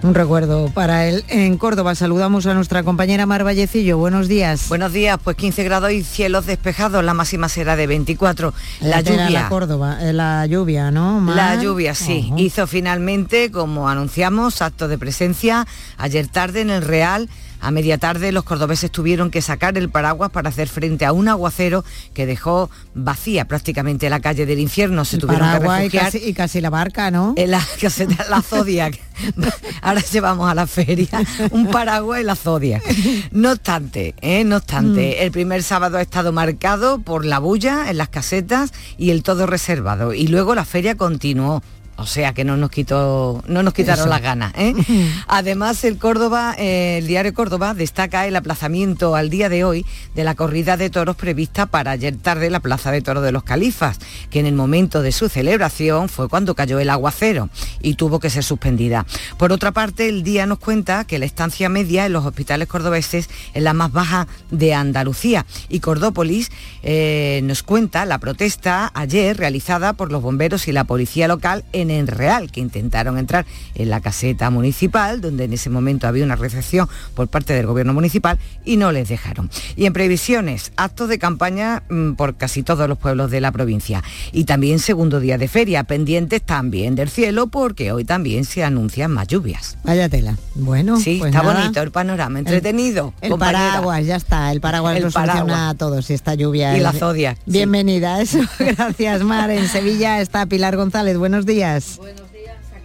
Un 0.06 0.14
recuerdo 0.14 0.70
para 0.70 1.08
él. 1.08 1.26
En 1.30 1.58
Córdoba 1.58 1.96
saludamos 1.96 2.46
a 2.46 2.54
nuestra 2.54 2.84
compañera 2.84 3.26
Mar 3.26 3.44
Vallecillo. 3.44 3.98
Buenos 3.98 4.28
días. 4.28 4.70
Buenos 4.70 4.94
días, 4.94 5.18
pues 5.24 5.36
15 5.36 5.64
grados 5.64 5.92
y 5.94 6.04
cielos 6.04 6.46
despejados. 6.46 7.04
La 7.04 7.16
máxima 7.16 7.50
será 7.50 7.76
de 7.76 7.88
24. 7.88 8.54
La, 8.82 9.02
lluvia. 9.02 9.30
La 9.32 9.50
Córdoba, 9.50 9.98
eh, 10.02 10.14
la 10.14 10.46
lluvia, 10.46 10.92
¿no? 10.92 11.34
La 11.34 11.56
lluvia, 11.56 11.96
sí. 11.96 12.32
Hizo 12.38 12.68
finalmente, 12.68 13.50
como 13.50 13.90
anunciamos, 13.90 14.62
acto 14.62 14.88
de 14.88 15.00
presencia 15.00 15.66
ayer 15.98 16.28
tarde 16.28 16.62
en 16.62 16.70
el 16.70 16.84
Real 16.84 17.28
a 17.66 17.72
media 17.72 17.98
tarde 17.98 18.32
los 18.32 18.44
cordobeses 18.44 18.92
tuvieron 18.92 19.32
que 19.32 19.42
sacar 19.42 19.76
el 19.76 19.90
paraguas 19.90 20.30
para 20.30 20.50
hacer 20.50 20.68
frente 20.68 21.04
a 21.04 21.14
un 21.14 21.28
aguacero 21.28 21.84
que 22.14 22.28
dejó 22.28 22.70
vacía 22.94 23.46
prácticamente 23.46 24.08
la 24.08 24.20
calle 24.20 24.46
del 24.46 24.60
infierno. 24.60 25.04
Se 25.04 25.18
tuvieron 25.18 25.52
que 25.52 25.60
refugiar. 25.60 26.16
Y 26.16 26.34
casi, 26.34 26.62
la 26.62 26.70
barca, 26.70 27.10
¿no? 27.10 27.34
En 27.46 27.52
la 27.52 27.62
caseta 27.82 28.26
la 28.30 28.42
Zodiac. 28.44 29.00
Ahora 29.82 30.02
llevamos 30.02 30.50
a 30.50 30.54
la 30.54 30.68
feria 30.68 31.08
un 31.52 31.68
paraguas 31.68 32.22
y 32.22 32.24
la 32.24 32.36
Zodiac. 32.36 32.84
No 33.32 33.54
obstante, 33.54 34.14
¿eh? 34.22 34.44
no 34.44 34.58
obstante, 34.58 35.18
mm. 35.18 35.24
el 35.24 35.32
primer 35.32 35.64
sábado 35.64 35.98
ha 35.98 36.02
estado 36.02 36.32
marcado 36.32 37.00
por 37.00 37.26
la 37.26 37.40
bulla 37.40 37.90
en 37.90 37.98
las 37.98 38.10
casetas 38.10 38.74
y 38.98 39.10
el 39.10 39.24
todo 39.24 39.48
reservado. 39.48 40.14
Y 40.14 40.28
luego 40.28 40.54
la 40.54 40.66
feria 40.66 40.96
continuó 40.96 41.64
o 41.98 42.06
sea 42.06 42.34
que 42.34 42.44
no 42.44 42.58
nos 42.58 42.70
quitó, 42.70 43.44
no 43.48 43.64
nos 43.64 43.74
quitaron 43.74 44.10
las 44.10 44.22
ganas. 44.22 44.54
¿eh? 44.56 44.74
Además, 45.28 45.84
el 45.84 45.98
Córdoba, 45.98 46.56
eh, 46.58 46.98
el 47.00 47.08
diario 47.08 47.34
Córdoba 47.34 47.74
destaca 47.74 48.28
el 48.28 48.36
aplazamiento 48.36 49.16
al 49.16 49.30
día 49.30 49.50
de 49.50 49.64
hoy 49.64 49.86
de 50.14 50.24
la 50.24 50.36
corrida 50.36 50.78
de 50.78 50.90
toros 50.90 51.16
prevista 51.16 51.66
para 51.66 51.92
ayer 51.92 52.16
tarde 52.18 52.48
en 52.48 52.52
la 52.52 52.60
Plaza 52.60 52.92
de 52.92 53.02
Toros 53.02 53.24
de 53.24 53.32
los 53.32 53.44
Califas, 53.44 54.00
que 54.30 54.40
en 54.40 54.46
el 54.46 54.56
momento 54.56 55.02
de 55.02 55.12
su 55.12 55.30
celebración 55.30 56.10
fue 56.10 56.30
cuando 56.30 56.56
cayó 56.56 56.80
el 56.80 56.90
aguacero 56.90 57.50
y 57.82 57.96
tuvo 57.96 58.20
que 58.20 58.30
ser 58.30 58.44
suspendida. 58.44 59.06
Por 59.38 59.52
otra 59.52 59.72
parte, 59.72 60.10
el 60.10 60.24
día 60.24 60.46
nos 60.46 60.60
cuenta 60.60 61.06
que 61.06 61.20
la 61.20 61.26
estancia 61.26 61.70
media 61.70 62.06
en 62.06 62.14
los 62.14 62.26
hospitales 62.26 62.68
cordobeses 62.68 63.30
es 63.54 63.64
la 63.64 63.74
más 63.74 63.92
baja 63.92 64.28
de 64.52 64.74
Andalucía 64.74 65.46
y 65.70 65.80
Cordópolis 65.80 66.52
eh, 66.84 67.42
nos 67.44 67.64
cuenta 67.64 68.06
la 68.06 68.20
protesta 68.20 68.92
ayer 68.94 69.38
realizada 69.38 69.94
por 69.94 70.12
los 70.12 70.22
bomberos 70.22 70.68
y 70.68 70.72
la 70.72 70.84
policía 70.84 71.28
local 71.28 71.64
en 71.72 71.85
en 71.92 72.08
Real, 72.08 72.52
que 72.52 72.60
intentaron 72.60 73.18
entrar 73.18 73.46
en 73.76 73.90
la 73.90 74.02
caseta 74.02 74.50
municipal, 74.50 75.22
donde 75.22 75.46
en 75.46 75.54
ese 75.54 75.70
momento 75.70 76.08
había 76.08 76.24
una 76.24 76.36
recepción 76.36 76.88
por 77.14 77.28
parte 77.28 77.54
del 77.54 77.66
gobierno 77.66 77.94
municipal 77.94 78.38
y 78.64 78.78
no 78.78 78.92
les 78.92 79.10
dejaron. 79.10 79.50
Y 79.76 79.86
en 79.86 79.94
previsiones, 79.94 80.72
actos 80.78 81.10
de 81.10 81.20
campaña 81.20 81.84
mm, 81.90 82.14
por 82.14 82.36
casi 82.36 82.64
todos 82.64 82.88
los 82.88 82.98
pueblos 82.98 83.32
de 83.32 83.42
la 83.42 83.52
provincia. 83.52 84.04
Y 84.32 84.46
también 84.46 84.80
segundo 84.80 85.20
día 85.20 85.38
de 85.38 85.48
feria, 85.48 85.84
pendientes 85.84 86.42
también 86.42 86.96
del 86.96 87.10
cielo, 87.10 87.48
porque 87.48 87.92
hoy 87.92 88.06
también 88.06 88.46
se 88.46 88.64
anuncian 88.64 89.12
más 89.12 89.28
lluvias. 89.28 89.78
Vaya 89.84 90.10
tela. 90.10 90.38
Bueno, 90.56 91.00
sí, 91.00 91.18
pues 91.20 91.34
está 91.34 91.44
nada. 91.44 91.62
bonito 91.62 91.82
el 91.82 91.92
panorama, 91.92 92.40
entretenido. 92.40 93.14
El 93.22 93.36
paraguas, 93.38 94.06
ya 94.06 94.16
está. 94.16 94.52
El 94.52 94.62
paraguas 94.62 94.98
El 94.98 95.04
lo 95.04 95.12
soluciona 95.12 95.44
paraguas. 95.46 95.74
a 95.74 95.74
todos. 95.76 96.10
Y 96.10 96.14
esta 96.14 96.36
lluvia. 96.36 96.78
Y 96.78 96.82
la 96.82 96.94
zodia, 96.94 97.36
sí. 97.36 97.42
Bienvenida, 97.46 98.22
eso. 98.22 98.40
Gracias, 98.60 99.24
Mar. 99.24 99.50
En 99.52 99.68
Sevilla 99.68 100.22
está 100.22 100.46
Pilar 100.46 100.76
González. 100.76 101.18
Buenos 101.18 101.46
días. 101.46 101.75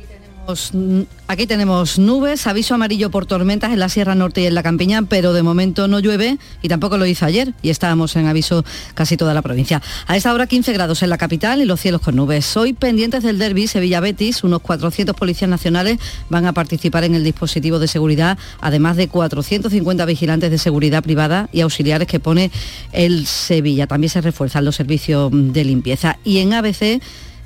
Tenemos, 0.09 0.70
mm, 0.72 1.03
Aquí 1.30 1.47
tenemos 1.47 1.97
nubes, 1.97 2.49
aviso 2.49 2.74
amarillo 2.74 3.09
por 3.09 3.24
tormentas 3.24 3.72
en 3.72 3.78
la 3.78 3.88
Sierra 3.88 4.16
Norte 4.16 4.41
y 4.41 4.47
en 4.47 4.55
la 4.57 4.64
Campiña, 4.64 5.03
pero 5.03 5.32
de 5.32 5.45
momento 5.45 5.86
no 5.86 6.01
llueve 6.01 6.38
y 6.61 6.68
tampoco 6.68 6.99
lo 6.99 7.07
hizo 7.07 7.24
ayer 7.24 7.55
y 7.62 7.70
estábamos 7.70 8.16
en 8.16 8.26
aviso 8.26 8.64
casi 8.95 9.16
toda 9.16 9.32
la 9.32 9.43
provincia. 9.43 9.80
A 10.09 10.16
esta 10.16 10.34
hora 10.34 10.49
15 10.49 10.72
grados 10.72 11.05
en 11.05 11.11
la 11.11 11.18
capital 11.18 11.62
y 11.62 11.66
los 11.66 11.78
cielos 11.80 12.01
con 12.01 12.16
nubes. 12.16 12.57
Hoy 12.57 12.72
pendientes 12.72 13.22
del 13.22 13.38
derby 13.38 13.68
Sevilla-Betis, 13.68 14.43
unos 14.43 14.61
400 14.62 15.14
policías 15.14 15.49
nacionales 15.49 16.01
van 16.30 16.47
a 16.47 16.53
participar 16.53 17.05
en 17.05 17.14
el 17.14 17.22
dispositivo 17.22 17.78
de 17.78 17.86
seguridad, 17.86 18.36
además 18.61 18.97
de 18.97 19.07
450 19.07 20.05
vigilantes 20.05 20.51
de 20.51 20.59
seguridad 20.59 21.05
privada 21.05 21.49
y 21.53 21.61
auxiliares 21.61 22.09
que 22.09 22.18
pone 22.18 22.51
el 22.91 23.28
Sevilla. 23.28 23.86
También 23.86 24.11
se 24.11 24.20
refuerzan 24.20 24.64
los 24.64 24.74
servicios 24.74 25.30
de 25.32 25.64
limpieza. 25.64 26.18
Y 26.24 26.38
en 26.38 26.55
ABC 26.55 27.01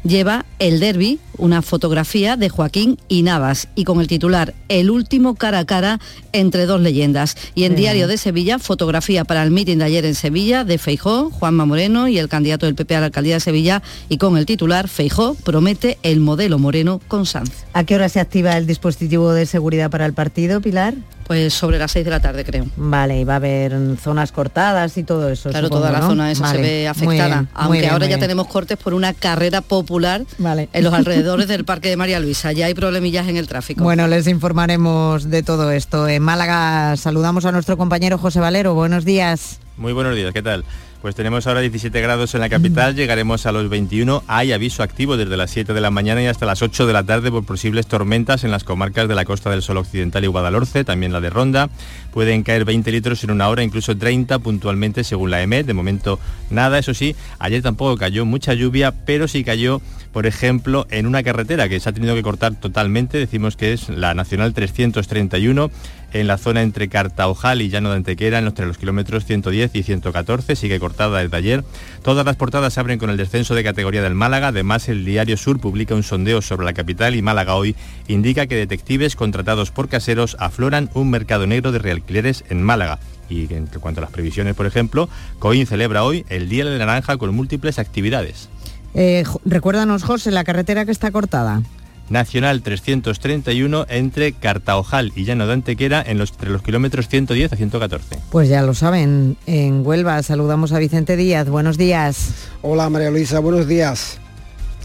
lleva 0.05 0.45
el 0.59 0.81
derby, 0.81 1.19
una 1.37 1.63
fotografía 1.63 2.37
de 2.37 2.49
Joaquín 2.49 2.99
y 3.09 3.23
Navas 3.23 3.69
y 3.75 3.85
con 3.85 4.01
el 4.01 4.07
titular 4.07 4.55
El 4.69 4.91
último 4.91 5.35
cara 5.35 5.61
a 5.61 5.65
cara 5.65 6.01
entre 6.33 6.67
dos 6.67 6.81
leyendas. 6.81 7.37
Y 7.55 7.65
en. 7.65 7.75
Diario 7.75 8.07
de 8.07 8.19
Sevilla, 8.19 8.61
fotografía 8.61 9.25
para 9.25 9.43
el 9.43 9.51
mitin 9.51 9.81
de 9.81 9.87
ayer 9.87 10.05
en 10.05 10.15
Sevilla 10.15 10.63
de 10.63 10.79
Feijó, 10.79 11.31
Juanma 11.31 11.65
Moreno 11.65 12.07
y 12.07 12.19
el 12.19 12.29
candidato 12.29 12.67
del 12.67 12.77
PP 12.77 12.95
a 12.95 13.01
la 13.01 13.07
alcaldía 13.07 13.35
de 13.35 13.41
Sevilla 13.41 13.83
y 14.09 14.19
con 14.19 14.37
el 14.37 14.47
titular 14.47 14.87
Feijó 14.87 15.35
promete 15.35 15.99
el 16.05 16.21
modelo 16.21 16.61
Moreno 16.61 17.01
con 17.09 17.27
Sanz. 17.27 17.65
¿A 17.73 17.83
qué 17.83 17.97
hora 17.97 18.09
se 18.09 18.21
activa 18.21 18.57
el 18.57 18.67
dispositivo 18.67 19.33
de 19.33 19.47
seguridad 19.47 19.91
para 19.91 20.07
el 20.07 20.13
partido, 20.13 20.61
Pilar? 20.61 20.95
Pues 21.27 21.55
sobre 21.55 21.79
las 21.79 21.91
6 21.93 22.05
de 22.05 22.11
la 22.11 22.21
tarde, 22.21 22.45
creo. 22.45 22.67
Vale, 22.77 23.21
y 23.21 23.25
va 23.25 23.35
a 23.35 23.37
haber 23.37 23.75
zonas 24.03 24.31
cortadas 24.31 24.97
y 24.99 25.05
todo 25.05 25.31
eso. 25.31 25.51
Claro, 25.51 25.69
supongo, 25.69 25.81
toda 25.87 25.93
la 25.93 26.01
¿no? 26.01 26.09
zona 26.09 26.31
esa 26.31 26.43
Vale, 26.43 26.57
se 26.59 26.63
ve 26.63 26.89
afectada, 26.89 27.27
bien, 27.27 27.49
aunque 27.55 27.79
bien, 27.81 27.93
ahora 27.93 28.05
ya 28.05 28.09
bien. 28.17 28.21
tenemos 28.21 28.47
cortes 28.49 28.77
por 28.77 28.93
una 28.95 29.15
carrera 29.15 29.61
popular 29.63 30.23
en 30.39 30.85
los 30.85 30.93
alrededores 30.95 31.49
del 31.49 31.65
Parque 31.65 31.89
de 31.89 31.97
María 31.97 32.21
Luisa. 32.21 32.53
Ya 32.53 32.67
hay 32.67 32.75
problemillas 32.75 33.27
en 33.29 33.37
el 33.37 33.49
tráfico. 33.49 33.83
Bueno, 33.83 34.07
les 34.07 34.27
informaremos 34.27 35.31
de 35.31 35.43
todo 35.43 35.71
esto. 35.71 36.09
En 36.09 36.23
Málaga 36.23 36.97
saludamos 36.97 37.45
a 37.47 37.53
nuestro 37.53 37.77
compañero 37.77 38.19
José 38.19 38.41
Valero. 38.41 38.75
Buenos 38.75 39.05
días. 39.05 39.61
Muy 39.77 39.93
buenos 39.93 40.15
días, 40.15 40.33
¿qué 40.33 40.43
tal? 40.43 40.65
Pues 41.05 41.15
tenemos 41.15 41.47
ahora 41.47 41.61
17 41.61 42.01
grados 42.01 42.35
en 42.35 42.41
la 42.41 42.49
capital, 42.49 42.97
llegaremos 42.97 43.45
a 43.45 43.53
los 43.53 43.69
21. 43.69 44.23
Hay 44.27 44.55
aviso 44.55 44.83
activo 44.83 45.19
desde 45.19 45.37
las 45.37 45.51
7 45.51 45.75
de 45.75 45.83
la 45.83 45.91
mañana 45.91 46.23
y 46.23 46.29
hasta 46.29 46.47
las 46.47 46.63
8 46.63 46.87
de 46.87 46.95
la 46.95 47.03
tarde 47.03 47.31
por 47.31 47.45
posibles 47.45 47.87
tormentas 47.87 48.43
en 48.43 48.51
las 48.51 48.65
comarcas 48.65 49.07
de 49.07 49.15
la 49.15 49.27
costa 49.27 49.51
del 49.51 49.61
Sol 49.61 49.77
Occidental 49.77 50.25
y 50.25 50.29
Guadalhorce, 50.29 50.83
también 50.83 51.13
la 51.13 51.21
de 51.21 51.29
Ronda. 51.29 51.69
Pueden 52.15 52.45
caer 52.45 52.65
20 52.65 52.93
litros 52.93 53.25
en 53.25 53.33
una 53.33 53.49
hora, 53.49 53.65
incluso 53.65 53.97
30 53.97 54.39
puntualmente 54.39 55.03
según 55.03 55.33
la 55.33 55.43
EMET. 55.43 55.67
De 55.67 55.75
momento 55.75 56.21
nada, 56.49 56.79
eso 56.79 56.95
sí, 56.95 57.17
ayer 57.41 57.61
tampoco 57.61 57.97
cayó 57.97 58.25
mucha 58.25 58.55
lluvia, 58.55 58.95
pero 59.05 59.27
sí 59.27 59.43
cayó, 59.43 59.83
por 60.13 60.25
ejemplo, 60.27 60.87
en 60.91 61.07
una 61.09 61.25
carretera 61.25 61.69
que 61.69 61.81
se 61.81 61.89
ha 61.89 61.93
tenido 61.93 62.15
que 62.15 62.23
cortar 62.23 62.55
totalmente. 62.55 63.19
Decimos 63.19 63.57
que 63.57 63.73
es 63.73 63.89
la 63.89 64.15
Nacional 64.15 64.55
331 64.55 65.73
en 66.15 66.29
la 66.29 66.39
zona 66.39 66.63
entre 66.63 66.89
Cartaojal 66.89 67.61
y 67.61 67.69
Llano 67.69 67.91
de 67.91 67.97
Antequera, 67.97 68.39
entre 68.39 68.67
los 68.67 68.79
kilómetros 68.79 69.25
110 69.25 69.75
y 69.75 69.83
114, 69.83 70.57
sigue 70.57 70.79
cortada 70.79 71.21
desde 71.21 71.37
ayer. 71.37 71.65
Todas 72.03 72.25
las 72.25 72.37
portadas 72.37 72.73
se 72.73 72.81
abren 72.81 72.99
con 72.99 73.11
el 73.11 73.17
descenso 73.17 73.55
de 73.55 73.65
categoría 73.65 74.03
del 74.03 74.15
Málaga, 74.15 74.49
además 74.49 74.89
el 74.89 75.05
diario 75.05 75.37
Sur 75.37 75.59
publica 75.59 75.95
un 75.95 76.05
sondeo 76.05 76.41
sobre 76.41 76.65
la 76.65 76.73
capital 76.73 77.17
y 77.17 77.23
Málaga 77.23 77.57
hoy 77.57 77.75
indica 78.07 78.47
que 78.47 78.55
detectives 78.55 79.17
contratados 79.17 79.73
por 79.73 79.89
caseros 79.89 80.37
afloran 80.39 80.89
un 80.95 81.11
mercado 81.11 81.47
negro 81.49 81.73
de 81.73 81.81
realquileres 82.05 82.45
en 82.49 82.63
Málaga. 82.63 82.99
Y 83.29 83.53
en 83.55 83.67
cuanto 83.81 84.01
a 84.01 84.03
las 84.03 84.11
previsiones, 84.11 84.55
por 84.55 84.67
ejemplo, 84.67 85.09
COIN 85.39 85.67
celebra 85.67 86.05
hoy 86.05 86.25
el 86.29 86.49
Día 86.49 86.65
de 86.65 86.79
la 86.79 86.87
Naranja 86.87 87.17
con 87.17 87.35
múltiples 87.35 87.79
actividades. 87.79 88.49
Eh, 88.95 89.25
recuérdanos, 89.45 90.05
José, 90.05 90.31
la 90.31 90.45
carretera 90.45 90.85
que 90.85 90.93
está 90.93 91.11
cortada. 91.11 91.63
Nacional 92.11 92.61
331 92.61 93.87
entre 93.89 94.35
Cartaojal 94.35 95.11
y 95.17 95.25
Llano 95.25 95.47
de 95.47 95.55
Antequera 95.55 96.05
en 96.07 96.19
los, 96.19 96.33
entre 96.33 96.51
los 96.51 96.61
kilómetros 96.61 97.09
110 97.09 97.55
a 97.55 97.57
114. 97.57 98.19
Pues 98.31 98.51
ya 98.51 98.61
lo 98.61 98.75
saben, 98.75 99.39
en 99.47 99.87
Huelva 99.87 100.23
saludamos 100.23 100.73
a 100.73 100.79
Vicente 100.79 101.17
Díaz. 101.17 101.49
Buenos 101.49 101.79
días. 101.79 102.35
Hola 102.61 102.91
María 102.91 103.11
Luisa, 103.11 103.39
buenos 103.39 103.67
días. 103.67 104.21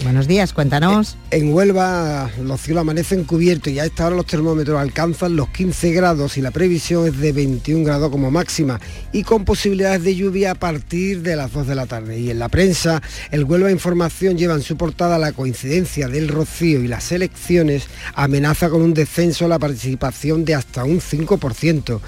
Buenos 0.02 0.28
días, 0.28 0.54
cuéntanos. 0.54 1.18
En 1.30 1.54
Huelva 1.54 2.32
los 2.42 2.62
cielos 2.62 2.82
amanecen 2.82 3.26
cubiertos 3.26 3.74
y 3.74 3.80
a 3.80 3.86
esta 3.86 4.08
hora 4.08 4.16
los 4.16 4.26
termómetros 4.26 4.80
alcanzan 4.80 5.36
los 5.36 5.50
15 5.50 5.92
grados 5.92 6.38
y 6.38 6.42
la 6.42 6.52
previsión 6.52 7.06
es 7.06 7.18
de 7.20 7.34
21 7.34 7.84
grados 7.84 8.10
como 8.10 8.32
máxima 8.32 8.80
y 9.12 9.24
con 9.24 9.44
posibilidades 9.44 10.04
de 10.06 10.16
lluvia 10.16 10.52
a 10.52 10.56
partir 10.56 11.22
de 11.22 11.36
las 11.36 11.52
2 11.52 11.68
de 11.68 11.76
la 11.76 11.86
tarde. 11.86 12.18
Y 12.18 12.30
en 12.30 12.40
la 12.40 12.48
prensa, 12.48 13.02
el 13.30 13.44
Huelva 13.44 13.72
Información 13.72 14.38
lleva 14.38 14.54
en 14.54 14.62
su 14.62 14.78
portada 14.78 15.20
la 15.20 15.34
coincidencia 15.34 16.08
del 16.08 16.30
rocío 16.30 16.82
y 16.82 16.88
las 16.88 17.12
elecciones 17.12 17.88
amenaza 18.16 18.70
con 18.70 18.82
un 18.82 18.94
descenso 18.94 19.50
la 19.50 19.60
participación 19.60 20.46
de 20.46 20.56
hasta 20.56 20.86
un 20.86 21.02
5%. 21.02 22.00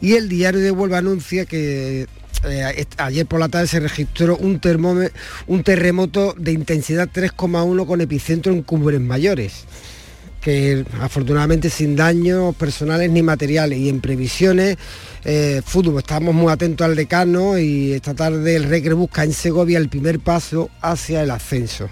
Y 0.00 0.12
el 0.12 0.28
diario 0.28 0.60
de 0.60 0.70
Huelva 0.70 0.98
anuncia 0.98 1.46
que 1.46 2.06
eh, 2.44 2.86
ayer 2.96 3.26
por 3.26 3.40
la 3.40 3.48
tarde 3.48 3.66
se 3.66 3.80
registró 3.80 4.36
un 4.36 4.60
terremoto 4.60 6.34
de 6.38 6.52
intensidad 6.52 7.08
3,1 7.08 7.86
con 7.86 8.00
epicentro 8.00 8.52
en 8.52 8.62
Cumbres 8.62 9.00
Mayores 9.00 9.64
que 10.40 10.86
afortunadamente 11.00 11.68
sin 11.68 11.96
daños 11.96 12.54
personales 12.56 13.10
ni 13.10 13.22
materiales 13.22 13.78
y 13.78 13.90
en 13.90 14.00
previsiones 14.00 14.78
eh, 15.24 15.60
fútbol 15.64 15.98
estamos 15.98 16.34
muy 16.34 16.50
atentos 16.50 16.86
al 16.86 16.96
decano 16.96 17.58
y 17.58 17.92
esta 17.92 18.14
tarde 18.14 18.56
el 18.56 18.64
Recre 18.64 18.94
busca 18.94 19.22
en 19.22 19.34
Segovia 19.34 19.78
el 19.78 19.90
primer 19.90 20.18
paso 20.18 20.70
hacia 20.80 21.22
el 21.22 21.30
ascenso 21.30 21.90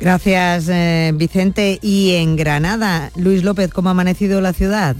Gracias, 0.00 0.68
eh, 0.68 1.12
Vicente. 1.14 1.78
Y 1.80 2.14
en 2.14 2.34
Granada, 2.34 3.12
Luis 3.14 3.44
López, 3.44 3.70
¿cómo 3.72 3.88
ha 3.88 3.92
amanecido 3.92 4.40
la 4.40 4.52
ciudad? 4.52 4.96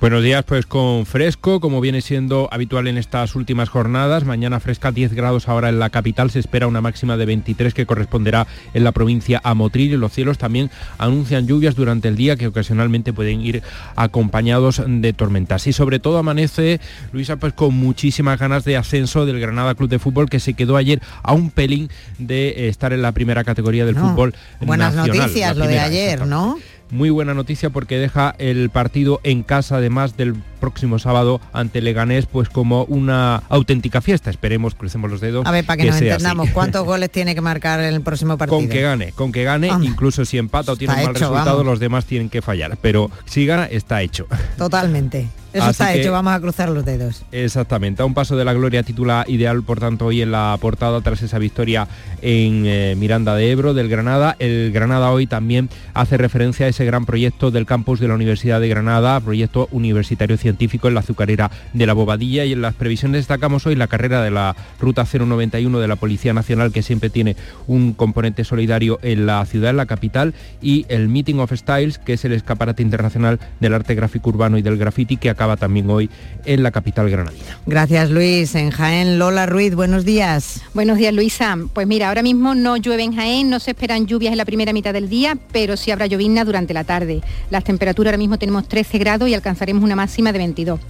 Buenos 0.00 0.22
días, 0.22 0.44
pues 0.44 0.66
con 0.66 1.06
fresco, 1.06 1.60
como 1.60 1.80
viene 1.80 2.00
siendo 2.00 2.48
habitual 2.52 2.88
en 2.88 2.98
estas 2.98 3.34
últimas 3.34 3.68
jornadas. 3.68 4.24
Mañana 4.24 4.60
fresca 4.60 4.92
10 4.92 5.14
grados 5.14 5.48
ahora 5.48 5.68
en 5.68 5.78
la 5.78 5.90
capital, 5.90 6.30
se 6.30 6.40
espera 6.40 6.66
una 6.66 6.80
máxima 6.80 7.16
de 7.16 7.26
23 7.26 7.72
que 7.72 7.86
corresponderá 7.86 8.46
en 8.74 8.84
la 8.84 8.92
provincia 8.92 9.40
a 9.44 9.54
Motril. 9.54 9.92
Y 9.92 9.96
los 9.96 10.12
cielos 10.12 10.36
también 10.36 10.70
anuncian 10.98 11.46
lluvias 11.46 11.74
durante 11.74 12.08
el 12.08 12.16
día 12.16 12.36
que 12.36 12.46
ocasionalmente 12.46 13.12
pueden 13.12 13.40
ir 13.40 13.62
acompañados 13.96 14.82
de 14.86 15.12
tormentas. 15.12 15.66
Y 15.66 15.72
sobre 15.72 16.00
todo 16.00 16.18
amanece, 16.18 16.80
Luisa, 17.12 17.36
pues 17.36 17.52
con 17.52 17.74
muchísimas 17.74 18.38
ganas 18.38 18.64
de 18.64 18.76
ascenso 18.76 19.24
del 19.26 19.40
Granada 19.40 19.74
Club 19.74 19.88
de 19.88 19.98
Fútbol 19.98 20.28
que 20.28 20.40
se 20.40 20.54
quedó 20.54 20.76
ayer 20.76 21.00
a 21.22 21.32
un 21.32 21.50
pelín 21.50 21.88
de 22.18 22.48
eh, 22.48 22.68
estar 22.68 22.92
en 22.92 23.02
la 23.02 23.12
primera 23.12 23.44
categoría 23.44 23.86
del 23.86 23.94
No, 23.94 24.10
fútbol 24.10 24.34
Buenas 24.60 24.94
nacional, 24.94 25.18
noticias, 25.18 25.56
lo 25.56 25.66
de 25.66 25.78
ayer, 25.78 26.26
¿no? 26.26 26.58
Muy 26.90 27.10
buena 27.10 27.34
noticia 27.34 27.70
porque 27.70 27.98
deja 27.98 28.34
el 28.38 28.70
partido 28.70 29.20
en 29.24 29.42
casa 29.42 29.76
además 29.76 30.16
del 30.16 30.34
próximo 30.60 30.98
sábado 30.98 31.40
ante 31.52 31.80
Leganés 31.80 32.26
pues 32.26 32.48
como 32.48 32.84
una 32.84 33.42
auténtica 33.48 34.00
fiesta 34.00 34.30
esperemos 34.30 34.74
crucemos 34.74 35.10
los 35.10 35.20
dedos 35.20 35.46
A 35.46 35.50
ver, 35.50 35.64
para 35.66 35.78
que, 35.78 35.86
nos 35.86 35.96
así. 35.96 36.06
entendamos, 36.08 36.50
¿cuántos 36.50 36.84
goles 36.86 37.10
tiene 37.10 37.34
que 37.34 37.40
marcar 37.40 37.80
en 37.80 37.94
el 37.94 38.00
próximo 38.02 38.38
partido? 38.38 38.58
con 38.58 38.68
que 38.68 38.80
gane 38.82 39.12
con 39.12 39.32
que 39.32 39.44
gane 39.44 39.68
incluso 39.82 40.24
si 40.24 40.38
empata 40.38 40.72
o 40.72 40.76
tiene 40.76 40.94
un 40.94 41.00
mal 41.00 41.10
hecho, 41.10 41.20
resultado 41.20 41.58
vamos. 41.58 41.66
los 41.66 41.80
demás 41.80 42.04
tienen 42.06 42.28
que 42.30 42.42
fallar 42.42 42.76
pero 42.80 43.10
si 43.24 43.46
gana 43.46 43.64
está 43.66 44.02
hecho 44.02 44.26
Totalmente. 44.56 45.28
Eso 45.54 45.64
Así 45.64 45.70
está 45.70 45.92
que- 45.92 46.00
hecho, 46.00 46.12
vamos 46.12 46.32
a 46.34 46.40
cruzar 46.40 46.68
los 46.68 46.84
dedos. 46.84 47.24
Exactamente, 47.32 48.02
a 48.02 48.04
un 48.04 48.14
paso 48.14 48.36
de 48.36 48.44
la 48.44 48.52
gloria 48.52 48.82
titula 48.82 49.24
ideal, 49.28 49.62
por 49.62 49.80
tanto, 49.80 50.06
hoy 50.06 50.20
en 50.22 50.32
la 50.32 50.56
portada 50.60 51.00
tras 51.00 51.22
esa 51.22 51.38
victoria 51.38 51.88
en 52.22 52.64
eh, 52.66 52.94
Miranda 52.96 53.34
de 53.34 53.50
Ebro 53.50 53.74
del 53.74 53.88
Granada. 53.88 54.36
El 54.38 54.70
Granada 54.72 55.10
hoy 55.10 55.26
también 55.26 55.68
hace 55.94 56.16
referencia 56.16 56.66
a 56.66 56.68
ese 56.68 56.84
gran 56.84 57.06
proyecto 57.06 57.50
del 57.50 57.66
campus 57.66 58.00
de 58.00 58.08
la 58.08 58.14
Universidad 58.14 58.60
de 58.60 58.68
Granada, 58.68 59.20
proyecto 59.20 59.68
universitario 59.72 60.36
científico 60.36 60.54
científico 60.54 60.88
en 60.88 60.94
la 60.94 61.00
azucarera 61.00 61.50
de 61.72 61.86
la 61.86 61.94
Bobadilla 61.94 62.44
y 62.44 62.52
en 62.52 62.62
las 62.62 62.74
previsiones 62.74 63.18
destacamos 63.20 63.66
hoy 63.66 63.74
la 63.74 63.86
carrera 63.86 64.22
de 64.22 64.30
la 64.30 64.54
Ruta 64.80 65.04
091 65.04 65.78
de 65.78 65.88
la 65.88 65.96
Policía 65.96 66.32
Nacional 66.32 66.70
que 66.70 66.82
siempre 66.82 67.10
tiene 67.10 67.36
un 67.66 67.92
componente 67.92 68.44
solidario 68.44 68.98
en 69.02 69.26
la 69.26 69.44
ciudad, 69.46 69.70
en 69.70 69.76
la 69.78 69.86
capital 69.86 70.32
y 70.62 70.86
el 70.88 71.08
Meeting 71.08 71.40
of 71.40 71.52
Styles 71.52 71.98
que 71.98 72.14
es 72.14 72.24
el 72.24 72.32
escaparate 72.32 72.82
internacional 72.82 73.40
del 73.60 73.74
arte 73.74 73.94
gráfico 73.94 74.30
urbano 74.30 74.56
y 74.58 74.62
del 74.62 74.76
graffiti 74.76 75.16
que 75.16 75.28
acaba 75.28 75.43
también 75.56 75.88
hoy 75.88 76.10
en 76.44 76.62
la 76.62 76.70
capital 76.70 77.08
granadina. 77.10 77.58
Gracias 77.66 78.10
Luis. 78.10 78.54
En 78.54 78.70
Jaén, 78.70 79.18
Lola 79.18 79.46
Ruiz, 79.46 79.74
buenos 79.74 80.04
días. 80.04 80.62
Buenos 80.74 80.98
días 80.98 81.14
Luisa. 81.14 81.56
Pues 81.72 81.86
mira, 81.86 82.08
ahora 82.08 82.22
mismo 82.22 82.54
no 82.54 82.76
llueve 82.76 83.02
en 83.02 83.14
Jaén, 83.14 83.50
no 83.50 83.60
se 83.60 83.72
esperan 83.72 84.06
lluvias 84.06 84.32
en 84.32 84.38
la 84.38 84.44
primera 84.44 84.72
mitad 84.72 84.92
del 84.92 85.08
día, 85.08 85.36
pero 85.52 85.76
sí 85.76 85.90
habrá 85.90 86.06
llovizna 86.06 86.44
durante 86.44 86.74
la 86.74 86.84
tarde. 86.84 87.22
Las 87.50 87.64
temperaturas 87.64 88.10
ahora 88.10 88.18
mismo 88.18 88.38
tenemos 88.38 88.68
13 88.68 88.98
grados 88.98 89.28
y 89.28 89.34
alcanzaremos 89.34 89.82
una 89.82 89.96
máxima 89.96 90.32
de 90.32 90.38
22. 90.38 90.80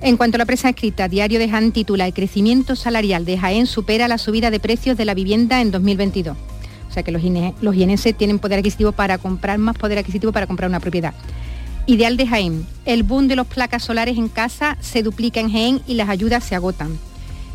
En 0.00 0.16
cuanto 0.16 0.36
a 0.36 0.38
la 0.38 0.46
presa 0.46 0.68
escrita, 0.68 1.06
Diario 1.06 1.38
de 1.38 1.48
Jaén 1.48 1.70
titula 1.70 2.06
El 2.06 2.12
crecimiento 2.12 2.74
salarial 2.74 3.24
de 3.24 3.38
Jaén 3.38 3.66
supera 3.66 4.08
la 4.08 4.18
subida 4.18 4.50
de 4.50 4.58
precios 4.58 4.96
de 4.96 5.04
la 5.04 5.14
vivienda 5.14 5.60
en 5.60 5.70
2022. 5.70 6.36
O 6.36 6.92
sea 6.92 7.04
que 7.04 7.12
los, 7.12 7.22
los 7.62 7.74
tienen 8.18 8.38
poder 8.38 8.58
adquisitivo 8.58 8.92
para 8.92 9.16
comprar, 9.16 9.58
más 9.58 9.78
poder 9.78 9.98
adquisitivo 9.98 10.32
para 10.32 10.46
comprar 10.46 10.68
una 10.68 10.80
propiedad. 10.80 11.14
Ideal 11.86 12.16
de 12.16 12.26
Jaén. 12.26 12.66
El 12.84 13.02
boom 13.02 13.26
de 13.26 13.36
los 13.36 13.46
placas 13.46 13.82
solares 13.82 14.16
en 14.16 14.28
casa 14.28 14.76
se 14.80 15.02
duplica 15.02 15.40
en 15.40 15.50
Jaén 15.50 15.80
y 15.86 15.94
las 15.94 16.08
ayudas 16.08 16.44
se 16.44 16.54
agotan. 16.54 16.96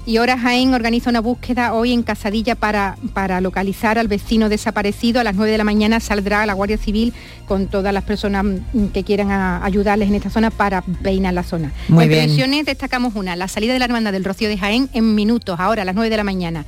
Y 0.05 0.17
ahora 0.17 0.37
Jaén 0.37 0.73
organiza 0.73 1.09
una 1.09 1.19
búsqueda 1.19 1.73
hoy 1.73 1.91
en 1.91 2.01
Casadilla 2.01 2.55
para, 2.55 2.97
para 3.13 3.41
localizar 3.41 3.99
al 3.99 4.07
vecino 4.07 4.47
desaparecido. 4.47 5.19
A 5.19 5.25
las 5.25 5.35
9 5.35 5.51
de 5.51 5.57
la 5.57 5.65
mañana 5.65 5.99
saldrá 5.99 6.45
la 6.45 6.53
Guardia 6.53 6.77
Civil 6.77 7.13
con 7.45 7.67
todas 7.67 7.93
las 7.93 8.05
personas 8.05 8.45
mm, 8.45 8.85
que 8.93 9.03
quieran 9.03 9.31
ayudarles 9.31 10.07
en 10.07 10.15
esta 10.15 10.29
zona 10.29 10.49
para 10.49 10.81
peinar 10.81 11.33
la 11.33 11.43
zona. 11.43 11.73
Muy 11.89 12.05
en 12.05 12.09
bien. 12.33 12.65
destacamos 12.65 13.15
una, 13.15 13.35
la 13.35 13.49
salida 13.49 13.73
de 13.73 13.79
la 13.79 13.85
hermandad 13.85 14.13
del 14.13 14.23
Rocío 14.23 14.47
de 14.47 14.57
Jaén 14.57 14.89
en 14.93 15.13
minutos, 15.13 15.59
ahora 15.59 15.81
a 15.81 15.85
las 15.85 15.95
9 15.95 16.09
de 16.09 16.17
la 16.17 16.23
mañana. 16.23 16.65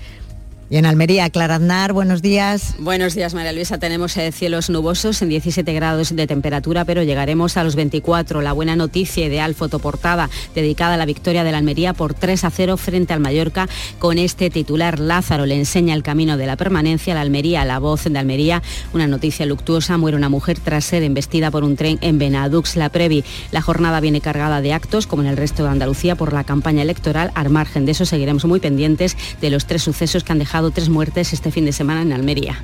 Y 0.72 0.78
en 0.78 0.86
Almería, 0.86 1.28
Clara 1.32 1.56
Aznar, 1.56 1.94
buenos 1.94 2.22
días. 2.22 2.76
Buenos 2.78 3.16
días, 3.16 3.34
María 3.34 3.52
Luisa. 3.54 3.80
Tenemos 3.80 4.16
eh, 4.18 4.32
cielos 4.32 4.70
nubosos 4.70 5.20
en 5.24 5.30
17 5.30 5.74
grados 5.74 6.16
de 6.16 6.28
temperatura, 6.28 6.86
pero 6.86 7.02
llegaremos 7.02 7.58
a 7.58 7.64
los 7.64 7.76
24. 7.76 8.44
La 8.44 8.54
buena 8.54 8.76
noticia 8.76 9.26
ideal 9.26 9.56
fotoportada 9.56 10.30
dedicada 10.54 10.94
a 10.94 10.98
la 10.98 11.08
victoria 11.08 11.44
de 11.44 11.52
la 11.52 11.58
Almería 11.58 11.94
por 11.94 12.14
3 12.14 12.44
a 12.44 12.52
0 12.52 12.78
frente 12.78 13.14
al 13.14 13.20
Mallorca. 13.20 13.68
Con 13.98 14.20
este 14.20 14.52
titular, 14.52 15.00
Lázaro 15.00 15.48
le 15.48 15.56
enseña 15.56 15.96
el 15.96 16.04
camino 16.04 16.38
de 16.38 16.46
la 16.46 16.56
permanencia. 16.56 17.16
La 17.16 17.22
Almería, 17.22 17.66
la 17.66 17.80
voz 17.80 18.04
de 18.04 18.20
Almería. 18.20 18.62
Una 18.94 19.08
noticia 19.08 19.48
luctuosa. 19.48 19.98
Muere 19.98 20.18
una 20.18 20.30
mujer 20.30 20.60
tras 20.60 20.86
ser 20.86 21.02
embestida 21.02 21.50
por 21.50 21.64
un 21.64 21.78
tren 21.78 21.98
en 22.02 22.20
Benadux, 22.20 22.76
la 22.76 22.90
Previ. 22.90 23.24
La 23.52 23.62
jornada 23.62 24.02
viene 24.02 24.22
cargada 24.22 24.62
de 24.62 24.74
actos, 24.74 25.08
como 25.08 25.24
en 25.24 25.30
el 25.30 25.38
resto 25.38 25.64
de 25.64 25.70
Andalucía, 25.70 26.14
por 26.14 26.32
la 26.32 26.44
campaña 26.44 26.84
electoral. 26.84 27.32
Al 27.34 27.50
margen 27.50 27.88
de 27.88 27.94
eso, 27.94 28.06
seguiremos 28.06 28.46
muy 28.46 28.60
pendientes 28.60 29.18
de 29.42 29.50
los 29.50 29.66
tres 29.66 29.82
sucesos 29.82 30.24
que 30.24 30.32
han 30.32 30.38
dejado 30.38 30.59
tres 30.72 30.90
muertes 30.90 31.34
este 31.34 31.52
fin 31.52 31.66
de 31.66 31.72
semana 31.72 32.02
en 32.02 32.14
Almería. 32.14 32.62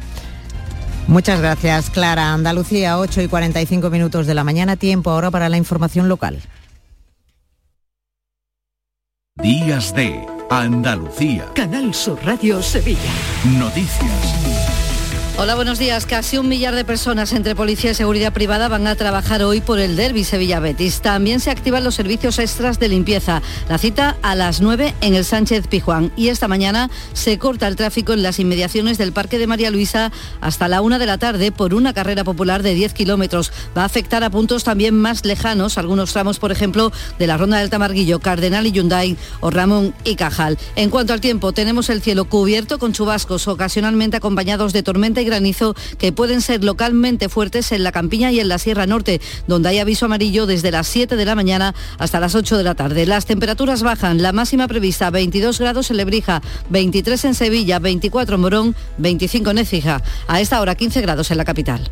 Muchas 1.08 1.40
gracias, 1.40 1.90
Clara. 1.90 2.34
Andalucía, 2.34 2.98
8 2.98 3.22
y 3.22 3.28
45 3.28 3.90
minutos 3.90 4.28
de 4.28 4.34
la 4.34 4.44
mañana, 4.44 4.76
tiempo 4.76 5.12
ahora 5.12 5.32
para 5.32 5.50
la 5.50 5.58
información 5.58 6.10
local. 6.10 6.42
Días 9.42 9.94
de 9.94 10.26
Andalucía. 10.50 11.46
Canal 11.54 11.94
Sur 11.94 12.20
Radio 12.26 12.62
Sevilla. 12.62 13.12
Noticias. 13.60 14.75
Hola, 15.38 15.56
buenos 15.56 15.80
días. 15.80 16.06
Casi 16.06 16.38
un 16.38 16.48
millar 16.48 16.76
de 16.76 16.86
personas 16.86 17.34
entre 17.34 17.56
policía 17.56 17.92
y 17.92 17.94
seguridad 17.94 18.32
privada 18.32 18.70
van 18.70 18.88
a 18.88 18.96
trabajar 18.96 19.44
hoy 19.44 19.60
por 19.60 19.80
el 19.80 19.98
Derby 19.98 20.24
Sevilla 20.24 20.62
Betis. 20.62 21.02
También 21.02 21.42
se 21.42 21.52
activan 21.52 21.84
los 21.84 21.94
servicios 21.94 22.40
extras 22.40 22.80
de 22.80 22.88
limpieza. 22.88 23.42
La 23.68 23.78
cita 23.78 24.16
a 24.22 24.34
las 24.34 24.62
9 24.62 24.96
en 25.02 25.14
el 25.14 25.26
Sánchez 25.26 25.68
Pijuán. 25.68 26.14
Y 26.16 26.30
esta 26.30 26.48
mañana 26.48 26.90
se 27.12 27.38
corta 27.38 27.68
el 27.68 27.76
tráfico 27.76 28.14
en 28.14 28.24
las 28.24 28.40
inmediaciones 28.40 28.98
del 28.98 29.12
Parque 29.12 29.38
de 29.38 29.46
María 29.46 29.72
Luisa 29.72 30.10
hasta 30.40 30.70
la 30.70 30.82
1 30.82 31.00
de 31.00 31.06
la 31.06 31.18
tarde 31.18 31.52
por 31.52 31.74
una 31.74 31.94
carrera 31.94 32.24
popular 32.24 32.64
de 32.64 32.74
10 32.74 32.94
kilómetros. 32.94 33.52
Va 33.78 33.82
a 33.82 33.86
afectar 33.86 34.24
a 34.24 34.30
puntos 34.30 34.64
también 34.64 34.96
más 34.96 35.26
lejanos, 35.26 35.78
algunos 35.78 36.14
tramos, 36.14 36.40
por 36.40 36.54
ejemplo, 36.54 36.94
de 37.20 37.28
la 37.28 37.36
Ronda 37.36 37.58
del 37.58 37.70
Tamarguillo, 37.70 38.20
Cardenal 38.20 38.68
y 38.68 38.72
Yunday 38.72 39.18
o 39.42 39.50
Ramón 39.50 39.94
y 40.06 40.16
Cajal. 40.16 40.58
En 40.78 40.90
cuanto 40.90 41.12
al 41.12 41.20
tiempo, 41.20 41.52
tenemos 41.52 41.90
el 41.90 42.02
cielo 42.02 42.24
cubierto 42.24 42.80
con 42.80 42.94
chubascos 42.94 43.50
ocasionalmente 43.50 44.16
acompañados 44.16 44.72
de 44.72 44.82
tormenta 44.82 45.22
y 45.22 45.25
granizo 45.26 45.76
que 45.98 46.12
pueden 46.12 46.42
ser 46.42 46.64
localmente 46.64 47.30
fuertes 47.30 47.72
en 47.72 47.84
la 47.84 47.92
Campiña 47.92 48.32
y 48.32 48.40
en 48.40 48.48
la 48.48 48.58
Sierra 48.58 48.88
Norte, 48.88 49.22
donde 49.48 49.70
hay 49.70 49.80
aviso 49.80 50.06
amarillo 50.06 50.46
desde 50.46 50.72
las 50.72 50.88
7 50.88 51.16
de 51.16 51.26
la 51.26 51.36
mañana 51.36 51.76
hasta 51.98 52.20
las 52.20 52.36
8 52.36 52.58
de 52.58 52.64
la 52.64 52.76
tarde. 52.76 53.06
Las 53.06 53.26
temperaturas 53.26 53.84
bajan, 53.84 54.22
la 54.22 54.32
máxima 54.32 54.68
prevista 54.68 55.10
22 55.10 55.60
grados 55.60 55.92
en 55.92 55.98
Lebrija, 55.98 56.42
23 56.70 57.26
en 57.26 57.36
Sevilla, 57.36 57.80
24 57.80 58.36
en 58.36 58.42
Morón, 58.42 58.76
25 58.98 59.50
en 59.52 59.58
Écija. 59.58 60.02
A 60.28 60.42
esta 60.42 60.62
hora 60.62 60.76
15 60.76 61.02
grados 61.02 61.32
en 61.32 61.38
la 61.38 61.46
capital. 61.46 61.92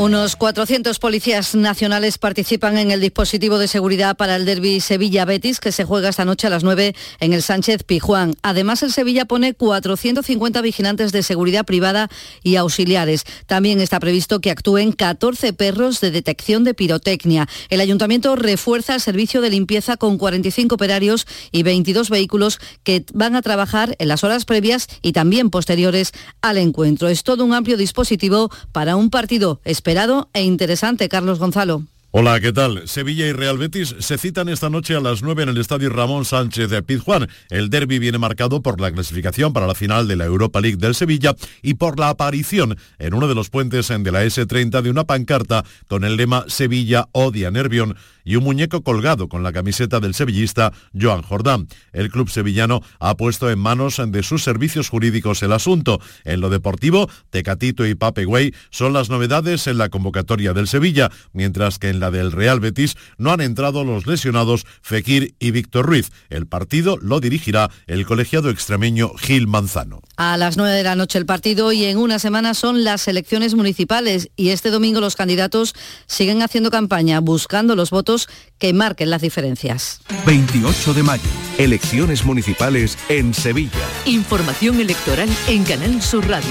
Unos 0.00 0.34
400 0.36 0.98
policías 0.98 1.54
nacionales 1.54 2.16
participan 2.16 2.78
en 2.78 2.90
el 2.90 3.02
dispositivo 3.02 3.58
de 3.58 3.68
seguridad 3.68 4.16
para 4.16 4.36
el 4.36 4.46
derby 4.46 4.80
Sevilla-Betis 4.80 5.60
que 5.60 5.72
se 5.72 5.84
juega 5.84 6.08
esta 6.08 6.24
noche 6.24 6.46
a 6.46 6.50
las 6.50 6.64
9 6.64 6.94
en 7.20 7.32
el 7.34 7.42
Sánchez 7.42 7.82
Pijuán. 7.82 8.34
Además, 8.40 8.82
el 8.82 8.94
Sevilla 8.94 9.26
pone 9.26 9.52
450 9.52 10.62
vigilantes 10.62 11.12
de 11.12 11.22
seguridad 11.22 11.66
privada 11.66 12.08
y 12.42 12.56
auxiliares. 12.56 13.26
También 13.44 13.82
está 13.82 14.00
previsto 14.00 14.40
que 14.40 14.50
actúen 14.50 14.92
14 14.92 15.52
perros 15.52 16.00
de 16.00 16.10
detección 16.10 16.64
de 16.64 16.72
pirotecnia. 16.72 17.46
El 17.68 17.82
ayuntamiento 17.82 18.36
refuerza 18.36 18.94
el 18.94 19.02
servicio 19.02 19.42
de 19.42 19.50
limpieza 19.50 19.98
con 19.98 20.16
45 20.16 20.76
operarios 20.76 21.26
y 21.52 21.62
22 21.62 22.08
vehículos 22.08 22.58
que 22.84 23.04
van 23.12 23.36
a 23.36 23.42
trabajar 23.42 23.96
en 23.98 24.08
las 24.08 24.24
horas 24.24 24.46
previas 24.46 24.88
y 25.02 25.12
también 25.12 25.50
posteriores 25.50 26.12
al 26.40 26.56
encuentro. 26.56 27.08
Es 27.08 27.22
todo 27.22 27.44
un 27.44 27.52
amplio 27.52 27.76
dispositivo 27.76 28.50
para 28.72 28.96
un 28.96 29.10
partido 29.10 29.60
esperado 29.90 30.28
e 30.32 30.42
interesante, 30.44 31.08
Carlos 31.08 31.40
Gonzalo. 31.40 31.89
Hola, 32.12 32.40
¿qué 32.40 32.52
tal? 32.52 32.88
Sevilla 32.88 33.28
y 33.28 33.32
Real 33.32 33.56
Betis 33.56 33.94
se 34.00 34.18
citan 34.18 34.48
esta 34.48 34.68
noche 34.68 34.96
a 34.96 35.00
las 35.00 35.22
9 35.22 35.44
en 35.44 35.48
el 35.50 35.58
Estadio 35.58 35.90
Ramón 35.90 36.24
Sánchez 36.24 36.68
de 36.68 36.82
Pizjuán. 36.82 37.28
El 37.50 37.70
derby 37.70 38.00
viene 38.00 38.18
marcado 38.18 38.62
por 38.62 38.80
la 38.80 38.90
clasificación 38.90 39.52
para 39.52 39.68
la 39.68 39.76
final 39.76 40.08
de 40.08 40.16
la 40.16 40.24
Europa 40.24 40.60
League 40.60 40.76
del 40.76 40.96
Sevilla 40.96 41.36
y 41.62 41.74
por 41.74 42.00
la 42.00 42.08
aparición 42.08 42.76
en 42.98 43.14
uno 43.14 43.28
de 43.28 43.36
los 43.36 43.48
puentes 43.48 43.86
de 43.86 44.10
la 44.10 44.24
S30 44.24 44.82
de 44.82 44.90
una 44.90 45.04
pancarta 45.04 45.64
con 45.86 46.02
el 46.02 46.16
lema 46.16 46.46
Sevilla 46.48 47.06
odia 47.12 47.52
Nervión 47.52 47.94
y 48.24 48.36
un 48.36 48.44
muñeco 48.44 48.82
colgado 48.82 49.28
con 49.28 49.42
la 49.42 49.52
camiseta 49.52 50.00
del 50.00 50.14
sevillista 50.14 50.72
Joan 50.98 51.22
Jordán. 51.22 51.68
El 51.92 52.10
club 52.10 52.28
sevillano 52.28 52.82
ha 52.98 53.16
puesto 53.16 53.50
en 53.50 53.58
manos 53.58 54.00
de 54.04 54.22
sus 54.22 54.42
servicios 54.42 54.88
jurídicos 54.88 55.42
el 55.42 55.52
asunto. 55.52 56.00
En 56.24 56.40
lo 56.40 56.50
deportivo, 56.50 57.08
Tecatito 57.30 57.86
y 57.86 57.94
Pape 57.94 58.26
son 58.70 58.92
las 58.92 59.10
novedades 59.10 59.66
en 59.66 59.78
la 59.78 59.88
convocatoria 59.88 60.52
del 60.52 60.66
Sevilla, 60.66 61.10
mientras 61.32 61.78
que 61.78 61.88
en 61.88 61.99
la 62.00 62.10
del 62.10 62.32
Real 62.32 62.60
Betis 62.60 62.96
no 63.18 63.30
han 63.30 63.40
entrado 63.40 63.84
los 63.84 64.06
lesionados 64.06 64.66
Fekir 64.82 65.34
y 65.38 65.50
Víctor 65.50 65.86
Ruiz. 65.86 66.10
El 66.30 66.46
partido 66.46 66.96
lo 66.96 67.20
dirigirá 67.20 67.70
el 67.86 68.06
colegiado 68.06 68.50
extremeño 68.50 69.12
Gil 69.14 69.46
Manzano. 69.46 70.00
A 70.16 70.36
las 70.36 70.56
9 70.56 70.72
de 70.74 70.82
la 70.82 70.96
noche 70.96 71.18
el 71.18 71.26
partido 71.26 71.70
y 71.72 71.84
en 71.84 71.98
una 71.98 72.18
semana 72.18 72.54
son 72.54 72.82
las 72.82 73.06
elecciones 73.06 73.54
municipales 73.54 74.30
y 74.36 74.48
este 74.48 74.70
domingo 74.70 75.00
los 75.00 75.16
candidatos 75.16 75.74
siguen 76.06 76.42
haciendo 76.42 76.70
campaña 76.70 77.20
buscando 77.20 77.76
los 77.76 77.90
votos 77.90 78.28
que 78.58 78.72
marquen 78.72 79.10
las 79.10 79.22
diferencias. 79.22 80.00
28 80.26 80.94
de 80.94 81.02
mayo, 81.02 81.22
elecciones 81.58 82.24
municipales 82.24 82.98
en 83.08 83.34
Sevilla. 83.34 83.70
Información 84.06 84.80
electoral 84.80 85.28
en 85.48 85.64
Canal 85.64 86.00
Sur 86.02 86.26
Radio. 86.28 86.50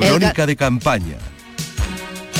Crónica 0.00 0.46
de 0.46 0.56
campaña. 0.56 1.18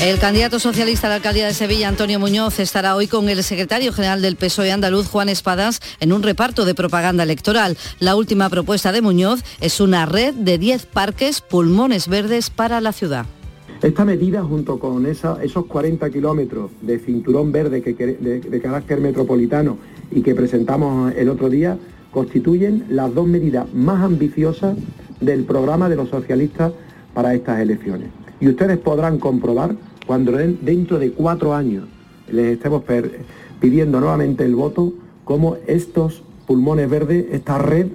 El 0.01 0.17
candidato 0.17 0.57
socialista 0.57 1.05
a 1.05 1.09
la 1.11 1.17
alcaldía 1.17 1.45
de 1.45 1.53
Sevilla, 1.53 1.87
Antonio 1.87 2.19
Muñoz, 2.19 2.57
estará 2.57 2.95
hoy 2.95 3.05
con 3.05 3.29
el 3.29 3.43
secretario 3.43 3.93
general 3.93 4.23
del 4.23 4.35
PSOE 4.35 4.71
andaluz, 4.71 5.07
Juan 5.07 5.29
Espadas, 5.29 5.79
en 5.99 6.11
un 6.11 6.23
reparto 6.23 6.65
de 6.65 6.73
propaganda 6.73 7.21
electoral. 7.21 7.77
La 7.99 8.15
última 8.15 8.49
propuesta 8.49 8.91
de 8.91 9.03
Muñoz 9.03 9.43
es 9.59 9.79
una 9.79 10.07
red 10.07 10.33
de 10.33 10.57
10 10.57 10.87
parques 10.87 11.41
pulmones 11.41 12.07
verdes 12.07 12.49
para 12.49 12.81
la 12.81 12.93
ciudad. 12.93 13.27
Esta 13.83 14.03
medida, 14.03 14.41
junto 14.43 14.79
con 14.79 15.05
esos 15.05 15.37
40 15.67 16.09
kilómetros 16.09 16.71
de 16.81 16.97
cinturón 16.97 17.51
verde 17.51 17.81
de, 17.81 18.59
carácter 18.59 19.01
metropolitano 19.01 19.77
y 20.09 20.23
que 20.23 20.33
presentamos 20.33 21.13
el 21.15 21.29
otro 21.29 21.47
día, 21.47 21.77
constituyen 22.09 22.85
las 22.89 23.13
dos 23.13 23.27
medidas 23.27 23.71
más 23.71 24.03
ambiciosas 24.03 24.75
del 25.19 25.43
programa 25.43 25.89
de 25.89 25.95
los 25.95 26.09
socialistas 26.09 26.73
para 27.13 27.35
estas 27.35 27.59
elecciones. 27.59 28.07
Y 28.39 28.47
ustedes 28.47 28.79
podrán 28.79 29.19
comprobar 29.19 29.75
cuando 30.11 30.33
dentro 30.33 30.99
de 30.99 31.13
cuatro 31.13 31.55
años 31.55 31.85
les 32.29 32.57
estemos 32.57 32.83
pidiendo 33.61 34.01
nuevamente 34.01 34.43
el 34.43 34.55
voto, 34.55 34.93
cómo 35.23 35.55
estos 35.67 36.21
pulmones 36.45 36.89
verdes, 36.89 37.27
esta 37.31 37.57
red, 37.57 37.87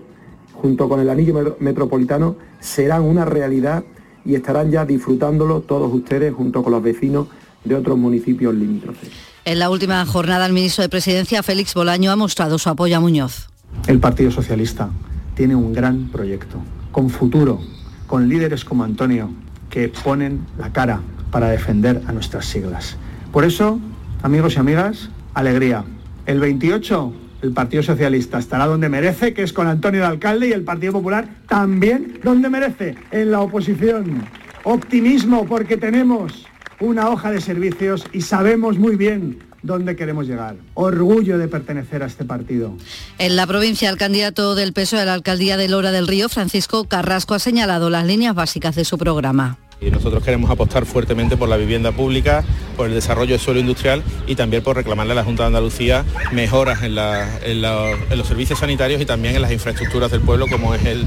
junto 0.54 0.88
con 0.88 0.98
el 0.98 1.10
anillo 1.10 1.58
metropolitano, 1.58 2.36
serán 2.58 3.02
una 3.02 3.26
realidad 3.26 3.84
y 4.24 4.34
estarán 4.34 4.70
ya 4.70 4.86
disfrutándolo 4.86 5.60
todos 5.60 5.92
ustedes 5.92 6.32
junto 6.32 6.62
con 6.62 6.72
los 6.72 6.82
vecinos 6.82 7.26
de 7.64 7.74
otros 7.74 7.98
municipios 7.98 8.54
limítrofes. 8.54 9.10
En 9.44 9.58
la 9.58 9.68
última 9.68 10.02
jornada, 10.06 10.46
el 10.46 10.54
ministro 10.54 10.80
de 10.80 10.88
Presidencia, 10.88 11.42
Félix 11.42 11.74
Bolaño, 11.74 12.10
ha 12.10 12.16
mostrado 12.16 12.58
su 12.58 12.70
apoyo 12.70 12.96
a 12.96 13.00
Muñoz. 13.00 13.50
El 13.88 14.00
Partido 14.00 14.30
Socialista 14.30 14.88
tiene 15.34 15.54
un 15.54 15.74
gran 15.74 16.08
proyecto, 16.08 16.56
con 16.92 17.10
futuro, 17.10 17.60
con 18.06 18.26
líderes 18.26 18.64
como 18.64 18.84
Antonio, 18.84 19.28
que 19.68 19.90
ponen 19.90 20.46
la 20.56 20.72
cara 20.72 21.02
para 21.30 21.48
defender 21.48 22.02
a 22.06 22.12
nuestras 22.12 22.46
siglas. 22.46 22.96
Por 23.32 23.44
eso, 23.44 23.80
amigos 24.22 24.56
y 24.56 24.58
amigas, 24.58 25.10
alegría. 25.34 25.84
El 26.26 26.40
28 26.40 27.12
el 27.42 27.52
Partido 27.52 27.82
Socialista 27.82 28.38
estará 28.38 28.66
donde 28.66 28.88
merece, 28.88 29.34
que 29.34 29.42
es 29.42 29.52
con 29.52 29.66
Antonio 29.66 30.00
de 30.00 30.06
Alcalde, 30.06 30.48
y 30.48 30.52
el 30.52 30.64
Partido 30.64 30.94
Popular 30.94 31.28
también 31.48 32.20
donde 32.24 32.48
merece, 32.48 32.96
en 33.10 33.30
la 33.30 33.40
oposición. 33.40 34.24
Optimismo 34.64 35.46
porque 35.46 35.76
tenemos 35.76 36.46
una 36.80 37.08
hoja 37.08 37.30
de 37.30 37.40
servicios 37.40 38.04
y 38.12 38.22
sabemos 38.22 38.78
muy 38.78 38.96
bien 38.96 39.38
dónde 39.62 39.96
queremos 39.96 40.26
llegar. 40.26 40.56
Orgullo 40.74 41.38
de 41.38 41.48
pertenecer 41.48 42.02
a 42.02 42.06
este 42.06 42.24
partido. 42.24 42.76
En 43.18 43.36
la 43.36 43.46
provincia, 43.46 43.90
el 43.90 43.96
candidato 43.96 44.54
del 44.54 44.72
PSOE 44.72 45.00
a 45.00 45.04
la 45.04 45.14
alcaldía 45.14 45.56
de 45.56 45.68
Lora 45.68 45.92
del 45.92 46.08
Río, 46.08 46.28
Francisco 46.28 46.84
Carrasco, 46.84 47.34
ha 47.34 47.38
señalado 47.38 47.90
las 47.90 48.06
líneas 48.06 48.34
básicas 48.34 48.74
de 48.76 48.84
su 48.84 48.98
programa. 48.98 49.58
Y 49.80 49.90
nosotros 49.90 50.24
queremos 50.24 50.50
apostar 50.50 50.86
fuertemente 50.86 51.36
por 51.36 51.48
la 51.48 51.56
vivienda 51.56 51.92
pública, 51.92 52.44
por 52.76 52.88
el 52.88 52.94
desarrollo 52.94 53.32
del 53.32 53.40
suelo 53.40 53.60
industrial 53.60 54.02
y 54.26 54.34
también 54.34 54.62
por 54.62 54.76
reclamarle 54.76 55.12
a 55.12 55.16
la 55.16 55.24
Junta 55.24 55.42
de 55.42 55.48
Andalucía 55.48 56.04
mejoras 56.32 56.82
en, 56.82 56.94
los 56.94 58.26
servicios 58.26 58.58
sanitarios 58.58 59.02
y 59.02 59.06
también 59.06 59.36
en 59.36 59.42
las 59.42 59.52
infraestructuras 59.52 60.10
del 60.10 60.22
pueblo, 60.22 60.46
como 60.50 60.74
es 60.74 60.82
el, 60.86 61.06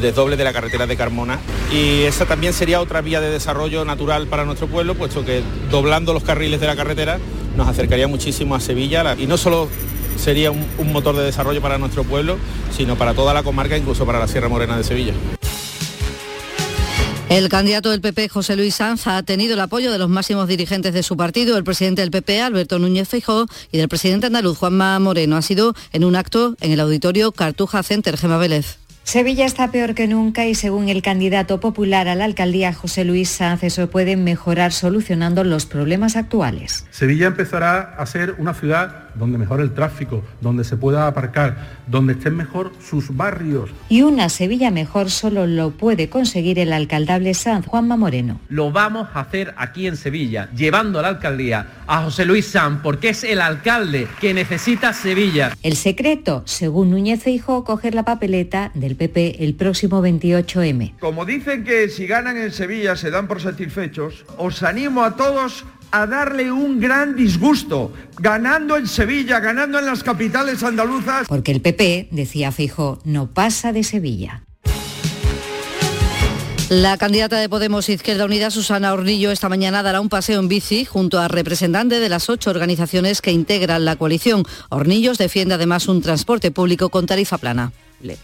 desdoble 0.00 0.36
de 0.36 0.44
la 0.44 0.54
carretera 0.54 0.86
de 0.86 0.96
Carmona. 0.96 1.38
Y 1.70 2.02
esa 2.02 2.24
también 2.24 2.54
sería 2.54 2.80
otra 2.80 3.02
vía 3.02 3.20
de 3.20 3.30
desarrollo 3.30 3.84
natural 3.84 4.26
para 4.26 4.46
nuestro 4.46 4.68
pueblo, 4.68 4.94
puesto 4.94 5.24
que 5.24 5.42
doblando 5.70 6.14
los 6.14 6.22
carriles 6.22 6.60
de 6.60 6.66
la 6.66 6.76
carretera 6.76 7.18
nos 7.56 7.68
acercaría 7.68 8.08
muchísimo 8.08 8.54
a 8.54 8.60
Sevilla 8.60 9.16
y 9.18 9.26
no 9.26 9.36
solo 9.36 9.68
sería 10.16 10.50
un 10.50 10.92
motor 10.92 11.14
de 11.14 11.24
desarrollo 11.24 11.60
para 11.60 11.76
nuestro 11.76 12.04
pueblo, 12.04 12.38
sino 12.74 12.96
para 12.96 13.12
toda 13.12 13.34
la 13.34 13.42
comarca, 13.42 13.76
incluso 13.76 14.06
para 14.06 14.18
la 14.18 14.28
Sierra 14.28 14.48
Morena 14.48 14.76
de 14.76 14.84
Sevilla. 14.84 15.12
El 17.30 17.50
candidato 17.50 17.90
del 17.90 18.00
PP, 18.00 18.30
José 18.30 18.56
Luis 18.56 18.76
Sanz, 18.76 19.06
ha 19.06 19.22
tenido 19.22 19.52
el 19.52 19.60
apoyo 19.60 19.92
de 19.92 19.98
los 19.98 20.08
máximos 20.08 20.48
dirigentes 20.48 20.94
de 20.94 21.02
su 21.02 21.14
partido, 21.14 21.58
el 21.58 21.64
presidente 21.64 22.00
del 22.00 22.10
PP, 22.10 22.40
Alberto 22.40 22.78
Núñez 22.78 23.06
Feijóo, 23.06 23.46
y 23.70 23.76
del 23.76 23.88
presidente 23.88 24.28
andaluz, 24.28 24.56
Juanma 24.56 24.98
Moreno. 24.98 25.36
Ha 25.36 25.42
sido 25.42 25.74
en 25.92 26.04
un 26.04 26.16
acto 26.16 26.56
en 26.62 26.72
el 26.72 26.80
auditorio 26.80 27.32
Cartuja 27.32 27.82
Center, 27.82 28.16
Gema 28.16 28.38
Vélez. 28.38 28.78
Sevilla 29.04 29.44
está 29.44 29.70
peor 29.70 29.94
que 29.94 30.06
nunca 30.06 30.46
y 30.46 30.54
según 30.54 30.88
el 30.88 31.00
candidato 31.00 31.60
popular 31.60 32.08
a 32.08 32.14
la 32.14 32.24
alcaldía 32.24 32.72
José 32.72 33.04
Luis 33.04 33.28
Sanz, 33.30 33.62
eso 33.62 33.88
puede 33.88 34.16
mejorar 34.16 34.72
solucionando 34.72 35.44
los 35.44 35.66
problemas 35.66 36.16
actuales. 36.16 36.86
Sevilla 36.90 37.26
empezará 37.26 37.94
a 37.98 38.04
ser 38.06 38.36
una 38.38 38.52
ciudad 38.52 39.07
donde 39.18 39.38
mejore 39.38 39.62
el 39.62 39.74
tráfico, 39.74 40.22
donde 40.40 40.64
se 40.64 40.76
pueda 40.76 41.06
aparcar, 41.06 41.78
donde 41.86 42.14
estén 42.14 42.36
mejor 42.36 42.72
sus 42.80 43.16
barrios. 43.16 43.70
Y 43.88 44.02
una 44.02 44.28
Sevilla 44.28 44.70
mejor 44.70 45.10
solo 45.10 45.46
lo 45.46 45.70
puede 45.70 46.08
conseguir 46.08 46.58
el 46.58 46.72
alcaldable 46.72 47.34
Sanz, 47.34 47.66
Juanma 47.66 47.96
Moreno. 47.96 48.40
Lo 48.48 48.70
vamos 48.70 49.08
a 49.14 49.20
hacer 49.20 49.54
aquí 49.56 49.86
en 49.86 49.96
Sevilla, 49.96 50.48
llevando 50.54 50.98
a 50.98 51.02
la 51.02 51.08
alcaldía 51.08 51.66
a 51.86 52.02
José 52.04 52.24
Luis 52.24 52.46
Sanz, 52.46 52.80
porque 52.82 53.10
es 53.10 53.24
el 53.24 53.40
alcalde 53.40 54.08
que 54.20 54.34
necesita 54.34 54.92
Sevilla. 54.92 55.52
El 55.62 55.76
secreto, 55.76 56.42
según 56.46 56.90
Núñez 56.90 57.22
Feijóo, 57.22 57.64
coger 57.64 57.94
la 57.94 58.04
papeleta 58.04 58.70
del 58.74 58.96
PP 58.96 59.44
el 59.44 59.54
próximo 59.54 60.02
28M. 60.02 60.98
Como 60.98 61.24
dicen 61.24 61.64
que 61.64 61.88
si 61.88 62.06
ganan 62.06 62.36
en 62.36 62.52
Sevilla 62.52 62.96
se 62.96 63.10
dan 63.10 63.26
por 63.26 63.40
satisfechos, 63.40 64.24
os 64.36 64.62
animo 64.62 65.02
a 65.02 65.16
todos 65.16 65.64
a 65.90 66.06
darle 66.06 66.50
un 66.52 66.80
gran 66.80 67.16
disgusto, 67.16 67.92
ganando 68.18 68.76
en 68.76 68.86
Sevilla, 68.86 69.40
ganando 69.40 69.78
en 69.78 69.86
las 69.86 70.02
capitales 70.02 70.62
andaluzas. 70.62 71.28
Porque 71.28 71.52
el 71.52 71.60
PP, 71.60 72.08
decía 72.10 72.52
Fijo, 72.52 73.00
no 73.04 73.30
pasa 73.30 73.72
de 73.72 73.84
Sevilla. 73.84 74.44
La 76.68 76.98
candidata 76.98 77.38
de 77.38 77.48
Podemos 77.48 77.88
Izquierda 77.88 78.26
Unida, 78.26 78.50
Susana 78.50 78.92
Hornillo, 78.92 79.30
esta 79.30 79.48
mañana 79.48 79.82
dará 79.82 80.02
un 80.02 80.10
paseo 80.10 80.38
en 80.38 80.48
bici 80.48 80.84
junto 80.84 81.18
a 81.18 81.26
representantes 81.26 81.98
de 81.98 82.10
las 82.10 82.28
ocho 82.28 82.50
organizaciones 82.50 83.22
que 83.22 83.32
integran 83.32 83.86
la 83.86 83.96
coalición. 83.96 84.44
Hornillos 84.68 85.16
defiende 85.16 85.54
además 85.54 85.88
un 85.88 86.02
transporte 86.02 86.50
público 86.50 86.90
con 86.90 87.06
tarifa 87.06 87.38
plana 87.38 87.72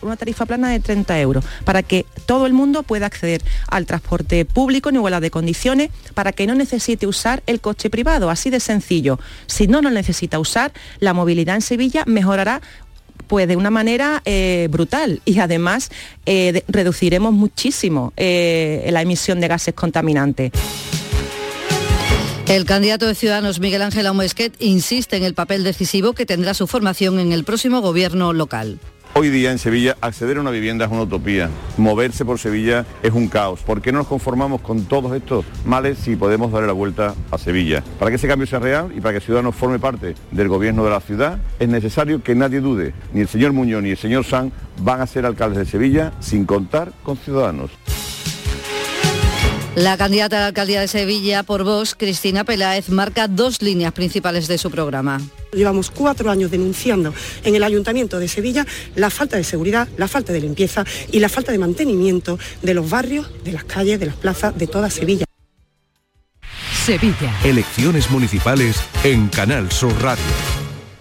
una 0.02 0.16
tarifa 0.16 0.46
plana 0.46 0.70
de 0.70 0.80
30 0.80 1.20
euros 1.20 1.44
para 1.64 1.82
que 1.82 2.06
todo 2.26 2.46
el 2.46 2.52
mundo 2.52 2.82
pueda 2.82 3.06
acceder 3.06 3.42
al 3.68 3.86
transporte 3.86 4.44
público 4.44 4.88
en 4.88 4.96
igualdad 4.96 5.20
de 5.20 5.30
condiciones, 5.30 5.90
para 6.14 6.32
que 6.32 6.46
no 6.46 6.54
necesite 6.54 7.06
usar 7.06 7.42
el 7.46 7.60
coche 7.60 7.90
privado, 7.90 8.30
así 8.30 8.50
de 8.50 8.60
sencillo. 8.60 9.18
Si 9.46 9.66
no 9.66 9.82
lo 9.82 9.90
necesita 9.90 10.38
usar, 10.38 10.72
la 11.00 11.12
movilidad 11.12 11.56
en 11.56 11.62
Sevilla 11.62 12.04
mejorará 12.06 12.60
pues 13.26 13.48
de 13.48 13.56
una 13.56 13.70
manera 13.70 14.22
eh, 14.24 14.68
brutal 14.70 15.22
y 15.24 15.38
además 15.38 15.90
eh, 16.26 16.62
reduciremos 16.68 17.32
muchísimo 17.32 18.12
eh, 18.16 18.88
la 18.92 19.02
emisión 19.02 19.40
de 19.40 19.48
gases 19.48 19.74
contaminantes. 19.74 20.52
El 22.46 22.66
candidato 22.66 23.06
de 23.06 23.14
Ciudadanos, 23.14 23.58
Miguel 23.58 23.80
Ángel 23.80 24.06
Aumesquet, 24.06 24.54
insiste 24.58 25.16
en 25.16 25.24
el 25.24 25.32
papel 25.32 25.64
decisivo 25.64 26.12
que 26.12 26.26
tendrá 26.26 26.52
su 26.52 26.66
formación 26.66 27.18
en 27.18 27.32
el 27.32 27.44
próximo 27.44 27.80
gobierno 27.80 28.34
local. 28.34 28.78
Hoy 29.16 29.30
día 29.30 29.52
en 29.52 29.58
Sevilla 29.58 29.96
acceder 30.00 30.38
a 30.38 30.40
una 30.40 30.50
vivienda 30.50 30.86
es 30.86 30.90
una 30.90 31.02
utopía, 31.02 31.48
moverse 31.76 32.24
por 32.24 32.40
Sevilla 32.40 32.84
es 33.00 33.12
un 33.12 33.28
caos. 33.28 33.60
¿Por 33.60 33.80
qué 33.80 33.92
no 33.92 33.98
nos 33.98 34.08
conformamos 34.08 34.60
con 34.60 34.86
todos 34.86 35.14
estos 35.14 35.44
males 35.64 35.98
si 35.98 36.16
podemos 36.16 36.50
darle 36.50 36.66
la 36.66 36.72
vuelta 36.72 37.14
a 37.30 37.38
Sevilla? 37.38 37.84
Para 38.00 38.10
que 38.10 38.16
ese 38.16 38.26
cambio 38.26 38.48
sea 38.48 38.58
real 38.58 38.92
y 38.92 39.00
para 39.00 39.14
que 39.14 39.24
Ciudadanos 39.24 39.54
forme 39.54 39.78
parte 39.78 40.16
del 40.32 40.48
gobierno 40.48 40.82
de 40.82 40.90
la 40.90 41.00
ciudad, 41.00 41.38
es 41.60 41.68
necesario 41.68 42.24
que 42.24 42.34
nadie 42.34 42.60
dude, 42.60 42.92
ni 43.12 43.20
el 43.20 43.28
señor 43.28 43.52
Muñoz 43.52 43.84
ni 43.84 43.90
el 43.90 43.96
señor 43.96 44.24
San 44.24 44.50
van 44.80 45.00
a 45.00 45.06
ser 45.06 45.26
alcaldes 45.26 45.58
de 45.58 45.66
Sevilla 45.66 46.12
sin 46.18 46.44
contar 46.44 46.92
con 47.04 47.16
Ciudadanos. 47.16 47.70
La 49.76 49.96
candidata 49.96 50.36
a 50.36 50.40
la 50.40 50.46
alcaldía 50.46 50.80
de 50.80 50.86
Sevilla 50.86 51.42
por 51.42 51.64
vos, 51.64 51.96
Cristina 51.96 52.44
Peláez, 52.44 52.90
marca 52.90 53.26
dos 53.26 53.60
líneas 53.60 53.92
principales 53.92 54.46
de 54.46 54.56
su 54.56 54.70
programa. 54.70 55.20
Llevamos 55.52 55.90
cuatro 55.90 56.30
años 56.30 56.52
denunciando 56.52 57.12
en 57.42 57.56
el 57.56 57.64
Ayuntamiento 57.64 58.20
de 58.20 58.28
Sevilla 58.28 58.64
la 58.94 59.10
falta 59.10 59.36
de 59.36 59.42
seguridad, 59.42 59.88
la 59.96 60.06
falta 60.06 60.32
de 60.32 60.40
limpieza 60.40 60.84
y 61.10 61.18
la 61.18 61.28
falta 61.28 61.50
de 61.50 61.58
mantenimiento 61.58 62.38
de 62.62 62.74
los 62.74 62.88
barrios, 62.88 63.28
de 63.42 63.50
las 63.50 63.64
calles, 63.64 63.98
de 63.98 64.06
las 64.06 64.16
plazas 64.16 64.56
de 64.56 64.68
toda 64.68 64.90
Sevilla. 64.90 65.24
Sevilla. 66.84 67.34
Elecciones 67.42 68.10
municipales 68.12 68.76
en 69.02 69.28
Canal 69.28 69.72
Sur 69.72 70.00
Radio. 70.00 70.22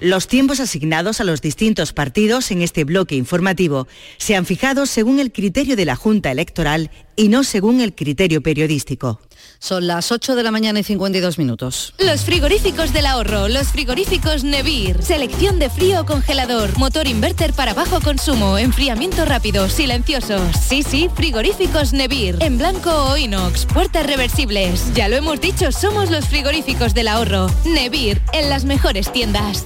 Los 0.04 0.28
tiempos 0.28 0.60
asignados 0.60 1.22
a 1.22 1.24
los 1.24 1.42
distintos 1.42 1.94
partidos 1.94 2.52
en 2.52 2.62
este 2.62 2.84
bloque 2.84 3.16
informativo 3.16 3.88
se 4.18 4.36
han 4.36 4.46
fijado 4.46 4.86
según 4.86 5.22
el 5.22 5.32
criterio 5.32 5.78
de 5.78 5.86
la 5.86 5.96
Junta 5.96 6.30
Electoral 6.30 6.92
y 7.16 7.30
no 7.30 7.44
según 7.44 7.82
el 7.82 7.94
criterio 7.94 8.42
periodístico. 8.42 9.20
Son 9.60 9.88
las 9.88 10.12
8 10.12 10.36
de 10.36 10.44
la 10.44 10.52
mañana 10.52 10.80
y 10.80 10.84
52 10.84 11.38
minutos. 11.38 11.94
Los 11.98 12.26
frigoríficos 12.26 12.92
del 12.92 13.06
ahorro, 13.06 13.48
los 13.48 13.70
frigoríficos 13.70 14.44
Nevir. 14.44 15.02
Selección 15.02 15.58
de 15.58 15.70
frío 15.70 16.02
o 16.02 16.06
congelador, 16.06 16.78
motor 16.78 17.08
inverter 17.08 17.54
para 17.54 17.74
bajo 17.74 18.02
consumo, 18.02 18.58
enfriamiento 18.58 19.24
rápido, 19.24 19.70
silenciosos. 19.70 20.42
Sí, 20.58 20.84
sí, 20.84 21.10
frigoríficos 21.16 21.94
Nevir. 21.94 22.38
En 22.42 22.58
blanco 22.58 22.92
o 22.92 23.18
inox, 23.18 23.66
puertas 23.66 24.06
reversibles. 24.06 24.94
Ya 24.94 25.08
lo 25.08 25.16
hemos 25.16 25.40
dicho, 25.40 25.72
somos 25.72 26.12
los 26.12 26.28
frigoríficos 26.28 26.94
del 26.94 27.08
ahorro. 27.08 27.48
Nevir, 27.64 28.22
en 28.34 28.50
las 28.50 28.66
mejores 28.66 29.14
tiendas. 29.14 29.66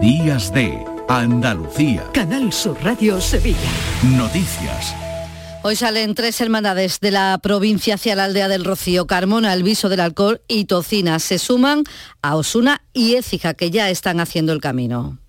Días 0.00 0.52
de 0.54 0.82
Andalucía. 1.08 2.04
Canal 2.12 2.52
Sur 2.52 2.78
Radio 2.82 3.20
Sevilla. 3.20 3.58
Noticias. 4.02 4.94
Hoy 5.66 5.76
salen 5.76 6.14
tres 6.14 6.42
hermandades 6.42 7.00
de 7.00 7.10
la 7.10 7.38
provincia 7.42 7.94
hacia 7.94 8.14
la 8.14 8.24
aldea 8.24 8.48
del 8.48 8.66
Rocío, 8.66 9.06
Carmona, 9.06 9.54
El 9.54 9.62
Viso 9.62 9.88
del 9.88 10.00
Alcor 10.00 10.42
y 10.46 10.66
Tocina. 10.66 11.18
Se 11.18 11.38
suman 11.38 11.84
a 12.20 12.36
Osuna 12.36 12.82
y 12.92 13.14
Écija, 13.14 13.54
que 13.54 13.70
ya 13.70 13.88
están 13.88 14.20
haciendo 14.20 14.52
el 14.52 14.60
camino. 14.60 15.23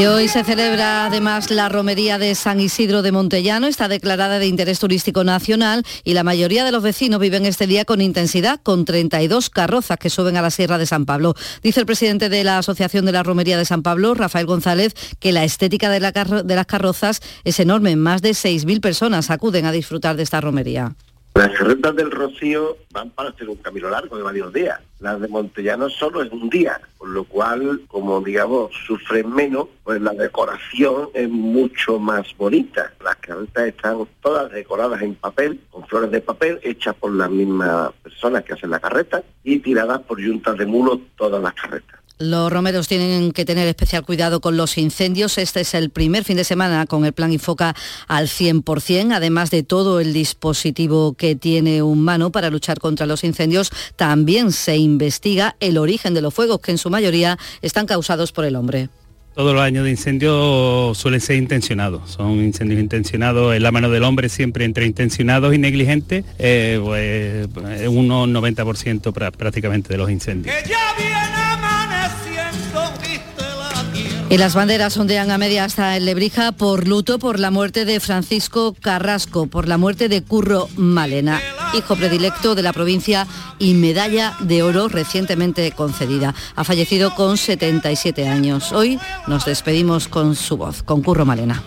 Y 0.00 0.06
hoy 0.06 0.28
se 0.28 0.44
celebra 0.44 1.04
además 1.04 1.50
la 1.50 1.68
romería 1.68 2.16
de 2.16 2.34
San 2.34 2.58
Isidro 2.58 3.02
de 3.02 3.12
Montellano, 3.12 3.66
está 3.66 3.86
declarada 3.86 4.38
de 4.38 4.46
interés 4.46 4.78
turístico 4.78 5.24
nacional 5.24 5.84
y 6.04 6.14
la 6.14 6.24
mayoría 6.24 6.64
de 6.64 6.72
los 6.72 6.82
vecinos 6.82 7.20
viven 7.20 7.44
este 7.44 7.66
día 7.66 7.84
con 7.84 8.00
intensidad, 8.00 8.62
con 8.62 8.86
32 8.86 9.50
carrozas 9.50 9.98
que 9.98 10.08
suben 10.08 10.38
a 10.38 10.42
la 10.42 10.50
Sierra 10.50 10.78
de 10.78 10.86
San 10.86 11.04
Pablo. 11.04 11.34
Dice 11.62 11.80
el 11.80 11.86
presidente 11.86 12.30
de 12.30 12.44
la 12.44 12.56
Asociación 12.56 13.04
de 13.04 13.12
la 13.12 13.22
Romería 13.22 13.58
de 13.58 13.66
San 13.66 13.82
Pablo, 13.82 14.14
Rafael 14.14 14.46
González, 14.46 14.94
que 15.18 15.32
la 15.32 15.44
estética 15.44 15.90
de, 15.90 16.00
de 16.00 16.54
las 16.54 16.66
carrozas 16.66 17.20
es 17.44 17.60
enorme. 17.60 17.94
Más 17.96 18.22
de 18.22 18.30
6.000 18.30 18.80
personas 18.80 19.28
acuden 19.28 19.66
a 19.66 19.72
disfrutar 19.72 20.16
de 20.16 20.22
esta 20.22 20.40
romería. 20.40 20.94
Las 21.34 21.50
carretas 21.52 21.96
del 21.96 22.10
Rocío 22.10 22.76
van 22.92 23.10
para 23.10 23.30
hacer 23.30 23.48
un 23.48 23.56
camino 23.56 23.88
largo 23.88 24.16
de 24.16 24.22
varios 24.22 24.52
días. 24.52 24.80
Las 24.98 25.20
de 25.20 25.28
Montellano 25.28 25.88
solo 25.88 26.22
es 26.22 26.30
un 26.30 26.50
día, 26.50 26.80
con 26.98 27.14
lo 27.14 27.24
cual, 27.24 27.80
como 27.86 28.20
digamos, 28.20 28.72
sufren 28.86 29.32
menos, 29.32 29.68
pues 29.84 30.00
la 30.02 30.12
decoración 30.12 31.08
es 31.14 31.28
mucho 31.30 31.98
más 31.98 32.36
bonita. 32.36 32.92
Las 33.02 33.16
carretas 33.16 33.68
están 33.68 34.06
todas 34.20 34.50
decoradas 34.52 35.00
en 35.02 35.14
papel, 35.14 35.60
con 35.70 35.86
flores 35.86 36.10
de 36.10 36.20
papel, 36.20 36.60
hechas 36.62 36.94
por 36.96 37.12
las 37.12 37.30
mismas 37.30 37.92
personas 38.02 38.44
que 38.44 38.54
hacen 38.54 38.70
la 38.70 38.80
carreta 38.80 39.22
y 39.44 39.60
tiradas 39.60 40.00
por 40.00 40.20
yuntas 40.20 40.58
de 40.58 40.66
mulos 40.66 40.98
todas 41.16 41.42
las 41.42 41.54
carretas. 41.54 41.99
Los 42.20 42.52
romeros 42.52 42.86
tienen 42.86 43.32
que 43.32 43.46
tener 43.46 43.66
especial 43.66 44.04
cuidado 44.04 44.42
con 44.42 44.58
los 44.58 44.76
incendios. 44.76 45.38
Este 45.38 45.62
es 45.62 45.72
el 45.72 45.88
primer 45.88 46.22
fin 46.22 46.36
de 46.36 46.44
semana 46.44 46.84
con 46.84 47.06
el 47.06 47.14
plan 47.14 47.32
Infoca 47.32 47.74
al 48.08 48.28
100%, 48.28 49.14
además 49.14 49.50
de 49.50 49.62
todo 49.62 50.00
el 50.00 50.12
dispositivo 50.12 51.14
que 51.14 51.34
tiene 51.34 51.82
humano 51.82 52.30
para 52.30 52.50
luchar 52.50 52.78
contra 52.78 53.06
los 53.06 53.24
incendios. 53.24 53.70
También 53.96 54.52
se 54.52 54.76
investiga 54.76 55.56
el 55.60 55.78
origen 55.78 56.12
de 56.12 56.20
los 56.20 56.34
fuegos, 56.34 56.60
que 56.60 56.72
en 56.72 56.78
su 56.78 56.90
mayoría 56.90 57.38
están 57.62 57.86
causados 57.86 58.32
por 58.32 58.44
el 58.44 58.54
hombre. 58.54 58.90
Todos 59.40 59.54
los 59.54 59.62
años 59.62 59.84
de 59.84 59.90
incendios 59.90 60.98
suelen 60.98 61.18
ser 61.18 61.36
intencionados, 61.36 62.10
son 62.10 62.44
incendios 62.44 62.78
intencionados, 62.78 63.56
en 63.56 63.62
la 63.62 63.72
mano 63.72 63.88
del 63.88 64.04
hombre 64.04 64.28
siempre 64.28 64.66
entre 64.66 64.84
intencionados 64.84 65.54
y 65.54 65.56
negligentes, 65.56 66.26
eh, 66.38 66.78
pues 66.84 67.88
un 67.88 68.06
90% 68.06 69.32
prácticamente 69.32 69.88
de 69.88 69.96
los 69.96 70.10
incendios. 70.10 70.54
Y 74.28 74.36
las 74.36 74.54
banderas 74.54 74.98
ondean 74.98 75.30
a 75.30 75.38
media 75.38 75.64
hasta 75.64 75.96
en 75.96 76.04
Lebrija 76.04 76.52
por 76.52 76.86
luto 76.86 77.18
por 77.18 77.40
la 77.40 77.50
muerte 77.50 77.86
de 77.86 77.98
Francisco 77.98 78.76
Carrasco, 78.78 79.46
por 79.46 79.68
la 79.68 79.78
muerte 79.78 80.10
de 80.10 80.22
Curro 80.22 80.68
Malena, 80.76 81.40
hijo 81.74 81.96
predilecto 81.96 82.54
de 82.54 82.62
la 82.62 82.72
provincia 82.72 83.26
y 83.58 83.74
medalla 83.74 84.34
de 84.40 84.62
oro 84.62 84.88
recientemente 84.88 85.72
concedida. 85.72 86.34
Ha 86.56 86.64
fallecido 86.64 87.14
con 87.14 87.36
77 87.36 88.28
años. 88.28 88.72
Hoy 88.72 88.98
nos 89.26 89.44
despedimos 89.44 90.08
con 90.08 90.34
su 90.34 90.56
voz, 90.56 90.82
con 90.82 91.02
Curro 91.02 91.24
Malena. 91.24 91.62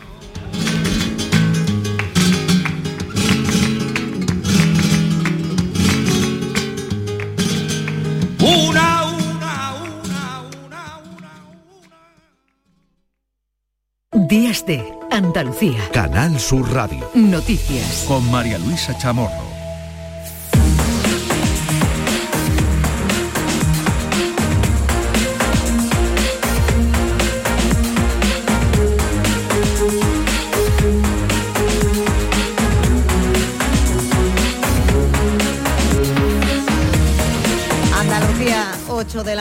Días 14.34 14.66
de 14.66 14.84
Andalucía. 15.12 15.78
Canal 15.92 16.40
Sur 16.40 16.72
Radio. 16.74 17.08
Noticias. 17.14 18.06
Con 18.08 18.32
María 18.32 18.58
Luisa 18.58 18.98
Chamorro. 18.98 19.53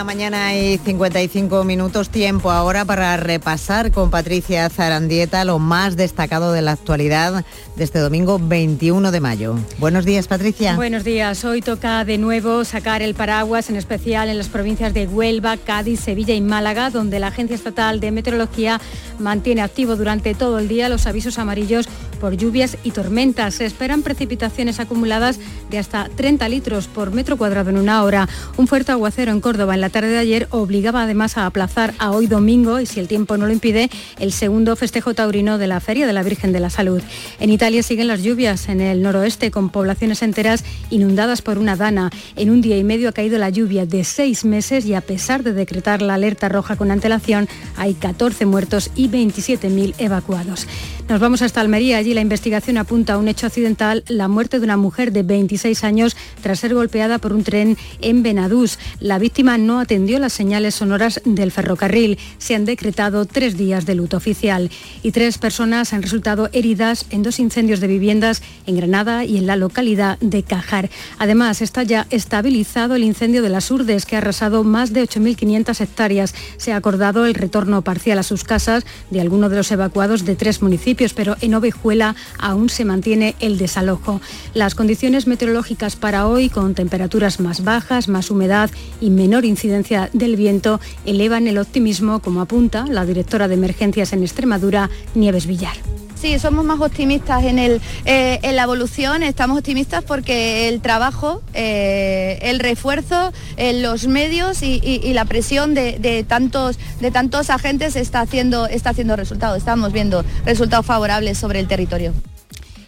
Mañana 0.04 0.54
y 0.56 0.78
55 0.78 1.64
minutos 1.64 2.08
tiempo 2.08 2.50
ahora 2.50 2.84
para 2.84 3.16
repasar 3.16 3.92
con 3.92 4.10
Patricia 4.10 4.68
Zarandieta 4.68 5.44
lo 5.44 5.58
más 5.58 5.96
destacado 5.96 6.52
de 6.52 6.62
la 6.62 6.72
actualidad 6.72 7.44
de 7.76 7.84
este 7.84 8.00
domingo 8.00 8.38
21 8.40 9.12
de 9.12 9.20
mayo. 9.20 9.54
Buenos 9.78 10.04
días 10.04 10.26
Patricia. 10.28 10.76
Buenos 10.76 11.04
días. 11.04 11.44
Hoy 11.44 11.62
toca 11.62 12.04
de 12.04 12.18
nuevo 12.18 12.64
sacar 12.64 13.02
el 13.02 13.14
paraguas, 13.14 13.70
en 13.70 13.76
especial 13.76 14.28
en 14.28 14.38
las 14.38 14.48
provincias 14.48 14.92
de 14.92 15.06
Huelva, 15.06 15.56
Cádiz, 15.56 16.00
Sevilla 16.00 16.34
y 16.34 16.40
Málaga, 16.40 16.90
donde 16.90 17.20
la 17.20 17.28
Agencia 17.28 17.54
Estatal 17.54 18.00
de 18.00 18.10
Meteorología 18.10 18.80
mantiene 19.18 19.62
activo 19.62 19.96
durante 19.96 20.34
todo 20.34 20.58
el 20.58 20.68
día 20.68 20.88
los 20.88 21.06
avisos 21.06 21.38
amarillos 21.38 21.86
por 22.20 22.36
lluvias 22.36 22.76
y 22.84 22.92
tormentas. 22.92 23.54
Se 23.54 23.64
esperan 23.64 24.02
precipitaciones 24.02 24.80
acumuladas 24.80 25.38
de 25.70 25.78
hasta 25.78 26.08
30 26.08 26.48
litros 26.48 26.86
por 26.86 27.10
metro 27.10 27.36
cuadrado 27.36 27.70
en 27.70 27.78
una 27.78 28.02
hora. 28.04 28.28
Un 28.56 28.68
fuerte 28.68 28.92
aguacero 28.92 29.32
en 29.32 29.40
Córdoba 29.40 29.74
en 29.74 29.80
la 29.80 29.90
tarde 29.92 30.08
de 30.08 30.18
ayer 30.18 30.48
obligaba 30.50 31.04
además 31.04 31.38
a 31.38 31.46
aplazar 31.46 31.94
a 31.98 32.10
hoy 32.10 32.26
domingo, 32.26 32.80
y 32.80 32.86
si 32.86 32.98
el 32.98 33.06
tiempo 33.06 33.36
no 33.36 33.46
lo 33.46 33.52
impide, 33.52 33.90
el 34.18 34.32
segundo 34.32 34.74
festejo 34.74 35.14
taurino 35.14 35.58
de 35.58 35.68
la 35.68 35.78
Feria 35.78 36.06
de 36.06 36.12
la 36.12 36.24
Virgen 36.24 36.52
de 36.52 36.58
la 36.58 36.70
Salud. 36.70 37.00
En 37.38 37.50
Italia 37.50 37.82
siguen 37.82 38.08
las 38.08 38.22
lluvias 38.22 38.68
en 38.68 38.80
el 38.80 39.02
noroeste 39.02 39.50
con 39.50 39.68
poblaciones 39.70 40.22
enteras 40.22 40.64
inundadas 40.90 41.42
por 41.42 41.58
una 41.58 41.76
dana. 41.76 42.10
En 42.34 42.50
un 42.50 42.60
día 42.60 42.76
y 42.76 42.84
medio 42.84 43.08
ha 43.08 43.12
caído 43.12 43.38
la 43.38 43.50
lluvia 43.50 43.86
de 43.86 44.02
seis 44.02 44.44
meses 44.44 44.84
y 44.86 44.94
a 44.94 45.00
pesar 45.00 45.42
de 45.42 45.52
decretar 45.52 46.02
la 46.02 46.14
alerta 46.14 46.48
roja 46.48 46.76
con 46.76 46.90
antelación, 46.90 47.48
hay 47.76 47.94
14 47.94 48.46
muertos 48.46 48.90
y 48.96 49.08
27.000 49.08 49.94
evacuados. 49.98 50.66
Nos 51.08 51.20
vamos 51.20 51.42
hasta 51.42 51.60
Almería. 51.60 51.98
Allí 51.98 52.14
la 52.14 52.20
investigación 52.20 52.78
apunta 52.78 53.14
a 53.14 53.18
un 53.18 53.28
hecho 53.28 53.46
accidental, 53.46 54.04
la 54.08 54.28
muerte 54.28 54.58
de 54.58 54.64
una 54.64 54.76
mujer 54.76 55.12
de 55.12 55.22
26 55.22 55.84
años 55.84 56.16
tras 56.42 56.60
ser 56.60 56.74
golpeada 56.74 57.18
por 57.18 57.32
un 57.32 57.42
tren 57.42 57.76
en 58.00 58.22
Benadús. 58.22 58.78
La 59.00 59.18
víctima 59.18 59.58
no 59.58 59.80
atendió 59.80 60.18
las 60.20 60.32
señales 60.32 60.76
sonoras 60.76 61.20
del 61.24 61.50
ferrocarril. 61.50 62.18
Se 62.38 62.54
han 62.54 62.64
decretado 62.64 63.26
tres 63.26 63.58
días 63.58 63.84
de 63.84 63.96
luto 63.96 64.16
oficial 64.16 64.70
y 65.02 65.10
tres 65.10 65.38
personas 65.38 65.92
han 65.92 66.02
resultado 66.02 66.48
heridas 66.52 67.04
en 67.10 67.22
dos 67.22 67.40
incendios 67.40 67.80
de 67.80 67.88
viviendas 67.88 68.40
en 68.66 68.76
Granada 68.76 69.24
y 69.24 69.38
en 69.38 69.46
la 69.46 69.56
localidad 69.56 70.18
de 70.20 70.44
Cajar. 70.44 70.88
Además, 71.18 71.62
está 71.62 71.82
ya 71.82 72.06
estabilizado 72.10 72.94
el 72.94 73.04
incendio 73.04 73.42
de 73.42 73.50
las 73.50 73.70
Urdes 73.70 74.06
que 74.06 74.14
ha 74.14 74.18
arrasado 74.18 74.62
más 74.64 74.92
de 74.92 75.02
8.500 75.02 75.80
hectáreas. 75.80 76.34
Se 76.56 76.72
ha 76.72 76.76
acordado 76.76 77.26
el 77.26 77.34
retorno 77.34 77.82
parcial 77.82 78.18
a 78.20 78.22
sus 78.22 78.44
casas 78.44 78.86
de 79.10 79.20
algunos 79.20 79.50
de 79.50 79.56
los 79.56 79.70
evacuados 79.72 80.24
de 80.24 80.36
tres 80.36 80.62
municipios 80.62 80.91
pero 81.14 81.36
en 81.40 81.54
Ovejuela 81.54 82.14
aún 82.38 82.68
se 82.68 82.84
mantiene 82.84 83.34
el 83.40 83.58
desalojo. 83.58 84.20
Las 84.54 84.74
condiciones 84.74 85.26
meteorológicas 85.26 85.96
para 85.96 86.26
hoy, 86.26 86.48
con 86.48 86.74
temperaturas 86.74 87.40
más 87.40 87.64
bajas, 87.64 88.08
más 88.08 88.30
humedad 88.30 88.70
y 89.00 89.10
menor 89.10 89.44
incidencia 89.44 90.10
del 90.12 90.36
viento, 90.36 90.80
elevan 91.04 91.46
el 91.48 91.58
optimismo, 91.58 92.20
como 92.20 92.40
apunta 92.40 92.86
la 92.86 93.06
directora 93.06 93.48
de 93.48 93.54
emergencias 93.54 94.12
en 94.12 94.22
Extremadura, 94.22 94.90
Nieves 95.14 95.46
Villar. 95.46 95.76
Sí, 96.22 96.38
somos 96.38 96.64
más 96.64 96.80
optimistas 96.80 97.42
en, 97.42 97.58
el, 97.58 97.80
eh, 98.04 98.38
en 98.42 98.54
la 98.54 98.62
evolución, 98.62 99.24
estamos 99.24 99.58
optimistas 99.58 100.04
porque 100.04 100.68
el 100.68 100.80
trabajo, 100.80 101.42
eh, 101.52 102.38
el 102.42 102.60
refuerzo, 102.60 103.32
los 103.58 104.06
medios 104.06 104.62
y, 104.62 105.12
la 105.14 105.24
presión 105.24 105.74
de, 105.74 106.24
tantos, 106.28 106.78
de 107.00 107.10
tantos 107.10 107.50
agentes 107.50 107.96
está 107.96 108.20
haciendo, 108.20 108.68
está 108.68 108.90
haciendo 108.90 109.16
resultados, 109.16 109.58
estamos 109.58 109.92
viendo 109.92 110.24
resultados 110.44 110.86
favorables 110.86 111.38
sobre 111.38 111.58
el 111.58 111.66
territorio. 111.66 112.12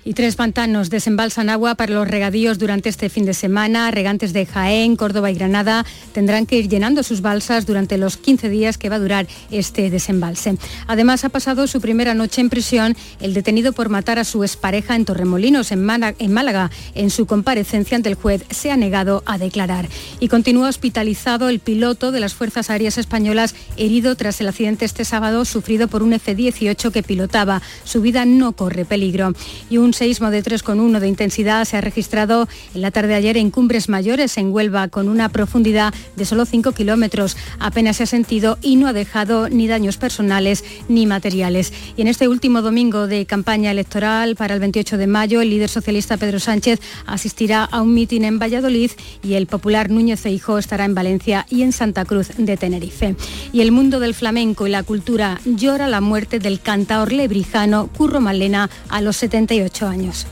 Y 0.07 0.13
tres 0.13 0.37
pantanos 0.37 0.91
desembalsan 0.91 1.49
agua 1.49 1.77
para 1.77 1.95
los 1.95 2.07
regadíos 2.07 2.59
durante 2.59 2.91
este 2.91 3.09
fin 3.09 3.25
de 3.25 3.33
semana. 3.33 3.91
Regantes 3.91 4.35
de 4.35 4.45
Jaén, 4.45 4.97
Córdoba 4.97 5.31
y 5.31 5.35
Granada 5.35 5.87
tendrán 6.13 6.45
que 6.45 6.59
ir 6.59 6.69
llenando 6.69 7.03
sus 7.03 7.23
balsas 7.23 7.65
durante 7.65 7.97
los 7.97 8.19
15 8.19 8.51
días 8.51 8.77
que 8.77 8.91
va 8.91 8.97
a 8.97 8.99
durar 8.99 9.27
este 9.51 9.89
desembalse. 9.89 10.59
Además, 10.89 11.25
ha 11.25 11.31
pasado 11.31 11.67
su 11.67 11.81
primera 11.81 12.13
noche 12.13 12.43
en 12.43 12.51
prisión 12.51 12.95
el 13.21 13.33
detenido 13.33 13.73
por 13.73 13.89
matar 13.89 14.19
a 14.19 14.25
su 14.25 14.45
expareja 14.45 14.95
en 14.95 15.07
Torremolinos, 15.07 15.73
en, 15.73 15.83
Málaga. 15.83 16.71
En 16.95 17.09
su 17.09 17.25
comparecencia 17.25 17.97
ante 17.97 18.11
el 18.11 18.15
juez 18.15 18.45
se 18.51 18.71
ha 18.71 18.77
negado 18.77 19.23
a 19.25 19.39
declarar. 19.39 19.89
Y 20.21 20.29
continúa 20.29 20.69
hospitalizado 20.69 21.49
el 21.49 21.61
piloto 21.61 22.13
de 22.13 22.21
las 22.21 22.35
Fuerzas 22.35 22.69
Aéreas 22.69 22.99
Españolas 22.99 23.55
herido 23.79 24.17
tras 24.17 24.39
el 24.43 24.49
accidente 24.49 24.85
este 24.85 25.07
sábado 25.07 25.47
sufrido 25.47 25.89
por 25.89 26.03
un 26.03 26.13
F-18 26.13 26.93
que 26.93 27.03
pilotaba. 27.03 27.63
Su 27.85 28.03
vida 28.03 28.27
no 28.27 28.53
corre 28.53 28.85
peligro. 28.85 29.33
Y 29.71 29.79
un 29.79 29.94
seísmo 29.95 30.31
de 30.31 30.43
3,1 30.43 30.99
de 30.99 31.09
intensidad 31.09 31.65
se 31.65 31.77
ha 31.77 31.81
registrado 31.81 32.49
en 32.75 32.83
la 32.83 32.91
tarde 32.91 33.09
de 33.09 33.15
ayer 33.15 33.37
en 33.37 33.51
Cumbres 33.51 33.89
Mayores, 33.89 34.37
en 34.39 34.53
Huelva, 34.53 34.89
con 34.89 35.09
una 35.09 35.29
profundidad 35.29 35.95
de 36.17 36.25
solo 36.25 36.45
5 36.45 36.73
kilómetros. 36.73 37.37
Apenas 37.59 37.97
se 37.97 38.03
ha 38.03 38.07
sentido 38.07 38.59
y 38.61 38.77
no 38.77 38.89
ha 38.89 38.93
dejado 38.93 39.49
ni 39.49 39.67
daños 39.69 39.97
personales 39.97 40.65
ni 40.89 41.07
materiales. 41.07 41.73
Y 41.97 42.03
en 42.03 42.09
este 42.09 42.29
último 42.29 42.63
domingo 42.63 43.07
de 43.07 43.27
campaña 43.27 43.71
electoral 43.71 44.37
para 44.37 44.55
el 44.55 44.61
28 44.61 44.99
de 44.99 45.07
mayo, 45.07 45.41
el 45.41 45.51
líder 45.51 45.69
socialista 45.69 46.17
Pedro 46.17 46.41
Sánchez 46.41 46.81
asistirá 47.07 47.65
a 47.65 47.81
un 47.81 47.95
mitin 47.95 48.25
en 48.25 48.39
Valladolid 48.39 48.91
y 49.23 49.35
el 49.35 49.47
popular 49.47 49.91
Núñez 49.91 50.21
Feijóo 50.21 50.59
estará 50.59 50.85
en 50.85 50.95
Valencia 50.95 51.47
y 51.49 51.63
en 51.63 51.73
Santa 51.73 52.05
Cruz 52.05 52.31
de 52.37 52.57
Tenerife. 52.57 53.17
Y 53.53 53.61
el 53.61 53.73
mundo 53.73 54.01
del 54.01 54.15
flamenco 54.15 54.67
y 54.67 54.71
la 54.71 54.83
cultura 54.83 55.41
llora 55.45 55.89
la 55.89 56.01
muerte 56.01 56.39
del 56.39 56.61
cantaor 56.61 57.13
lebrijano 57.13 57.89
Curro 57.97 58.21
Malena 58.21 58.69
a 58.89 59.01
los 59.01 59.17
78 59.17 59.84
años. 59.87 60.27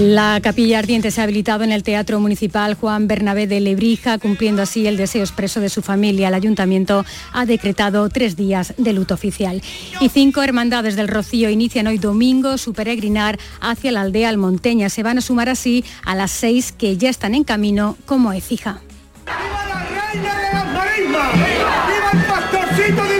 La 0.00 0.40
capilla 0.42 0.78
ardiente 0.78 1.10
se 1.10 1.20
ha 1.20 1.24
habilitado 1.24 1.62
en 1.62 1.72
el 1.72 1.82
Teatro 1.82 2.20
Municipal 2.20 2.72
Juan 2.72 3.06
Bernabé 3.06 3.46
de 3.46 3.60
Lebrija, 3.60 4.16
cumpliendo 4.16 4.62
así 4.62 4.86
el 4.86 4.96
deseo 4.96 5.20
expreso 5.20 5.60
de 5.60 5.68
su 5.68 5.82
familia. 5.82 6.28
El 6.28 6.34
ayuntamiento 6.34 7.04
ha 7.34 7.44
decretado 7.44 8.08
tres 8.08 8.34
días 8.34 8.72
de 8.78 8.94
luto 8.94 9.12
oficial. 9.12 9.60
Y 10.00 10.08
cinco 10.08 10.40
hermandades 10.42 10.96
del 10.96 11.06
Rocío 11.06 11.50
inician 11.50 11.86
hoy 11.86 11.98
domingo 11.98 12.56
su 12.56 12.72
peregrinar 12.72 13.38
hacia 13.60 13.92
la 13.92 14.00
aldea 14.00 14.30
almonteña. 14.30 14.88
Se 14.88 15.02
van 15.02 15.18
a 15.18 15.20
sumar 15.20 15.50
así 15.50 15.84
a 16.02 16.14
las 16.14 16.30
seis 16.30 16.72
que 16.72 16.96
ya 16.96 17.10
están 17.10 17.34
en 17.34 17.44
camino 17.44 17.98
como 18.06 18.32
Ecija. 18.32 18.80
¡Viva 19.26 20.30
el 20.30 20.50
pastorcito 20.50 20.80
divino! 20.96 21.18
¡Viva 21.34 22.29
pedacito 22.70 23.02
de 23.08 23.19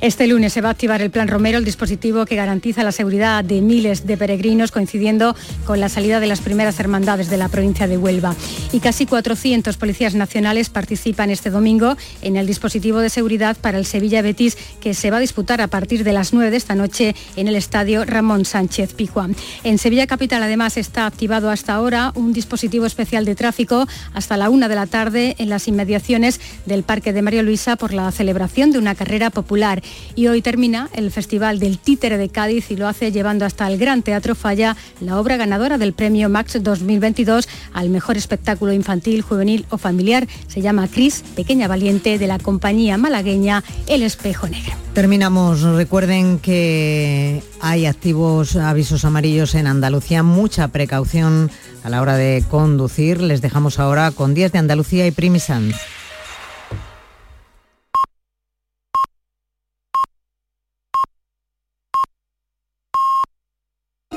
Este 0.00 0.28
lunes 0.28 0.52
se 0.52 0.60
va 0.60 0.68
a 0.68 0.72
activar 0.72 1.02
el 1.02 1.10
Plan 1.10 1.26
Romero, 1.26 1.58
el 1.58 1.64
dispositivo 1.64 2.24
que 2.24 2.36
garantiza 2.36 2.84
la 2.84 2.92
seguridad 2.92 3.42
de 3.42 3.60
miles 3.60 4.06
de 4.06 4.16
peregrinos, 4.16 4.70
coincidiendo 4.70 5.34
con 5.64 5.80
la 5.80 5.88
salida 5.88 6.20
de 6.20 6.28
las 6.28 6.40
primeras 6.40 6.78
hermandades 6.78 7.28
de 7.28 7.36
la 7.36 7.48
provincia 7.48 7.88
de 7.88 7.98
Huelva. 7.98 8.36
Y 8.70 8.78
casi 8.78 9.06
400 9.06 9.76
policías 9.76 10.14
nacionales 10.14 10.70
participan 10.70 11.30
este 11.30 11.50
domingo 11.50 11.96
en 12.22 12.36
el 12.36 12.46
dispositivo 12.46 13.00
de 13.00 13.10
seguridad 13.10 13.56
para 13.56 13.76
el 13.76 13.86
Sevilla 13.86 14.22
Betis, 14.22 14.56
que 14.80 14.94
se 14.94 15.10
va 15.10 15.16
a 15.16 15.20
disputar 15.20 15.60
a 15.60 15.66
partir 15.66 16.04
de 16.04 16.12
las 16.12 16.32
9 16.32 16.52
de 16.52 16.56
esta 16.56 16.76
noche 16.76 17.16
en 17.34 17.48
el 17.48 17.56
estadio 17.56 18.04
Ramón 18.04 18.44
Sánchez 18.44 18.94
Pijuán. 18.94 19.34
En 19.64 19.78
Sevilla 19.78 20.06
Capital, 20.06 20.44
además, 20.44 20.76
está 20.76 21.06
activado 21.06 21.50
hasta 21.50 21.74
ahora 21.74 22.12
un 22.14 22.32
dispositivo 22.32 22.86
especial 22.86 23.24
de 23.24 23.34
tráfico 23.34 23.88
hasta 24.14 24.36
la 24.36 24.48
una 24.48 24.68
de 24.68 24.76
la 24.76 24.86
tarde 24.86 25.34
en 25.38 25.48
las 25.48 25.66
inmediaciones 25.66 26.40
del 26.66 26.84
Parque 26.84 27.12
de 27.12 27.22
María 27.22 27.42
Luisa 27.42 27.74
por 27.74 27.92
la 27.92 28.12
celebración 28.12 28.70
de 28.70 28.78
una 28.78 28.94
carrera 28.94 29.30
popular. 29.30 29.82
Y 30.14 30.26
hoy 30.26 30.42
termina 30.42 30.88
el 30.92 31.10
Festival 31.10 31.58
del 31.58 31.78
Títere 31.78 32.18
de 32.18 32.28
Cádiz 32.28 32.70
y 32.70 32.76
lo 32.76 32.88
hace 32.88 33.12
llevando 33.12 33.44
hasta 33.44 33.66
el 33.68 33.78
Gran 33.78 34.02
Teatro 34.02 34.34
Falla 34.34 34.76
la 35.00 35.20
obra 35.20 35.36
ganadora 35.36 35.78
del 35.78 35.92
premio 35.92 36.28
Max 36.28 36.58
2022 36.60 37.48
al 37.72 37.90
mejor 37.90 38.16
espectáculo 38.16 38.72
infantil, 38.72 39.22
juvenil 39.22 39.66
o 39.70 39.78
familiar. 39.78 40.26
Se 40.48 40.60
llama 40.60 40.88
Cris, 40.88 41.22
Pequeña 41.36 41.68
Valiente, 41.68 42.18
de 42.18 42.26
la 42.26 42.38
compañía 42.38 42.98
malagueña 42.98 43.62
El 43.86 44.02
Espejo 44.02 44.48
Negro. 44.48 44.72
Terminamos. 44.94 45.62
Recuerden 45.62 46.38
que 46.40 47.42
hay 47.60 47.86
activos 47.86 48.56
avisos 48.56 49.04
amarillos 49.04 49.54
en 49.54 49.66
Andalucía. 49.66 50.22
Mucha 50.22 50.68
precaución 50.68 51.50
a 51.84 51.90
la 51.90 52.02
hora 52.02 52.16
de 52.16 52.42
conducir. 52.50 53.20
Les 53.20 53.40
dejamos 53.40 53.78
ahora 53.78 54.10
con 54.10 54.34
10 54.34 54.52
de 54.52 54.58
Andalucía 54.58 55.06
y 55.06 55.12
Primisan. 55.12 55.72